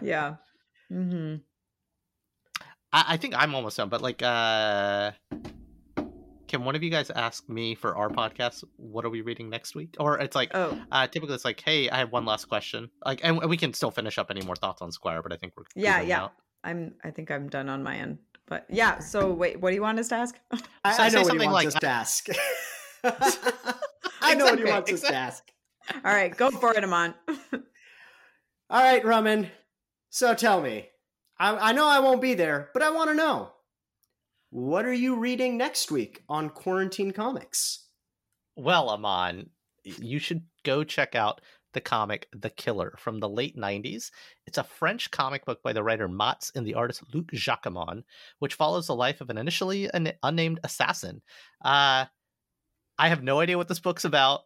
Yeah. 0.00 0.36
hmm 0.88 1.36
I, 2.92 3.04
I 3.08 3.16
think 3.16 3.34
I'm 3.36 3.56
almost 3.56 3.76
done, 3.76 3.88
but 3.88 4.00
like, 4.00 4.22
uh 4.22 5.10
can 6.48 6.64
one 6.64 6.74
of 6.74 6.82
you 6.82 6.90
guys 6.90 7.10
ask 7.10 7.48
me 7.48 7.74
for 7.74 7.96
our 7.96 8.08
podcast? 8.08 8.64
What 8.76 9.04
are 9.04 9.10
we 9.10 9.20
reading 9.20 9.48
next 9.50 9.74
week? 9.74 9.94
Or 10.00 10.18
it's 10.18 10.34
like, 10.34 10.50
Oh, 10.54 10.78
uh, 10.90 11.06
typically 11.06 11.34
it's 11.34 11.44
like, 11.44 11.60
hey, 11.60 11.88
I 11.90 11.98
have 11.98 12.10
one 12.10 12.24
last 12.24 12.46
question. 12.46 12.90
Like, 13.04 13.20
and 13.22 13.38
we 13.44 13.56
can 13.56 13.72
still 13.74 13.90
finish 13.90 14.18
up 14.18 14.30
any 14.30 14.40
more 14.42 14.56
thoughts 14.56 14.82
on 14.82 14.90
Squire, 14.90 15.22
but 15.22 15.32
I 15.32 15.36
think 15.36 15.52
we're 15.56 15.64
Yeah, 15.76 16.00
yeah. 16.00 16.24
out. 16.24 16.32
I'm. 16.64 16.94
I 17.04 17.10
think 17.12 17.30
I'm 17.30 17.48
done 17.48 17.68
on 17.68 17.82
my 17.84 17.96
end. 17.96 18.18
But 18.46 18.66
yeah. 18.68 18.98
So 18.98 19.30
wait, 19.32 19.60
what 19.60 19.70
do 19.70 19.76
you 19.76 19.82
want 19.82 19.98
us 20.00 20.08
to 20.08 20.16
ask? 20.16 20.34
I, 20.84 20.92
So 20.96 21.02
I 21.04 21.08
say 21.08 21.14
know 21.16 21.22
what 21.22 21.34
you 21.34 21.40
want 21.40 21.52
like- 21.52 21.66
us 21.68 21.74
to 21.74 21.86
ask. 21.86 22.26
I 24.20 24.34
know 24.34 24.44
what 24.46 24.58
he 24.58 24.64
Exactly, 24.64 24.94
us 24.94 25.00
to 25.02 25.14
ask. 25.14 25.44
All 26.04 26.12
right, 26.12 26.36
go 26.36 26.50
for 26.50 26.74
it, 26.76 26.82
Amon. 26.84 27.14
All 28.70 28.82
right, 28.82 29.04
Raman. 29.04 29.48
So 30.10 30.34
tell 30.34 30.60
me, 30.60 30.88
I, 31.38 31.70
I 31.70 31.72
know 31.72 31.86
I 31.86 32.00
won't 32.00 32.20
be 32.20 32.34
there, 32.34 32.70
but 32.74 32.82
I 32.82 32.90
want 32.90 33.10
to 33.10 33.14
know 33.14 33.52
what 34.50 34.84
are 34.84 34.92
you 34.92 35.16
reading 35.16 35.56
next 35.56 35.90
week 35.90 36.22
on 36.28 36.50
Quarantine 36.50 37.12
Comics? 37.12 37.86
Well, 38.56 38.88
Amon, 38.88 39.50
you 39.84 40.18
should 40.18 40.42
go 40.64 40.84
check 40.84 41.14
out 41.14 41.40
the 41.74 41.80
comic 41.80 42.28
The 42.32 42.50
Killer 42.50 42.94
from 42.98 43.20
the 43.20 43.28
late 43.28 43.56
90s. 43.56 44.10
It's 44.46 44.58
a 44.58 44.64
French 44.64 45.10
comic 45.10 45.44
book 45.44 45.62
by 45.62 45.72
the 45.72 45.82
writer 45.82 46.08
Matz 46.08 46.50
and 46.54 46.66
the 46.66 46.74
artist 46.74 47.02
Luc 47.12 47.30
Jacamon, 47.32 48.04
which 48.38 48.54
follows 48.54 48.86
the 48.86 48.94
life 48.94 49.20
of 49.20 49.30
an 49.30 49.38
initially 49.38 49.90
un- 49.90 50.12
unnamed 50.22 50.60
assassin. 50.64 51.20
Uh, 51.62 52.06
I 52.98 53.08
have 53.08 53.22
no 53.22 53.40
idea 53.40 53.56
what 53.56 53.68
this 53.68 53.78
book's 53.78 54.04
about. 54.04 54.40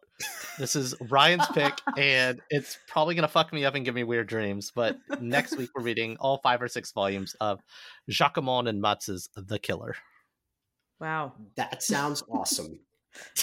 This 0.59 0.75
is 0.75 0.93
Ryan's 1.09 1.47
pick, 1.53 1.73
and 1.97 2.39
it's 2.49 2.77
probably 2.87 3.15
going 3.15 3.23
to 3.23 3.27
fuck 3.27 3.51
me 3.51 3.65
up 3.65 3.73
and 3.73 3.83
give 3.83 3.95
me 3.95 4.03
weird 4.03 4.27
dreams. 4.27 4.71
But 4.73 4.97
next 5.19 5.57
week, 5.57 5.71
we're 5.75 5.83
reading 5.83 6.17
all 6.19 6.37
five 6.37 6.61
or 6.61 6.67
six 6.67 6.91
volumes 6.91 7.35
of 7.41 7.59
Jacamon 8.09 8.69
and 8.69 8.81
Matz's 8.81 9.29
The 9.35 9.57
Killer. 9.57 9.95
Wow, 10.99 11.33
That 11.55 11.81
sounds 11.81 12.23
awesome. 12.29 12.79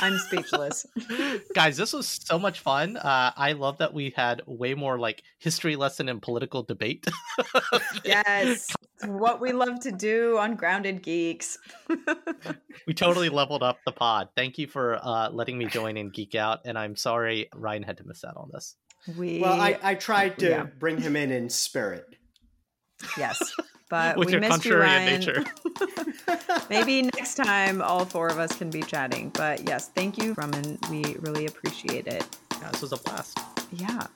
I'm 0.01 0.19
speechless. 0.19 0.87
guys 1.55 1.77
this 1.77 1.93
was 1.93 2.07
so 2.09 2.39
much 2.39 2.61
fun 2.61 2.97
uh 2.97 3.33
i 3.37 3.53
love 3.53 3.79
that 3.79 3.93
we 3.93 4.13
had 4.17 4.43
way 4.47 4.75
more 4.75 4.99
like 4.99 5.23
history 5.39 5.77
lesson 5.77 6.09
and 6.09 6.21
political 6.23 6.63
debate 6.63 7.07
yes, 8.05 8.69
what 9.05 9.41
we 9.41 9.53
love 9.53 9.81
to 9.81 9.91
do 9.93 10.37
on 10.39 10.55
Grounded 10.57 11.03
Geeks. 11.03 11.59
we 12.87 12.95
totally 12.95 13.29
leveled 13.29 13.63
up 13.63 13.79
the 13.85 13.93
pod 13.93 14.29
thank 14.37 14.59
you 14.59 14.67
for 14.67 14.99
uh 15.03 15.31
letting 15.31 15.59
me 15.59 15.67
join 15.67 15.97
and 15.97 16.13
geek 16.13 16.35
out 16.35 16.61
and 16.65 16.79
i'm 16.79 16.97
sorry 16.97 17.49
ryan 17.55 17.83
had 17.83 17.97
to 17.99 18.05
miss 18.07 18.25
out 18.25 18.37
on 18.37 18.49
this 18.53 18.77
we 19.17 19.41
Well, 19.41 19.61
I, 19.61 19.79
I 19.83 19.95
tried 19.95 20.39
to 20.41 20.49
Yeah. 20.51 20.63
bring 20.79 21.01
him 21.01 21.17
in 21.17 21.31
in 21.33 21.49
spirit. 21.49 22.05
yes, 23.17 23.55
but 23.91 24.17
with 24.17 24.27
we 24.27 24.33
your 24.33 24.41
missed 24.41 24.65
you, 24.65 24.73
contrarian 24.73 24.81
Ryan. 24.81 25.21
nature 25.21 25.45
Maybe 26.71 27.03
next 27.03 27.35
time 27.35 27.83
all 27.83 28.05
four 28.07 28.29
of 28.29 28.39
us 28.39 28.57
can 28.57 28.71
be 28.71 28.83
chatting. 28.83 29.31
But 29.31 29.69
yes, 29.69 29.89
thank 29.95 30.17
you, 30.17 30.35
Roman. 30.39 30.79
We 30.91 31.17
really 31.21 31.47
appreciate 31.47 32.07
it. 32.07 32.25
yeah, 32.61 32.71
this 32.71 32.81
was 32.83 32.93
a 32.93 32.97
blast 32.99 33.39
Yeah. 33.73 34.07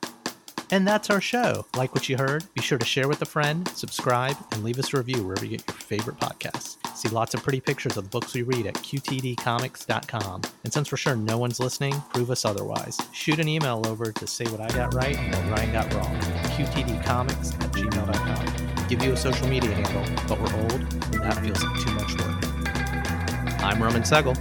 And 0.71 0.89
that's 0.89 1.11
our 1.11 1.21
show. 1.21 1.67
Like 1.77 1.95
what 1.95 2.09
you 2.09 2.17
heard? 2.17 2.43
Be 2.55 2.63
sure 2.63 2.79
to 2.79 2.85
share 2.87 3.07
with 3.07 3.21
a 3.23 3.27
friend, 3.27 3.69
subscribe, 3.75 4.37
and 4.53 4.65
leave 4.65 4.79
us 4.79 4.95
a 4.95 4.97
review 4.97 5.23
wherever 5.23 5.45
you 5.45 5.59
get 5.59 5.69
your 5.69 5.77
favorite 5.77 6.17
podcasts. 6.19 6.79
See 6.97 7.09
lots 7.11 7.35
of 7.35 7.43
pretty 7.43 7.61
pictures 7.61 7.97
of 7.97 8.05
the 8.05 8.11
books 8.11 8.33
we 8.35 8.43
read 8.43 8.67
at 8.67 8.75
qtdcomics.com. 8.75 10.43
And 10.65 10.73
since 10.73 10.91
we're 10.91 10.97
sure 10.97 11.17
no 11.17 11.37
one's 11.39 11.61
listening, 11.61 11.95
prove 12.15 12.31
us 12.31 12.45
otherwise. 12.45 12.99
Shoot 13.13 13.41
an 13.41 13.49
email 13.49 13.83
over 13.87 14.11
to 14.11 14.27
say 14.27 14.45
what 14.47 14.61
I 14.61 14.69
got 14.75 14.95
right 14.95 15.17
and 15.19 15.51
what 15.51 15.59
Ryan 15.59 15.73
got 15.73 15.95
wrong. 15.95 16.17
qtdcomics 16.57 17.55
at 17.63 17.73
gmail.com. 17.73 18.64
Give 18.89 19.03
you 19.03 19.13
a 19.13 19.17
social 19.17 19.49
media 19.49 19.71
handle, 19.71 20.05
but 20.29 20.39
we're 20.39 20.55
old, 20.61 20.73
and 20.73 21.23
that 21.23 21.39
feels 21.43 21.63
like 21.65 21.85
too 21.85 21.93
much 21.93 22.13
work. 22.21 23.63
I'm 23.63 23.83
Roman 23.83 24.03
Segel. 24.03 24.37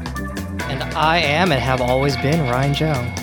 And 0.69 0.83
I 0.95 1.17
am 1.19 1.51
and 1.51 1.61
have 1.61 1.79
always 1.79 2.17
been 2.17 2.41
Ryan 2.41 2.73
Joe. 2.73 3.22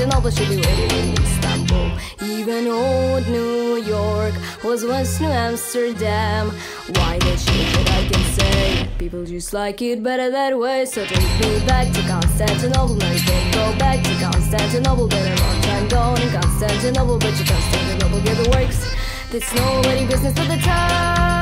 In 0.00 0.08
Constantinople, 0.10 0.30
should 0.30 0.48
be 0.48 0.56
waiting 0.56 1.08
in 1.08 1.22
Istanbul. 1.22 1.90
Even 2.22 2.66
old 2.66 3.26
New 3.28 3.76
York 3.82 4.34
was 4.64 4.84
once 4.84 5.20
New 5.20 5.26
Amsterdam. 5.26 6.50
Why 6.96 7.18
they 7.18 7.36
change 7.36 7.76
it, 7.76 7.90
I 7.90 8.08
can 8.08 8.24
say. 8.32 8.88
People 8.98 9.24
just 9.24 9.52
like 9.52 9.82
it 9.82 10.02
better 10.02 10.30
that 10.30 10.58
way, 10.58 10.86
so 10.86 11.04
take 11.04 11.40
me 11.40 11.66
back 11.66 11.92
to 11.92 12.00
Constantinople. 12.02 12.96
Now 12.96 13.12
you 13.12 13.20
can 13.20 13.52
go 13.52 13.78
back 13.78 14.02
to 14.02 14.14
Constantinople, 14.14 15.08
been 15.08 15.32
a 15.32 15.40
long 15.40 15.62
time 15.62 15.88
gone 15.88 16.22
in 16.22 16.30
Constantinople, 16.30 17.18
but 17.18 17.38
you 17.38 17.44
Constantinople 17.44 18.20
get 18.22 18.36
the 18.42 18.50
works. 18.50 18.90
That's 19.30 19.54
nobody 19.54 20.06
business 20.06 20.34
but 20.34 20.48
the 20.48 20.56
Turks. 20.56 21.41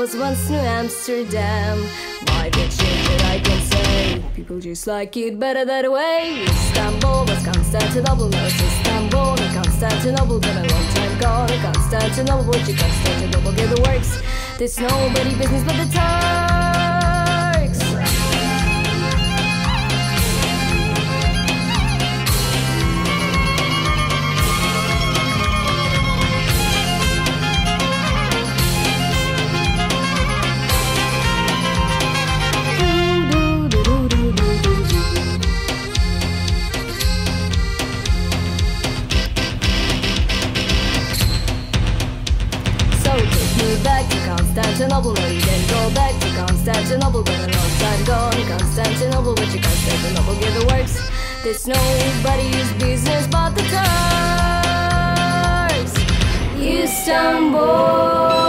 Was 0.00 0.16
once 0.16 0.48
New 0.48 0.56
Amsterdam. 0.56 1.76
Why 2.28 2.48
they 2.48 2.68
change 2.68 3.06
it, 3.10 3.22
I 3.26 3.38
can 3.38 3.60
say. 3.70 4.24
People 4.34 4.58
just 4.58 4.86
like 4.86 5.14
it 5.18 5.38
better 5.38 5.66
that 5.66 5.92
way. 5.92 6.42
Istanbul 6.44 7.26
was 7.26 7.44
Constantinople, 7.44 8.30
it's 8.32 8.62
Istanbul. 8.62 9.38
And 9.38 9.54
Constantinople 9.62 10.40
been 10.40 10.56
a 10.56 10.66
long 10.72 10.86
time 10.94 11.20
gone. 11.20 11.48
Constantinople, 11.48 12.50
but 12.50 12.66
you 12.66 12.74
Constantinople 12.76 13.52
get 13.52 13.76
the 13.76 13.82
works. 13.82 14.18
There's 14.56 14.78
nobody 14.80 15.36
business 15.36 15.64
but 15.64 15.76
the 15.76 15.84
Turks. 15.92 16.49
Constantinople. 46.62 47.22
Been 47.22 47.40
a 47.40 47.46
long 47.56 47.70
time 47.78 48.04
gone 48.04 48.36
in 48.38 48.46
Constantinople, 48.46 49.34
but 49.34 49.54
you 49.54 49.60
Constantinople 49.60 50.34
get 50.34 50.52
the 50.60 50.66
works. 50.66 51.00
There's 51.42 51.66
nobody's 51.66 52.70
business 52.74 53.26
but 53.28 53.54
the 53.54 53.62
Turks. 53.62 53.94
Istanbul. 56.60 58.39